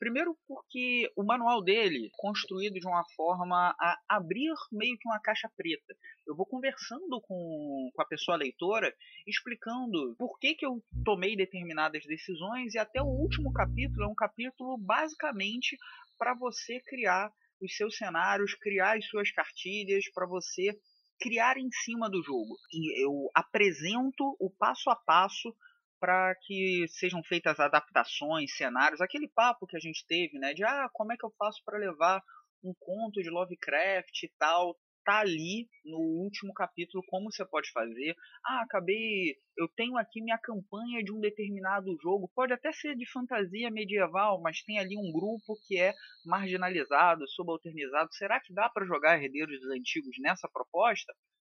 Primeiro 0.00 0.34
porque 0.48 1.12
o 1.14 1.22
manual 1.22 1.62
dele 1.62 2.10
construído 2.16 2.80
de 2.80 2.86
uma 2.86 3.04
forma 3.14 3.76
a 3.78 4.00
abrir 4.08 4.50
meio 4.72 4.96
que 4.96 5.06
uma 5.06 5.20
caixa 5.20 5.46
preta. 5.54 5.94
Eu 6.26 6.34
vou 6.34 6.46
conversando 6.46 7.20
com, 7.20 7.90
com 7.94 8.02
a 8.02 8.06
pessoa 8.06 8.38
leitora, 8.38 8.96
explicando 9.26 10.16
por 10.18 10.38
que, 10.38 10.54
que 10.54 10.64
eu 10.64 10.82
tomei 11.04 11.36
determinadas 11.36 12.02
decisões, 12.06 12.72
e 12.72 12.78
até 12.78 13.02
o 13.02 13.08
último 13.08 13.52
capítulo 13.52 14.04
é 14.04 14.08
um 14.08 14.14
capítulo 14.14 14.78
basicamente 14.78 15.76
para 16.18 16.34
você 16.34 16.80
criar 16.80 17.30
os 17.60 17.76
seus 17.76 17.94
cenários, 17.98 18.54
criar 18.54 18.96
as 18.96 19.06
suas 19.06 19.30
cartilhas, 19.30 20.10
para 20.14 20.26
você 20.26 20.80
criar 21.20 21.58
em 21.58 21.70
cima 21.84 22.08
do 22.08 22.22
jogo. 22.22 22.56
E 22.72 23.04
eu 23.04 23.30
apresento 23.34 24.34
o 24.40 24.50
passo 24.58 24.88
a 24.88 24.96
passo 24.96 25.54
para 26.00 26.34
que 26.46 26.86
sejam 26.88 27.22
feitas 27.22 27.60
adaptações, 27.60 28.56
cenários, 28.56 29.00
aquele 29.00 29.28
papo 29.28 29.66
que 29.66 29.76
a 29.76 29.80
gente 29.80 30.04
teve, 30.06 30.38
né, 30.38 30.54
de 30.54 30.64
ah, 30.64 30.88
como 30.92 31.12
é 31.12 31.16
que 31.16 31.24
eu 31.24 31.32
faço 31.38 31.62
para 31.64 31.78
levar 31.78 32.22
um 32.64 32.74
conto 32.78 33.22
de 33.22 33.30
Lovecraft 33.30 34.22
e 34.22 34.32
tal, 34.38 34.76
tá 35.04 35.20
ali 35.20 35.68
no 35.84 35.98
último 35.98 36.52
capítulo 36.52 37.02
como 37.08 37.32
você 37.32 37.44
pode 37.44 37.70
fazer. 37.72 38.14
Ah, 38.44 38.62
acabei, 38.62 39.36
eu 39.56 39.68
tenho 39.68 39.96
aqui 39.96 40.22
minha 40.22 40.38
campanha 40.38 41.02
de 41.02 41.12
um 41.12 41.20
determinado 41.20 41.96
jogo, 42.02 42.30
pode 42.34 42.52
até 42.52 42.72
ser 42.72 42.96
de 42.96 43.10
fantasia 43.10 43.70
medieval, 43.70 44.40
mas 44.40 44.62
tem 44.62 44.78
ali 44.78 44.96
um 44.96 45.12
grupo 45.12 45.58
que 45.66 45.78
é 45.78 45.94
marginalizado, 46.24 47.26
subalternizado. 47.28 48.12
Será 48.12 48.40
que 48.40 48.52
dá 48.52 48.68
para 48.68 48.86
jogar 48.86 49.22
Herdeiros 49.22 49.60
dos 49.60 49.70
Antigos 49.70 50.16
nessa 50.20 50.48
proposta? 50.48 51.12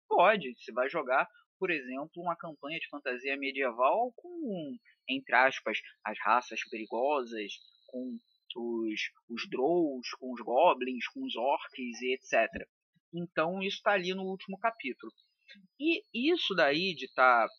Pode, 0.08 0.54
você 0.58 0.72
vai 0.72 0.88
jogar 0.88 1.26
por 1.60 1.70
exemplo, 1.70 2.22
uma 2.22 2.34
campanha 2.34 2.80
de 2.80 2.88
fantasia 2.88 3.36
medieval 3.36 4.10
com, 4.16 4.78
entre 5.06 5.34
aspas, 5.36 5.78
as 6.02 6.18
raças 6.18 6.60
perigosas, 6.70 7.52
com 7.86 8.16
os, 8.56 9.00
os 9.28 9.48
Drows, 9.50 10.10
com 10.18 10.32
os 10.32 10.40
Goblins, 10.40 11.06
com 11.08 11.22
os 11.22 11.36
Orcs 11.36 12.00
e 12.00 12.14
etc. 12.14 12.66
Então 13.12 13.62
isso 13.62 13.76
está 13.76 13.92
ali 13.92 14.14
no 14.14 14.22
último 14.22 14.58
capítulo. 14.58 15.12
E 15.78 16.02
isso 16.14 16.54
daí 16.54 16.94
de 16.94 17.04
estar 17.04 17.46
tá 17.46 17.54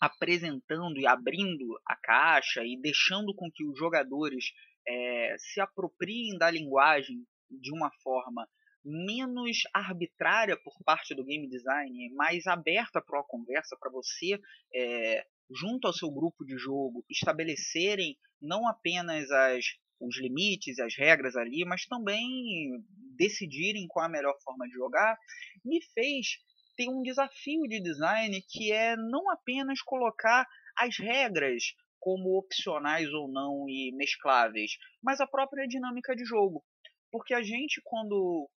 apresentando 0.00 0.98
e 0.98 1.06
abrindo 1.06 1.80
a 1.86 1.96
caixa 1.96 2.62
e 2.62 2.78
deixando 2.78 3.34
com 3.34 3.50
que 3.50 3.64
os 3.64 3.78
jogadores 3.78 4.52
é, 4.86 5.36
se 5.38 5.60
apropriem 5.60 6.36
da 6.36 6.50
linguagem 6.50 7.24
de 7.50 7.72
uma 7.72 7.90
forma 8.02 8.46
menos 8.84 9.58
arbitrária 9.74 10.56
por 10.56 10.74
parte 10.84 11.14
do 11.14 11.24
game 11.24 11.48
design, 11.48 12.12
mais 12.14 12.46
aberta 12.46 13.00
para 13.00 13.18
uma 13.18 13.26
conversa, 13.26 13.76
para 13.78 13.90
você, 13.90 14.38
é, 14.74 15.26
junto 15.50 15.86
ao 15.86 15.92
seu 15.92 16.10
grupo 16.10 16.44
de 16.44 16.56
jogo, 16.56 17.04
estabelecerem 17.10 18.16
não 18.40 18.66
apenas 18.66 19.30
as, 19.30 19.64
os 20.00 20.18
limites, 20.18 20.78
as 20.78 20.96
regras 20.96 21.36
ali, 21.36 21.64
mas 21.64 21.86
também 21.86 22.82
decidirem 23.16 23.86
qual 23.86 24.04
é 24.04 24.08
a 24.08 24.10
melhor 24.10 24.34
forma 24.42 24.66
de 24.66 24.72
jogar, 24.72 25.18
me 25.64 25.80
fez 25.92 26.38
ter 26.76 26.88
um 26.88 27.02
desafio 27.02 27.62
de 27.68 27.82
design 27.82 28.40
que 28.48 28.72
é 28.72 28.96
não 28.96 29.30
apenas 29.30 29.82
colocar 29.82 30.46
as 30.78 30.96
regras 30.98 31.74
como 31.98 32.38
opcionais 32.38 33.12
ou 33.12 33.28
não 33.28 33.68
e 33.68 33.92
mescláveis, 33.94 34.72
mas 35.02 35.20
a 35.20 35.26
própria 35.26 35.66
dinâmica 35.68 36.16
de 36.16 36.24
jogo. 36.24 36.64
Porque 37.10 37.34
a 37.34 37.42
gente, 37.42 37.80
quando 37.84 38.48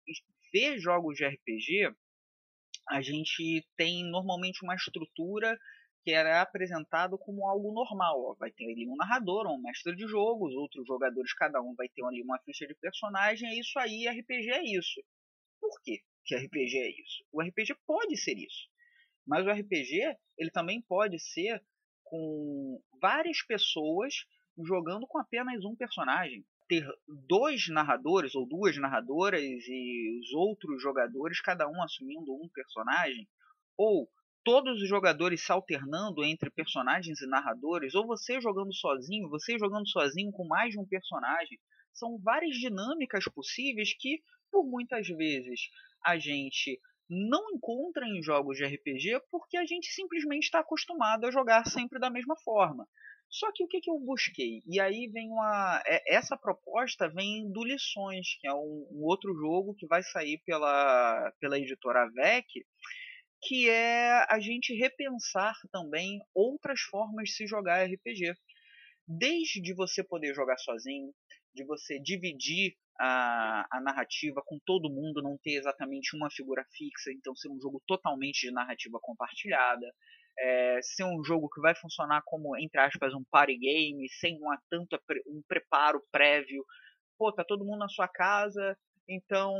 vê 0.51 0.77
jogos 0.77 1.15
de 1.17 1.25
RPG, 1.25 1.93
a 2.89 3.01
gente 3.01 3.65
tem 3.75 4.03
normalmente 4.09 4.63
uma 4.63 4.75
estrutura 4.75 5.57
que 6.03 6.11
era 6.11 6.41
apresentado 6.41 7.17
como 7.17 7.47
algo 7.47 7.73
normal. 7.73 8.35
Vai 8.37 8.51
ter 8.51 8.65
ali 8.65 8.87
um 8.87 8.95
narrador, 8.95 9.47
um 9.47 9.61
mestre 9.61 9.95
de 9.95 10.05
jogo, 10.05 10.47
os 10.47 10.53
outros 10.53 10.85
jogadores, 10.85 11.33
cada 11.33 11.61
um 11.61 11.73
vai 11.75 11.87
ter 11.89 12.03
ali 12.03 12.21
uma 12.21 12.39
ficha 12.39 12.67
de 12.67 12.75
personagem, 12.75 13.49
é 13.49 13.59
isso 13.59 13.79
aí, 13.79 14.07
RPG 14.07 14.51
é 14.51 14.63
isso. 14.63 15.01
Por 15.59 15.81
quê 15.81 16.03
que 16.25 16.35
RPG 16.35 16.77
é 16.77 16.89
isso? 16.89 17.25
O 17.31 17.41
RPG 17.41 17.75
pode 17.85 18.17
ser 18.17 18.37
isso. 18.37 18.69
Mas 19.25 19.45
o 19.45 19.49
RPG, 19.49 20.17
ele 20.37 20.51
também 20.51 20.81
pode 20.81 21.19
ser 21.19 21.63
com 22.03 22.81
várias 23.01 23.41
pessoas 23.41 24.13
jogando 24.57 25.07
com 25.07 25.19
apenas 25.19 25.63
um 25.65 25.75
personagem 25.75 26.45
ter 26.67 26.85
dois 27.27 27.67
narradores 27.67 28.35
ou 28.35 28.47
duas 28.47 28.77
narradoras 28.77 29.41
e 29.41 30.19
os 30.19 30.33
outros 30.33 30.81
jogadores, 30.81 31.41
cada 31.41 31.67
um 31.67 31.81
assumindo 31.83 32.33
um 32.33 32.49
personagem, 32.53 33.27
ou 33.77 34.09
todos 34.43 34.81
os 34.81 34.87
jogadores 34.87 35.43
se 35.45 35.51
alternando 35.51 36.23
entre 36.23 36.49
personagens 36.49 37.21
e 37.21 37.27
narradores, 37.27 37.95
ou 37.95 38.05
você 38.05 38.41
jogando 38.41 38.73
sozinho, 38.73 39.29
você 39.29 39.57
jogando 39.57 39.87
sozinho 39.87 40.31
com 40.31 40.45
mais 40.45 40.71
de 40.71 40.79
um 40.79 40.85
personagem, 40.85 41.59
são 41.93 42.19
várias 42.19 42.55
dinâmicas 42.57 43.23
possíveis 43.25 43.93
que, 43.97 44.21
por 44.51 44.65
muitas 44.65 45.07
vezes, 45.07 45.61
a 46.03 46.17
gente 46.17 46.79
não 47.13 47.51
encontra 47.51 48.05
em 48.05 48.21
jogos 48.21 48.57
de 48.57 48.65
RPG 48.65 49.21
porque 49.29 49.57
a 49.57 49.65
gente 49.65 49.87
simplesmente 49.91 50.45
está 50.45 50.59
acostumado 50.59 51.25
a 51.25 51.31
jogar 51.31 51.65
sempre 51.65 51.99
da 51.99 52.09
mesma 52.09 52.35
forma. 52.37 52.87
Só 53.29 53.51
que 53.51 53.63
o 53.63 53.67
que, 53.67 53.81
que 53.81 53.89
eu 53.89 53.99
busquei? 53.99 54.61
E 54.67 54.79
aí 54.79 55.07
vem 55.07 55.29
uma. 55.29 55.81
É, 55.87 56.15
essa 56.15 56.37
proposta 56.37 57.09
vem 57.09 57.51
do 57.51 57.63
Lições, 57.63 58.37
que 58.39 58.47
é 58.47 58.53
um, 58.53 58.87
um, 58.91 59.03
outro 59.03 59.33
jogo 59.33 59.73
que 59.73 59.87
vai 59.87 60.03
sair 60.03 60.39
pela, 60.45 61.31
pela 61.39 61.57
editora 61.57 62.07
VEC, 62.11 62.45
que 63.41 63.69
é 63.69 64.23
a 64.29 64.39
gente 64.39 64.75
repensar 64.75 65.55
também 65.71 66.19
outras 66.33 66.81
formas 66.81 67.29
de 67.29 67.35
se 67.35 67.47
jogar 67.47 67.87
RPG. 67.87 68.35
Desde 69.07 69.73
você 69.73 70.03
poder 70.03 70.35
jogar 70.35 70.57
sozinho, 70.57 71.11
de 71.53 71.63
você 71.63 71.99
dividir 71.99 72.75
a, 72.99 73.65
a 73.71 73.81
narrativa 73.81 74.41
com 74.45 74.59
todo 74.65 74.89
mundo, 74.89 75.21
não 75.21 75.37
ter 75.37 75.55
exatamente 75.55 76.15
uma 76.15 76.29
figura 76.31 76.65
fixa, 76.71 77.11
então 77.11 77.35
ser 77.35 77.49
um 77.49 77.59
jogo 77.59 77.81
totalmente 77.87 78.47
de 78.47 78.51
narrativa 78.51 78.99
compartilhada 79.01 79.85
é, 80.37 80.79
ser 80.81 81.03
um 81.03 81.23
jogo 81.23 81.49
que 81.49 81.61
vai 81.61 81.75
funcionar 81.75 82.21
como, 82.25 82.57
entre 82.57 82.79
aspas, 82.79 83.13
um 83.13 83.23
party 83.31 83.57
game, 83.57 84.07
sem 84.19 84.37
uma 84.39 84.57
tanta 84.69 84.99
um 85.27 85.41
preparo 85.47 86.01
prévio. 86.11 86.63
Pô, 87.17 87.31
tá 87.31 87.43
todo 87.43 87.65
mundo 87.65 87.79
na 87.79 87.89
sua 87.89 88.07
casa, 88.07 88.77
então 89.07 89.55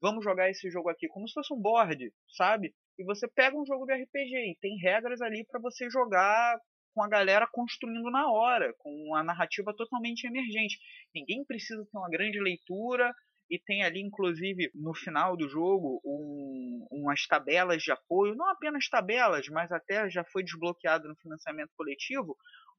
vamos 0.00 0.24
jogar 0.24 0.50
esse 0.50 0.70
jogo 0.70 0.88
aqui 0.88 1.08
como 1.08 1.26
se 1.26 1.34
fosse 1.34 1.52
um 1.52 1.60
board, 1.60 2.12
sabe? 2.36 2.72
E 2.98 3.04
você 3.04 3.28
pega 3.28 3.56
um 3.56 3.66
jogo 3.66 3.84
de 3.86 3.94
RPG 3.94 4.50
e 4.50 4.58
tem 4.60 4.78
regras 4.78 5.20
ali 5.20 5.44
para 5.44 5.60
você 5.60 5.90
jogar 5.90 6.58
com 6.98 7.04
a 7.04 7.08
galera 7.08 7.46
construindo 7.46 8.10
na 8.10 8.28
hora, 8.28 8.74
com 8.78 9.14
a 9.14 9.22
narrativa 9.22 9.72
totalmente 9.72 10.26
emergente. 10.26 10.80
Ninguém 11.14 11.44
precisa 11.44 11.84
ter 11.84 11.96
uma 11.96 12.10
grande 12.10 12.40
leitura 12.40 13.14
e 13.48 13.56
tem 13.56 13.84
ali, 13.84 14.00
inclusive, 14.00 14.68
no 14.74 14.92
final 14.92 15.36
do 15.36 15.48
jogo, 15.48 16.00
um, 16.04 16.88
umas 16.90 17.24
tabelas 17.28 17.84
de 17.84 17.92
apoio, 17.92 18.34
não 18.34 18.50
apenas 18.50 18.88
tabelas, 18.88 19.46
mas 19.48 19.70
até 19.70 20.10
já 20.10 20.24
foi 20.24 20.42
desbloqueado 20.42 21.06
no 21.06 21.14
financiamento 21.14 21.70
coletivo, 21.76 22.36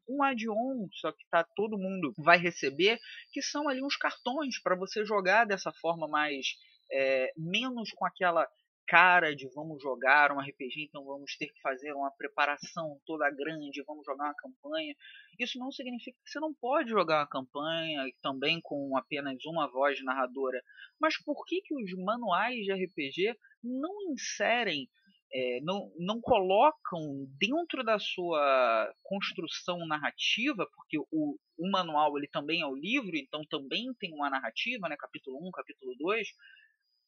um 0.09 0.21
add-on, 0.21 0.89
só 0.95 1.13
que 1.13 1.25
tá 1.31 1.45
todo 1.55 1.77
mundo 1.77 2.13
vai 2.17 2.37
receber, 2.37 2.99
que 3.31 3.41
são 3.41 3.69
ali 3.69 3.81
uns 3.81 3.95
cartões 3.95 4.61
para 4.61 4.75
você 4.75 5.05
jogar 5.05 5.45
dessa 5.45 5.71
forma 5.79 6.09
mais 6.09 6.45
é, 6.91 7.31
menos 7.37 7.89
com 7.91 8.05
aquela 8.05 8.45
cara 8.89 9.35
de 9.35 9.47
vamos 9.53 9.79
jogar 9.83 10.31
um 10.31 10.39
RPG, 10.39 10.85
então 10.87 11.05
vamos 11.05 11.37
ter 11.37 11.45
que 11.45 11.61
fazer 11.61 11.93
uma 11.93 12.09
preparação 12.09 12.99
toda 13.05 13.29
grande, 13.29 13.83
vamos 13.85 14.03
jogar 14.03 14.25
uma 14.25 14.35
campanha. 14.35 14.95
Isso 15.39 15.59
não 15.59 15.71
significa 15.71 16.17
que 16.23 16.29
você 16.29 16.39
não 16.39 16.51
pode 16.55 16.89
jogar 16.89 17.19
uma 17.19 17.27
campanha 17.27 18.03
também 18.19 18.59
com 18.63 18.97
apenas 18.97 19.45
uma 19.45 19.71
voz 19.71 20.03
narradora. 20.03 20.59
Mas 20.99 21.21
por 21.23 21.45
que, 21.45 21.61
que 21.61 21.75
os 21.75 21.93
manuais 22.03 22.55
de 22.65 22.73
RPG 22.73 23.37
não 23.63 24.11
inserem, 24.11 24.89
é, 25.31 25.59
não, 25.61 25.91
não 25.99 26.19
colocam 26.19 27.27
dentro 27.39 27.83
da 27.83 27.99
sua 27.99 28.91
construção 29.03 29.85
narrativa, 29.85 30.67
porque 30.73 30.97
o, 30.97 31.37
o 31.59 31.71
manual 31.71 32.17
ele 32.17 32.27
também 32.27 32.61
é 32.61 32.65
o 32.65 32.75
livro, 32.75 33.15
então 33.15 33.43
também 33.51 33.93
tem 33.99 34.11
uma 34.15 34.31
narrativa, 34.31 34.89
né, 34.89 34.95
capítulo 34.97 35.37
1, 35.47 35.51
capítulo 35.51 35.93
2, 35.99 36.27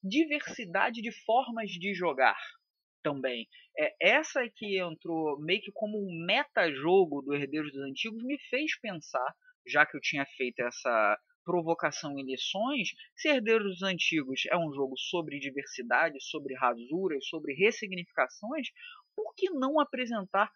diversidade 0.03 1.01
de 1.01 1.11
formas 1.23 1.69
de 1.71 1.93
jogar 1.93 2.37
também. 3.03 3.47
É, 3.77 3.95
essa 3.99 4.47
que 4.49 4.79
entrou 4.79 5.39
meio 5.39 5.61
que 5.61 5.71
como 5.71 5.97
um 5.97 6.25
meta-jogo 6.25 7.21
do 7.21 7.33
Herdeiros 7.33 7.71
dos 7.71 7.81
Antigos 7.81 8.23
me 8.23 8.37
fez 8.49 8.79
pensar, 8.79 9.35
já 9.67 9.85
que 9.85 9.95
eu 9.95 10.01
tinha 10.01 10.25
feito 10.37 10.59
essa 10.59 11.19
provocação 11.43 12.17
em 12.19 12.25
lições, 12.25 12.89
se 13.15 13.27
Herdeiros 13.27 13.79
dos 13.79 13.83
Antigos 13.83 14.43
é 14.47 14.57
um 14.57 14.71
jogo 14.73 14.95
sobre 14.97 15.39
diversidade, 15.39 16.21
sobre 16.21 16.55
rasuras, 16.55 17.25
sobre 17.27 17.53
ressignificações, 17.53 18.67
por 19.15 19.33
que 19.35 19.49
não 19.49 19.79
apresentar 19.79 20.51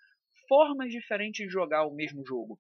formas 0.48 0.92
diferentes 0.92 1.46
de 1.46 1.52
jogar 1.52 1.86
o 1.86 1.96
mesmo 1.96 2.24
jogo? 2.26 2.60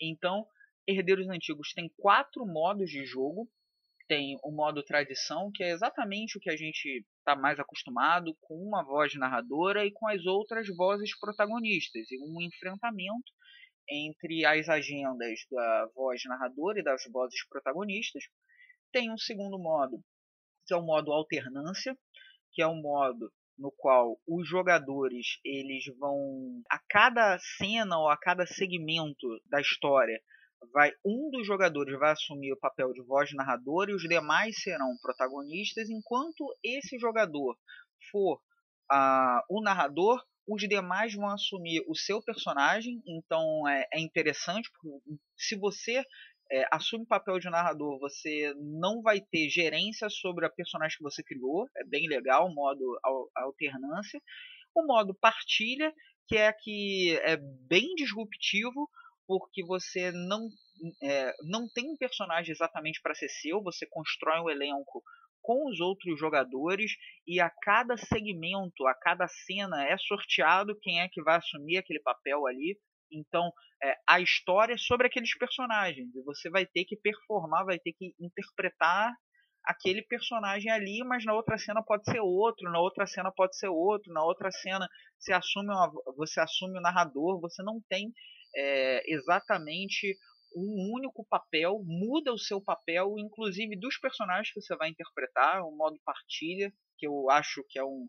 Então, 0.00 0.46
Herdeiros 0.86 1.28
Antigos 1.28 1.72
tem 1.74 1.90
quatro 1.96 2.44
modos 2.46 2.90
de 2.90 3.04
jogo 3.04 3.48
tem 4.12 4.36
o 4.42 4.52
modo 4.52 4.82
tradição, 4.82 5.50
que 5.50 5.64
é 5.64 5.70
exatamente 5.70 6.36
o 6.36 6.40
que 6.40 6.50
a 6.50 6.56
gente 6.56 7.02
está 7.18 7.34
mais 7.34 7.58
acostumado, 7.58 8.36
com 8.42 8.56
uma 8.56 8.84
voz 8.84 9.14
narradora 9.14 9.86
e 9.86 9.90
com 9.90 10.06
as 10.06 10.26
outras 10.26 10.66
vozes 10.76 11.18
protagonistas, 11.18 12.10
e 12.10 12.18
um 12.22 12.42
enfrentamento 12.42 13.32
entre 13.88 14.44
as 14.44 14.68
agendas 14.68 15.40
da 15.50 15.88
voz 15.94 16.20
narradora 16.26 16.80
e 16.80 16.84
das 16.84 17.02
vozes 17.10 17.42
protagonistas. 17.48 18.22
Tem 18.92 19.10
um 19.10 19.16
segundo 19.16 19.58
modo, 19.58 19.98
que 20.66 20.74
é 20.74 20.76
o 20.76 20.84
modo 20.84 21.10
alternância, 21.10 21.96
que 22.52 22.60
é 22.60 22.66
um 22.66 22.82
modo 22.82 23.32
no 23.56 23.72
qual 23.78 24.20
os 24.28 24.46
jogadores 24.46 25.38
eles 25.42 25.84
vão 25.98 26.62
a 26.70 26.78
cada 26.86 27.38
cena 27.38 27.98
ou 27.98 28.10
a 28.10 28.18
cada 28.18 28.44
segmento 28.44 29.26
da 29.46 29.58
história 29.58 30.20
vai 30.72 30.92
um 31.04 31.30
dos 31.30 31.46
jogadores 31.46 31.98
vai 31.98 32.12
assumir 32.12 32.52
o 32.52 32.58
papel 32.58 32.92
de 32.92 33.02
voz 33.02 33.32
narrador 33.32 33.88
e 33.88 33.94
os 33.94 34.02
demais 34.02 34.62
serão 34.62 34.96
protagonistas, 35.00 35.88
enquanto 35.88 36.44
esse 36.62 36.98
jogador 36.98 37.56
for 38.10 38.40
o 39.48 39.62
narrador, 39.62 40.22
os 40.46 40.62
demais 40.68 41.14
vão 41.14 41.28
assumir 41.28 41.82
o 41.86 41.94
seu 41.94 42.22
personagem. 42.22 43.02
Então 43.06 43.66
é, 43.68 43.86
é 43.92 44.00
interessante, 44.00 44.70
porque 44.70 44.98
se 45.36 45.56
você 45.56 46.04
é, 46.50 46.66
assume 46.70 47.04
o 47.04 47.08
papel 47.08 47.38
de 47.38 47.48
narrador, 47.48 47.98
você 47.98 48.52
não 48.58 49.00
vai 49.00 49.20
ter 49.20 49.48
gerência 49.48 50.08
sobre 50.10 50.44
a 50.44 50.50
personagem 50.50 50.96
que 50.96 51.02
você 51.02 51.22
criou. 51.22 51.68
É 51.76 51.84
bem 51.84 52.08
legal 52.08 52.46
o 52.46 52.54
modo 52.54 52.98
alternância. 53.34 54.20
O 54.74 54.84
modo 54.86 55.14
partilha, 55.14 55.92
que 56.26 56.36
é 56.36 56.52
que 56.52 57.18
é 57.22 57.36
bem 57.36 57.94
disruptivo, 57.94 58.88
porque 59.38 59.64
você 59.64 60.10
não, 60.12 60.48
é, 61.02 61.32
não 61.42 61.68
tem 61.68 61.90
um 61.90 61.96
personagem 61.96 62.52
exatamente 62.52 63.00
para 63.02 63.14
ser 63.14 63.28
seu, 63.28 63.62
você 63.62 63.86
constrói 63.90 64.40
um 64.40 64.50
elenco 64.50 65.02
com 65.42 65.68
os 65.68 65.80
outros 65.80 66.18
jogadores 66.18 66.92
e 67.26 67.40
a 67.40 67.50
cada 67.50 67.96
segmento, 67.96 68.86
a 68.86 68.94
cada 68.94 69.26
cena 69.28 69.84
é 69.84 69.96
sorteado 69.98 70.78
quem 70.80 71.00
é 71.00 71.08
que 71.08 71.22
vai 71.22 71.36
assumir 71.36 71.78
aquele 71.78 72.00
papel 72.00 72.46
ali. 72.46 72.78
Então, 73.10 73.52
é, 73.82 73.96
a 74.08 74.20
história 74.20 74.74
é 74.74 74.78
sobre 74.78 75.06
aqueles 75.06 75.36
personagens 75.36 76.14
e 76.14 76.22
você 76.22 76.48
vai 76.48 76.64
ter 76.64 76.84
que 76.84 76.96
performar, 76.96 77.64
vai 77.64 77.78
ter 77.78 77.92
que 77.92 78.14
interpretar 78.18 79.12
aquele 79.64 80.02
personagem 80.02 80.70
ali, 80.70 81.04
mas 81.04 81.24
na 81.24 81.34
outra 81.34 81.58
cena 81.58 81.82
pode 81.82 82.04
ser 82.04 82.20
outro, 82.20 82.70
na 82.70 82.80
outra 82.80 83.06
cena 83.06 83.30
pode 83.30 83.56
ser 83.56 83.68
outro, 83.68 84.12
na 84.12 84.24
outra 84.24 84.50
cena 84.50 84.88
você 85.18 85.32
assume, 85.32 85.68
uma, 85.68 85.90
você 86.16 86.40
assume 86.40 86.78
o 86.78 86.82
narrador, 86.82 87.40
você 87.40 87.62
não 87.62 87.80
tem 87.88 88.12
é, 88.54 89.02
exatamente 89.12 90.16
um 90.54 90.92
único 90.94 91.24
papel, 91.28 91.80
muda 91.84 92.32
o 92.32 92.38
seu 92.38 92.60
papel, 92.60 93.14
inclusive 93.18 93.76
dos 93.76 93.98
personagens 93.98 94.52
que 94.52 94.60
você 94.60 94.76
vai 94.76 94.90
interpretar, 94.90 95.62
o 95.62 95.74
modo 95.74 95.98
partilha, 96.04 96.72
que 96.98 97.06
eu 97.06 97.30
acho 97.30 97.64
que 97.68 97.78
é 97.78 97.84
um, 97.84 98.06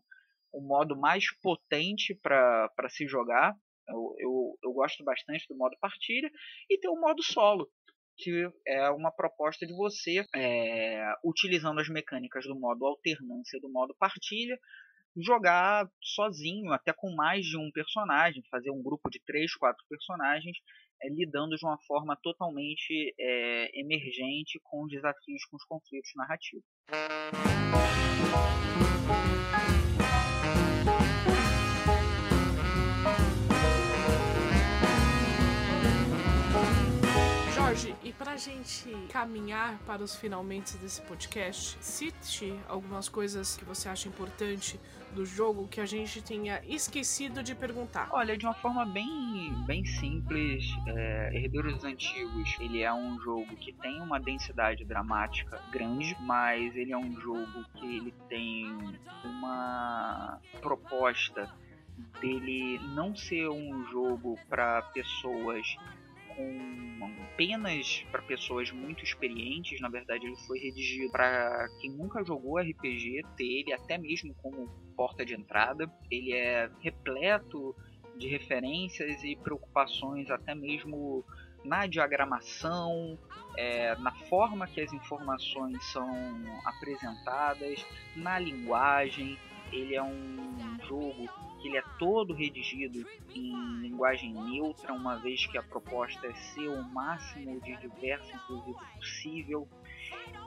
um 0.54 0.66
modo 0.66 0.96
mais 0.96 1.24
potente 1.40 2.14
para 2.14 2.70
se 2.88 3.06
jogar. 3.06 3.54
Eu, 3.88 4.14
eu, 4.18 4.58
eu 4.62 4.72
gosto 4.72 5.04
bastante 5.04 5.46
do 5.48 5.56
modo 5.56 5.76
partilha. 5.80 6.30
E 6.70 6.78
tem 6.78 6.90
o 6.90 7.00
modo 7.00 7.22
solo, 7.22 7.70
que 8.16 8.48
é 8.66 8.88
uma 8.90 9.10
proposta 9.10 9.66
de 9.66 9.74
você, 9.74 10.24
é, 10.34 11.12
utilizando 11.24 11.80
as 11.80 11.88
mecânicas 11.88 12.44
do 12.44 12.58
modo 12.58 12.86
alternância 12.86 13.60
do 13.60 13.70
modo 13.70 13.94
partilha, 13.98 14.58
jogar 15.16 15.88
sozinho, 16.02 16.72
até 16.72 16.92
com 16.92 17.14
mais 17.14 17.46
de 17.46 17.56
um 17.56 17.70
personagem, 17.70 18.42
fazer 18.50 18.70
um 18.70 18.82
grupo 18.82 19.08
de 19.10 19.20
três, 19.24 19.54
quatro 19.54 19.84
personagens, 19.88 20.56
é, 21.02 21.08
lidando 21.08 21.56
de 21.56 21.64
uma 21.64 21.78
forma 21.86 22.16
totalmente 22.22 23.14
é, 23.18 23.80
emergente 23.80 24.60
com 24.62 24.84
os 24.84 24.90
desafios, 24.90 25.44
com 25.46 25.56
os 25.56 25.64
conflitos 25.64 26.10
narrativos. 26.16 26.64
E 38.04 38.12
para 38.12 38.32
a 38.32 38.36
gente 38.36 38.90
caminhar 39.10 39.78
para 39.86 40.02
os 40.02 40.14
finalmente 40.14 40.76
desse 40.76 41.00
podcast, 41.02 41.78
cite 41.80 42.54
algumas 42.68 43.08
coisas 43.08 43.56
que 43.56 43.64
você 43.64 43.88
acha 43.88 44.08
importante 44.08 44.78
do 45.14 45.24
jogo 45.24 45.66
que 45.66 45.80
a 45.80 45.86
gente 45.86 46.20
tenha 46.20 46.60
esquecido 46.66 47.42
de 47.42 47.54
perguntar? 47.54 48.08
Olha, 48.12 48.36
de 48.36 48.44
uma 48.44 48.54
forma 48.54 48.84
bem, 48.84 49.54
bem 49.66 49.84
simples, 49.86 50.64
é, 50.86 51.30
Herdeiros 51.32 51.82
Antigos, 51.82 52.56
ele 52.60 52.82
é 52.82 52.92
um 52.92 53.18
jogo 53.20 53.56
que 53.56 53.72
tem 53.72 54.02
uma 54.02 54.20
densidade 54.20 54.84
dramática 54.84 55.62
grande, 55.72 56.14
mas 56.20 56.76
ele 56.76 56.92
é 56.92 56.98
um 56.98 57.18
jogo 57.20 57.64
que 57.76 57.96
ele 57.96 58.14
tem 58.28 58.66
uma 59.24 60.40
proposta 60.60 61.48
dele 62.20 62.78
não 62.94 63.14
ser 63.16 63.48
um 63.48 63.86
jogo 63.90 64.38
para 64.48 64.82
pessoas 64.82 65.76
com 66.36 66.84
apenas 67.34 68.04
para 68.10 68.22
pessoas 68.22 68.70
muito 68.70 69.02
experientes. 69.04 69.80
Na 69.80 69.88
verdade, 69.88 70.26
ele 70.26 70.36
foi 70.46 70.58
redigido 70.58 71.10
para 71.10 71.68
quem 71.80 71.90
nunca 71.90 72.24
jogou 72.24 72.58
RPG 72.58 73.22
ter 73.36 73.44
ele 73.44 73.72
até 73.72 73.98
mesmo 73.98 74.34
como 74.34 74.68
porta 74.96 75.24
de 75.24 75.34
entrada. 75.34 75.90
Ele 76.10 76.32
é 76.32 76.70
repleto 76.80 77.74
de 78.16 78.28
referências 78.28 79.22
e 79.24 79.36
preocupações, 79.36 80.30
até 80.30 80.54
mesmo 80.54 81.24
na 81.64 81.86
diagramação, 81.86 83.18
é, 83.56 83.96
na 83.96 84.12
forma 84.28 84.66
que 84.66 84.80
as 84.80 84.92
informações 84.92 85.82
são 85.86 86.08
apresentadas, 86.64 87.84
na 88.14 88.38
linguagem. 88.38 89.38
Ele 89.72 89.94
é 89.94 90.02
um 90.02 90.78
jogo 90.86 91.28
que 91.60 91.68
ele 91.68 91.76
é 91.76 91.84
todo 91.98 92.34
redigido 92.34 93.06
em 93.34 93.80
linguagem 93.80 94.32
neutra, 94.32 94.92
uma 94.92 95.16
vez 95.16 95.46
que 95.46 95.58
a 95.58 95.62
proposta 95.62 96.26
é 96.26 96.34
ser 96.34 96.68
o 96.68 96.82
máximo 96.82 97.60
de 97.60 97.76
diverso 97.76 98.30
inclusive 98.34 98.78
possível. 98.96 99.68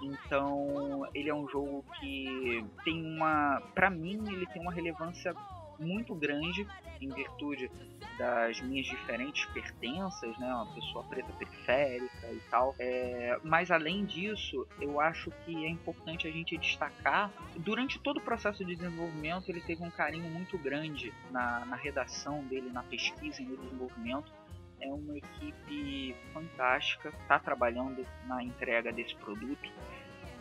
Então, 0.02 1.08
ele 1.14 1.30
é 1.30 1.34
um 1.34 1.48
jogo 1.50 1.84
que 2.00 2.64
tem 2.84 3.04
uma, 3.04 3.62
para 3.74 3.90
mim, 3.90 4.32
ele 4.32 4.46
tem 4.48 4.62
uma 4.62 4.72
relevância 4.72 5.36
muito 5.80 6.16
grande 6.16 6.68
em 7.00 7.10
virtude 7.10 7.70
das 8.18 8.60
minhas 8.62 8.88
diferentes 8.88 9.46
pertenças, 9.48 10.38
né, 10.40 10.48
uma 10.48 10.74
pessoa 10.74 11.04
preta 11.04 11.32
periférica 11.34 12.32
e 12.32 12.42
tal. 12.50 12.76
É, 12.80 13.40
mas 13.44 13.70
além 13.70 14.06
disso, 14.06 14.68
eu 14.82 15.00
acho 15.00 15.32
que 15.46 15.66
é 15.66 15.70
importante 15.70 16.28
a 16.28 16.32
gente 16.32 16.58
destacar, 16.58 17.32
durante 17.58 18.00
todo 18.00 18.18
o 18.18 18.22
processo 18.22 18.66
de 18.66 18.76
desenvolvimento, 18.76 19.50
ele 19.50 19.62
teve 19.62 19.84
um 19.84 19.92
carinho 19.92 20.30
muito 20.30 20.58
grande 20.58 21.14
na, 21.30 21.66
na 21.66 21.76
redação 21.76 22.44
dele, 22.46 22.72
na 22.72 22.84
pesquisa 22.84 23.42
e 23.42 23.46
no 23.46 23.58
desenvolvimento 23.58 24.32
é 24.80 24.94
uma 24.94 25.18
equipe 25.18 26.16
fantástica, 26.34 27.10
está 27.10 27.40
trabalhando 27.40 28.06
na 28.26 28.44
entrega 28.44 28.92
desse 28.92 29.16
produto, 29.16 29.72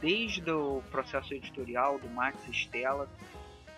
desde 0.00 0.50
o 0.50 0.82
processo 0.90 1.32
editorial 1.34 1.98
do 1.98 2.08
Max 2.08 2.38
Stella, 2.50 3.08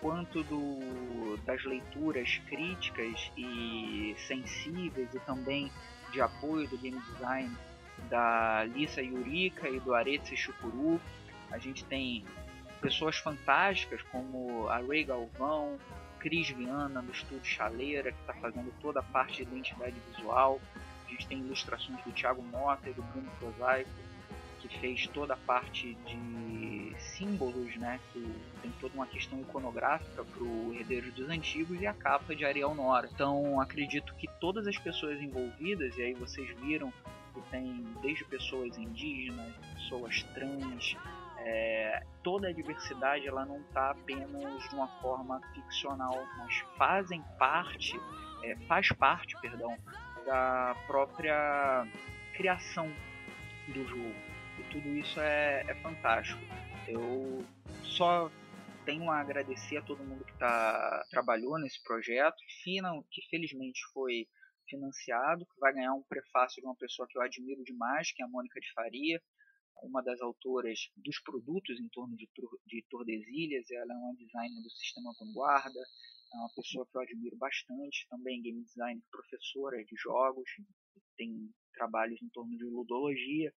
quanto 0.01 0.43
do, 0.43 1.37
das 1.45 1.63
leituras 1.63 2.39
críticas 2.47 3.31
e 3.37 4.15
sensíveis 4.27 5.13
e 5.13 5.19
também 5.19 5.71
de 6.11 6.21
apoio 6.21 6.67
do 6.67 6.77
game 6.77 6.99
design 7.01 7.55
da 8.09 8.63
Lisa 8.65 9.01
Yurika 9.01 9.67
e 9.69 9.79
do 9.79 9.93
Aretsi 9.93 10.35
Chukuru. 10.37 10.99
A 11.51 11.57
gente 11.57 11.83
tem 11.85 12.23
pessoas 12.81 13.17
fantásticas 13.17 14.01
como 14.03 14.67
a 14.69 14.77
Ray 14.77 15.03
Galvão, 15.03 15.77
Cris 16.19 16.49
Viana 16.49 17.01
do 17.01 17.11
Estúdio 17.11 17.45
Chaleira, 17.45 18.11
que 18.11 18.19
está 18.21 18.33
fazendo 18.33 18.73
toda 18.81 18.99
a 18.99 19.03
parte 19.03 19.37
de 19.37 19.41
identidade 19.43 19.95
visual. 20.11 20.61
A 21.07 21.09
gente 21.09 21.27
tem 21.27 21.39
ilustrações 21.39 22.01
do 22.03 22.11
Thiago 22.11 22.41
Mota 22.43 22.89
e 22.89 22.93
do 22.93 23.01
Bruno 23.01 23.29
Prosaico, 23.39 23.89
que 24.59 24.79
fez 24.79 25.07
toda 25.07 25.33
a 25.33 25.37
parte 25.37 25.95
de 26.05 26.93
símbolos, 26.99 27.75
né? 27.77 27.99
Tem 28.13 28.71
toda 28.79 28.93
uma 28.93 29.07
questão 29.07 29.39
iconográfica 29.39 30.23
para 30.23 30.43
o 30.43 30.73
Herdeiro 30.73 31.11
dos 31.11 31.29
Antigos 31.29 31.79
e 31.81 31.87
a 31.87 31.93
capa 31.93 32.35
de 32.35 32.45
Ariel 32.45 32.73
Nora. 32.75 33.09
Então 33.13 33.59
acredito 33.59 34.13
que 34.15 34.27
todas 34.39 34.67
as 34.67 34.77
pessoas 34.77 35.21
envolvidas, 35.21 35.97
e 35.97 36.01
aí 36.01 36.13
vocês 36.13 36.49
viram 36.59 36.91
que 37.33 37.41
tem 37.49 37.85
desde 38.01 38.25
pessoas 38.25 38.77
indígenas, 38.77 39.53
pessoas 39.75 40.23
trans, 40.33 40.95
é, 41.39 42.03
toda 42.23 42.49
a 42.49 42.53
diversidade 42.53 43.27
ela 43.27 43.45
não 43.45 43.59
está 43.61 43.91
apenas 43.91 44.69
de 44.69 44.75
uma 44.75 44.87
forma 45.01 45.41
ficcional, 45.53 46.25
mas 46.37 46.59
fazem 46.77 47.23
parte, 47.37 47.99
é, 48.43 48.55
faz 48.67 48.89
parte, 48.89 49.39
perdão, 49.41 49.77
da 50.25 50.75
própria 50.85 51.87
criação 52.33 52.91
do 53.67 53.87
jogo. 53.87 54.28
E 54.59 54.71
tudo 54.71 54.95
isso 54.97 55.19
é, 55.19 55.63
é 55.67 55.75
fantástico. 55.75 56.41
Eu 56.87 57.45
só 57.83 58.31
tenho 58.85 59.09
a 59.09 59.19
agradecer 59.19 59.77
a 59.77 59.81
todo 59.81 60.03
mundo 60.03 60.25
que 60.25 60.37
tá, 60.37 61.05
trabalhou 61.09 61.59
nesse 61.59 61.81
projeto, 61.83 62.37
que 63.09 63.21
felizmente 63.29 63.79
foi 63.93 64.27
financiado, 64.67 65.45
que 65.45 65.59
vai 65.59 65.73
ganhar 65.73 65.93
um 65.93 66.03
prefácio 66.03 66.61
de 66.61 66.67
uma 66.67 66.75
pessoa 66.75 67.07
que 67.07 67.17
eu 67.17 67.21
admiro 67.21 67.63
demais, 67.63 68.11
que 68.11 68.21
é 68.21 68.25
a 68.25 68.29
Mônica 68.29 68.59
de 68.59 68.71
Faria, 68.73 69.21
uma 69.83 70.01
das 70.01 70.21
autoras 70.21 70.89
dos 70.95 71.19
produtos 71.21 71.79
em 71.79 71.87
torno 71.89 72.15
de, 72.15 72.29
de 72.65 72.85
Tordesilhas, 72.89 73.69
ela 73.71 73.93
é 73.93 73.97
uma 73.97 74.15
designer 74.15 74.61
do 74.61 74.69
sistema 74.69 75.13
Vanguarda, 75.19 75.79
é 76.33 76.37
uma 76.37 76.49
pessoa 76.53 76.85
que 76.85 76.97
eu 76.97 77.01
admiro 77.01 77.37
bastante, 77.37 78.07
também 78.09 78.41
game 78.41 78.63
designer, 78.63 79.01
professora 79.11 79.83
de 79.83 79.95
jogos, 79.95 80.49
tem 81.17 81.49
trabalhos 81.73 82.21
em 82.21 82.29
torno 82.29 82.55
de 82.57 82.65
ludologia, 82.65 83.53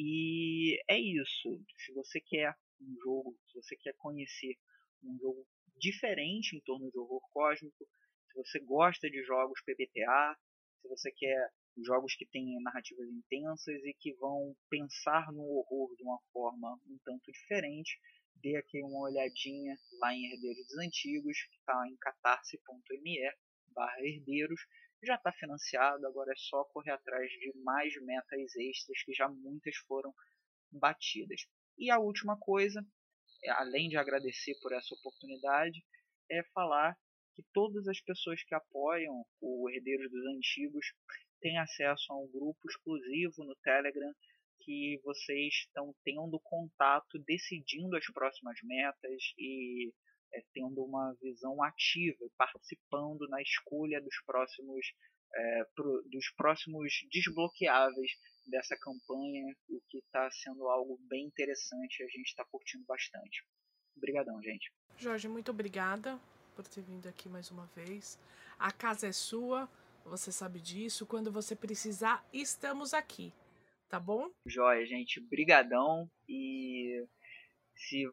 e 0.00 0.80
é 0.88 0.96
isso, 0.96 1.60
se 1.76 1.92
você 1.92 2.20
quer 2.20 2.54
um 2.80 2.94
jogo, 3.02 3.36
se 3.48 3.54
você 3.60 3.76
quer 3.76 3.94
conhecer 3.94 4.56
um 5.02 5.18
jogo 5.18 5.44
diferente 5.76 6.56
em 6.56 6.60
torno 6.60 6.88
de 6.88 6.96
horror 6.96 7.20
cósmico, 7.32 7.84
se 8.30 8.34
você 8.36 8.60
gosta 8.60 9.10
de 9.10 9.24
jogos 9.24 9.60
PBTA, 9.62 10.38
se 10.80 10.88
você 10.88 11.10
quer 11.10 11.50
jogos 11.84 12.14
que 12.14 12.26
têm 12.26 12.60
narrativas 12.62 13.08
intensas 13.08 13.82
e 13.84 13.92
que 13.94 14.14
vão 14.14 14.56
pensar 14.70 15.32
no 15.32 15.42
horror 15.42 15.92
de 15.96 16.04
uma 16.04 16.20
forma 16.32 16.80
um 16.86 16.98
tanto 17.04 17.32
diferente, 17.32 17.98
dê 18.36 18.56
aqui 18.56 18.80
uma 18.82 19.00
olhadinha 19.00 19.76
lá 20.00 20.14
em 20.14 20.32
Herdeiros 20.32 20.66
dos 20.68 20.78
Antigos, 20.78 21.42
que 21.42 21.56
está 21.56 21.88
em 21.88 21.96
catarse.me 21.96 23.18
barra 23.74 24.00
herdeiros, 24.00 24.60
já 25.02 25.14
está 25.14 25.32
financiado, 25.32 26.06
agora 26.06 26.32
é 26.32 26.36
só 26.36 26.64
correr 26.64 26.90
atrás 26.90 27.30
de 27.30 27.52
mais 27.62 27.94
metas 28.02 28.56
extras 28.56 29.02
que 29.04 29.12
já 29.12 29.28
muitas 29.28 29.76
foram 29.86 30.12
batidas. 30.72 31.46
E 31.78 31.90
a 31.90 31.98
última 31.98 32.36
coisa, 32.38 32.84
é, 33.44 33.50
além 33.50 33.88
de 33.88 33.96
agradecer 33.96 34.58
por 34.60 34.72
essa 34.72 34.94
oportunidade, 34.94 35.84
é 36.30 36.42
falar 36.52 36.96
que 37.34 37.42
todas 37.52 37.86
as 37.86 38.00
pessoas 38.00 38.42
que 38.42 38.54
apoiam 38.54 39.24
o 39.40 39.70
Herdeiros 39.70 40.10
dos 40.10 40.26
Antigos 40.36 40.86
têm 41.40 41.56
acesso 41.58 42.12
a 42.12 42.18
um 42.18 42.28
grupo 42.28 42.58
exclusivo 42.68 43.44
no 43.44 43.54
Telegram 43.62 44.12
que 44.60 45.00
vocês 45.04 45.54
estão 45.54 45.94
tendo 46.04 46.38
contato, 46.40 47.18
decidindo 47.20 47.96
as 47.96 48.04
próximas 48.06 48.58
metas 48.62 49.32
e 49.38 49.92
é, 50.32 50.42
tendo 50.52 50.82
uma 50.84 51.14
visão 51.20 51.62
ativa, 51.62 52.28
participando 52.36 53.28
na 53.28 53.40
escolha 53.42 54.00
dos 54.00 54.16
próximos 54.26 54.86
é, 55.34 55.64
pro, 55.74 56.02
dos 56.10 56.30
próximos 56.36 56.92
desbloqueáveis 57.10 58.12
dessa 58.46 58.76
campanha, 58.78 59.44
o 59.68 59.80
que 59.88 59.98
está 59.98 60.30
sendo 60.30 60.68
algo 60.68 60.98
bem 61.08 61.26
interessante 61.26 62.00
e 62.00 62.04
a 62.04 62.08
gente 62.08 62.28
está 62.28 62.44
curtindo 62.44 62.84
bastante. 62.86 63.44
Obrigadão, 63.96 64.40
gente. 64.42 64.72
Jorge, 64.96 65.28
muito 65.28 65.50
obrigada 65.50 66.18
por 66.56 66.66
ter 66.66 66.82
vindo 66.82 67.08
aqui 67.08 67.28
mais 67.28 67.50
uma 67.50 67.66
vez. 67.66 68.18
A 68.58 68.72
casa 68.72 69.06
é 69.06 69.12
sua, 69.12 69.68
você 70.04 70.32
sabe 70.32 70.60
disso. 70.60 71.06
Quando 71.06 71.30
você 71.30 71.54
precisar, 71.54 72.26
estamos 72.32 72.94
aqui. 72.94 73.32
Tá 73.88 74.00
bom? 74.00 74.30
Joia, 74.46 74.84
gente. 74.86 75.20
Brigadão. 75.20 76.10
E 76.28 77.06
se 77.76 78.04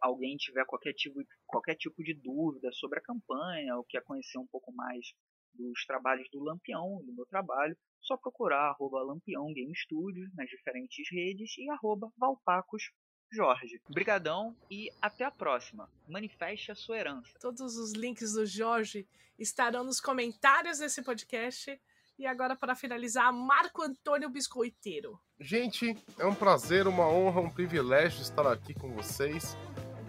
alguém 0.00 0.36
tiver 0.36 0.64
qualquer 0.64 0.92
tipo, 0.94 1.20
qualquer 1.52 1.76
tipo 1.76 2.02
de 2.02 2.14
dúvida 2.14 2.72
sobre 2.72 2.98
a 2.98 3.02
campanha 3.02 3.76
ou 3.76 3.84
quer 3.84 4.02
conhecer 4.02 4.38
um 4.38 4.46
pouco 4.46 4.72
mais 4.72 5.12
dos 5.54 5.84
trabalhos 5.84 6.28
do 6.30 6.42
Lampião, 6.42 7.02
do 7.04 7.12
meu 7.12 7.26
trabalho, 7.26 7.76
só 8.00 8.16
procurar 8.16 8.70
arroba 8.70 9.02
Lampião 9.02 9.52
Game 9.52 9.76
Studio 9.76 10.28
nas 10.34 10.48
diferentes 10.48 11.06
redes 11.12 11.56
e 11.58 11.68
arroba 11.68 12.10
Valpacos 12.16 12.90
Jorge. 13.30 13.80
Brigadão 13.88 14.56
e 14.70 14.90
até 15.00 15.24
a 15.24 15.30
próxima. 15.30 15.90
Manifeste 16.08 16.72
a 16.72 16.74
sua 16.74 16.98
herança. 16.98 17.38
Todos 17.38 17.76
os 17.76 17.92
links 17.92 18.32
do 18.32 18.46
Jorge 18.46 19.06
estarão 19.38 19.84
nos 19.84 20.00
comentários 20.00 20.78
desse 20.78 21.02
podcast. 21.02 21.78
E 22.18 22.26
agora, 22.26 22.54
para 22.54 22.74
finalizar, 22.74 23.32
Marco 23.32 23.82
Antônio 23.82 24.28
Biscoiteiro. 24.28 25.18
Gente, 25.40 25.96
é 26.18 26.26
um 26.26 26.34
prazer, 26.34 26.86
uma 26.86 27.08
honra, 27.08 27.40
um 27.40 27.50
privilégio 27.50 28.20
estar 28.20 28.46
aqui 28.46 28.74
com 28.74 28.92
vocês 28.92 29.56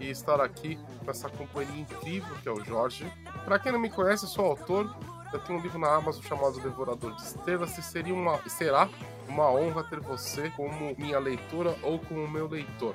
e 0.00 0.10
estar 0.10 0.40
aqui 0.40 0.78
com 1.04 1.10
essa 1.10 1.28
companhia 1.28 1.80
incrível 1.80 2.34
que 2.42 2.48
é 2.48 2.52
o 2.52 2.64
Jorge. 2.64 3.10
Para 3.44 3.58
quem 3.58 3.72
não 3.72 3.78
me 3.78 3.90
conhece, 3.90 4.24
eu 4.24 4.28
sou 4.28 4.46
autor. 4.46 4.94
Eu 5.32 5.40
tenho 5.40 5.58
um 5.58 5.62
livro 5.62 5.78
na 5.78 5.92
Amazon 5.94 6.22
chamado 6.22 6.60
Devorador 6.60 7.12
de 7.16 7.22
Estrelas 7.22 7.76
e 7.76 7.82
seria 7.82 8.14
uma, 8.14 8.38
será 8.48 8.88
uma 9.28 9.50
honra 9.50 9.82
ter 9.84 9.98
você 9.98 10.50
como 10.50 10.94
minha 10.96 11.18
leitora 11.18 11.76
ou 11.82 11.98
como 11.98 12.28
meu 12.28 12.46
leitor. 12.46 12.94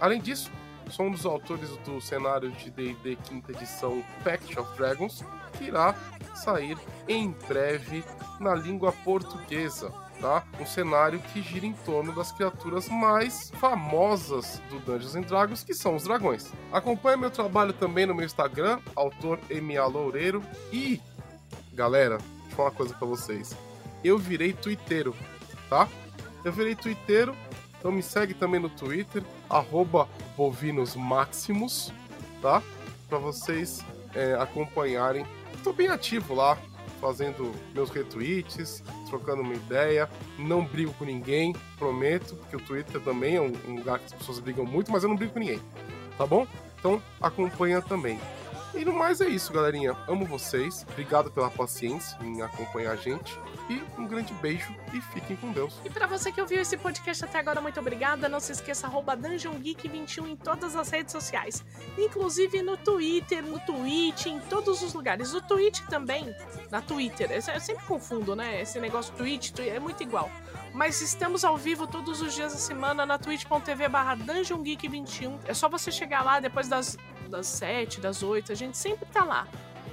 Além 0.00 0.20
disso, 0.20 0.50
sou 0.90 1.06
um 1.06 1.10
dos 1.10 1.24
autores 1.24 1.70
do 1.78 2.00
cenário 2.00 2.50
de 2.50 2.70
D&D 2.70 3.16
quinta 3.24 3.52
edição 3.52 4.02
Pact 4.24 4.58
of 4.58 4.76
Dragons, 4.76 5.24
que 5.56 5.64
irá 5.64 5.94
sair 6.34 6.76
em 7.08 7.30
breve 7.46 8.04
na 8.40 8.54
língua 8.54 8.92
portuguesa. 8.92 9.92
Tá? 10.20 10.44
Um 10.58 10.64
cenário 10.64 11.20
que 11.20 11.42
gira 11.42 11.66
em 11.66 11.74
torno 11.74 12.12
das 12.12 12.32
criaturas 12.32 12.88
mais 12.88 13.50
famosas 13.60 14.62
do 14.70 14.78
Dungeons 14.80 15.14
and 15.14 15.22
Dragons, 15.22 15.62
que 15.62 15.74
são 15.74 15.94
os 15.94 16.04
dragões. 16.04 16.50
Acompanhe 16.72 17.18
meu 17.18 17.30
trabalho 17.30 17.74
também 17.74 18.06
no 18.06 18.14
meu 18.14 18.24
Instagram, 18.24 18.80
autor 18.94 19.38
MA 19.50 19.86
Loureiro. 19.86 20.42
E, 20.72 21.00
galera, 21.74 22.16
deixa 22.16 22.52
eu 22.52 22.56
falar 22.56 22.68
uma 22.70 22.74
coisa 22.74 22.94
pra 22.94 23.06
vocês. 23.06 23.54
Eu 24.02 24.18
virei 24.18 24.54
twitteiro, 24.54 25.14
tá? 25.68 25.86
Eu 26.42 26.52
virei 26.52 26.74
twitteiro, 26.74 27.36
então 27.78 27.92
me 27.92 28.02
segue 28.02 28.32
também 28.32 28.60
no 28.60 28.70
Twitter, 28.70 29.22
arroba 29.50 30.08
bovinosmaximus, 30.36 31.92
tá? 32.40 32.62
Pra 33.08 33.18
vocês 33.18 33.84
é, 34.14 34.34
acompanharem. 34.34 35.26
Estou 35.54 35.72
bem 35.72 35.88
ativo 35.88 36.34
lá, 36.34 36.56
fazendo 37.00 37.52
meus 37.74 37.90
retweets, 37.90 38.82
trocando 39.06 39.42
uma 39.42 39.54
ideia. 39.54 40.08
Não 40.38 40.64
brigo 40.64 40.92
com 40.94 41.04
ninguém, 41.04 41.54
prometo, 41.78 42.34
porque 42.36 42.56
o 42.56 42.60
Twitter 42.60 43.00
também 43.00 43.36
é 43.36 43.40
um, 43.40 43.52
lugar 43.66 43.98
que 43.98 44.06
as 44.06 44.12
pessoas 44.12 44.38
brigam 44.38 44.64
muito, 44.64 44.92
mas 44.92 45.02
eu 45.02 45.08
não 45.08 45.16
brigo 45.16 45.32
com 45.32 45.38
ninguém, 45.38 45.60
tá 46.18 46.26
bom? 46.26 46.46
Então 46.78 47.02
acompanha 47.20 47.80
também. 47.80 48.18
E 48.76 48.84
no 48.84 48.92
mais 48.92 49.22
é 49.22 49.28
isso, 49.28 49.52
galerinha. 49.52 49.96
Amo 50.06 50.26
vocês. 50.26 50.84
Obrigado 50.90 51.30
pela 51.30 51.50
paciência 51.50 52.18
em 52.22 52.42
acompanhar 52.42 52.92
a 52.92 52.96
gente. 52.96 53.38
E 53.70 53.82
um 53.98 54.06
grande 54.06 54.34
beijo 54.34 54.72
e 54.92 55.00
fiquem 55.00 55.34
com 55.36 55.50
Deus. 55.50 55.80
E 55.84 55.90
para 55.90 56.06
você 56.06 56.30
que 56.30 56.40
ouviu 56.40 56.60
esse 56.60 56.76
podcast 56.76 57.24
até 57.24 57.38
agora, 57.38 57.60
muito 57.60 57.80
obrigada. 57.80 58.28
Não 58.28 58.38
se 58.38 58.52
esqueça, 58.52 58.86
arroba 58.86 59.16
DungeonGeek21 59.16 60.28
em 60.28 60.36
todas 60.36 60.76
as 60.76 60.90
redes 60.90 61.10
sociais. 61.10 61.64
Inclusive 61.98 62.62
no 62.62 62.76
Twitter, 62.76 63.42
no 63.42 63.58
Twitch, 63.60 64.26
em 64.26 64.38
todos 64.40 64.82
os 64.82 64.92
lugares. 64.92 65.32
O 65.32 65.40
Twitch 65.40 65.80
também, 65.88 66.34
na 66.70 66.82
Twitter. 66.82 67.30
Eu 67.30 67.40
sempre 67.60 67.84
confundo, 67.86 68.36
né? 68.36 68.60
Esse 68.60 68.78
negócio 68.78 69.12
Twitch, 69.14 69.58
é 69.58 69.80
muito 69.80 70.02
igual. 70.02 70.30
Mas 70.74 71.00
estamos 71.00 71.44
ao 71.44 71.56
vivo 71.56 71.86
todos 71.86 72.20
os 72.20 72.34
dias 72.34 72.52
da 72.52 72.58
semana 72.58 73.06
na 73.06 73.16
twitch.tv 73.18 73.88
barra 73.88 74.14
DungeonGeek21. 74.16 75.40
É 75.46 75.54
só 75.54 75.68
você 75.68 75.90
chegar 75.90 76.22
lá 76.22 76.38
depois 76.38 76.68
das, 76.68 76.98
das 77.28 77.46
7, 77.46 78.00
das 78.00 78.22
8. 78.22 78.52
A 78.52 78.54
gente 78.54 78.76
sempre 78.76 79.06
tá 79.06 79.24
lá 79.24 79.46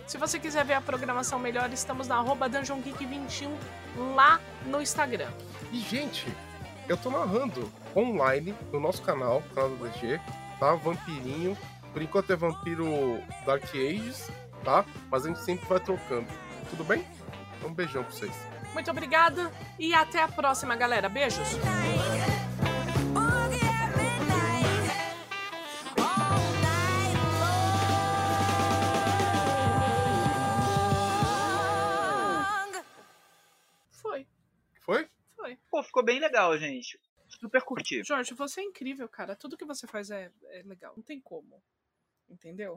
Se 0.06 0.18
você 0.18 0.40
quiser 0.40 0.66
ver 0.66 0.74
a 0.74 0.82
programação 0.82 1.40
melhor, 1.40 1.72
estamos 1.72 2.08
na 2.08 2.18
arroba 2.18 2.50
Dungeon 2.50 2.82
Geek 2.82 3.06
21 3.06 3.56
lá 4.16 4.40
no 4.66 4.82
Instagram. 4.82 5.30
E, 5.72 5.80
gente, 5.80 6.28
eu 6.88 6.98
tô 6.98 7.10
narrando 7.10 7.72
online 7.96 8.54
no 8.72 8.80
nosso 8.80 9.02
canal, 9.02 9.42
canal 9.56 9.70
do 9.70 9.90
DG, 9.90 10.20
tá? 10.60 10.76
Vampirinho. 10.76 11.58
Por 11.94 12.02
enquanto 12.02 12.34
é 12.34 12.36
Vampiro 12.36 13.22
Dark 13.46 13.64
Ages, 13.74 14.30
tá? 14.64 14.84
Mas 15.10 15.26
a 15.26 15.30
gente 15.30 15.42
sempre 15.42 15.66
vai 15.68 15.80
trocando. 15.80 16.28
Tudo 16.70 16.84
bem? 16.84 17.06
Um 17.64 17.74
beijão 17.74 18.04
pra 18.04 18.12
vocês. 18.12 18.34
Muito 18.74 18.90
obrigada 18.90 19.52
e 19.78 19.94
até 19.94 20.22
a 20.22 20.28
próxima, 20.28 20.76
galera. 20.76 21.08
Beijos! 21.08 21.48
Pô, 35.74 35.82
ficou 35.82 36.04
bem 36.04 36.20
legal, 36.20 36.56
gente. 36.56 37.00
Super 37.28 37.64
curti. 37.64 38.04
Jorge, 38.04 38.36
você 38.36 38.62
é 38.62 38.64
incrível, 38.64 39.10
cara. 39.10 39.36
Tudo 39.36 39.58
que 39.58 39.66
você 39.66 39.88
faz 39.88 40.12
é, 40.12 40.32
é 40.50 40.62
legal. 40.62 40.94
Não 40.96 41.02
tem 41.02 41.20
como. 41.20 41.60
Entendeu? 42.30 42.72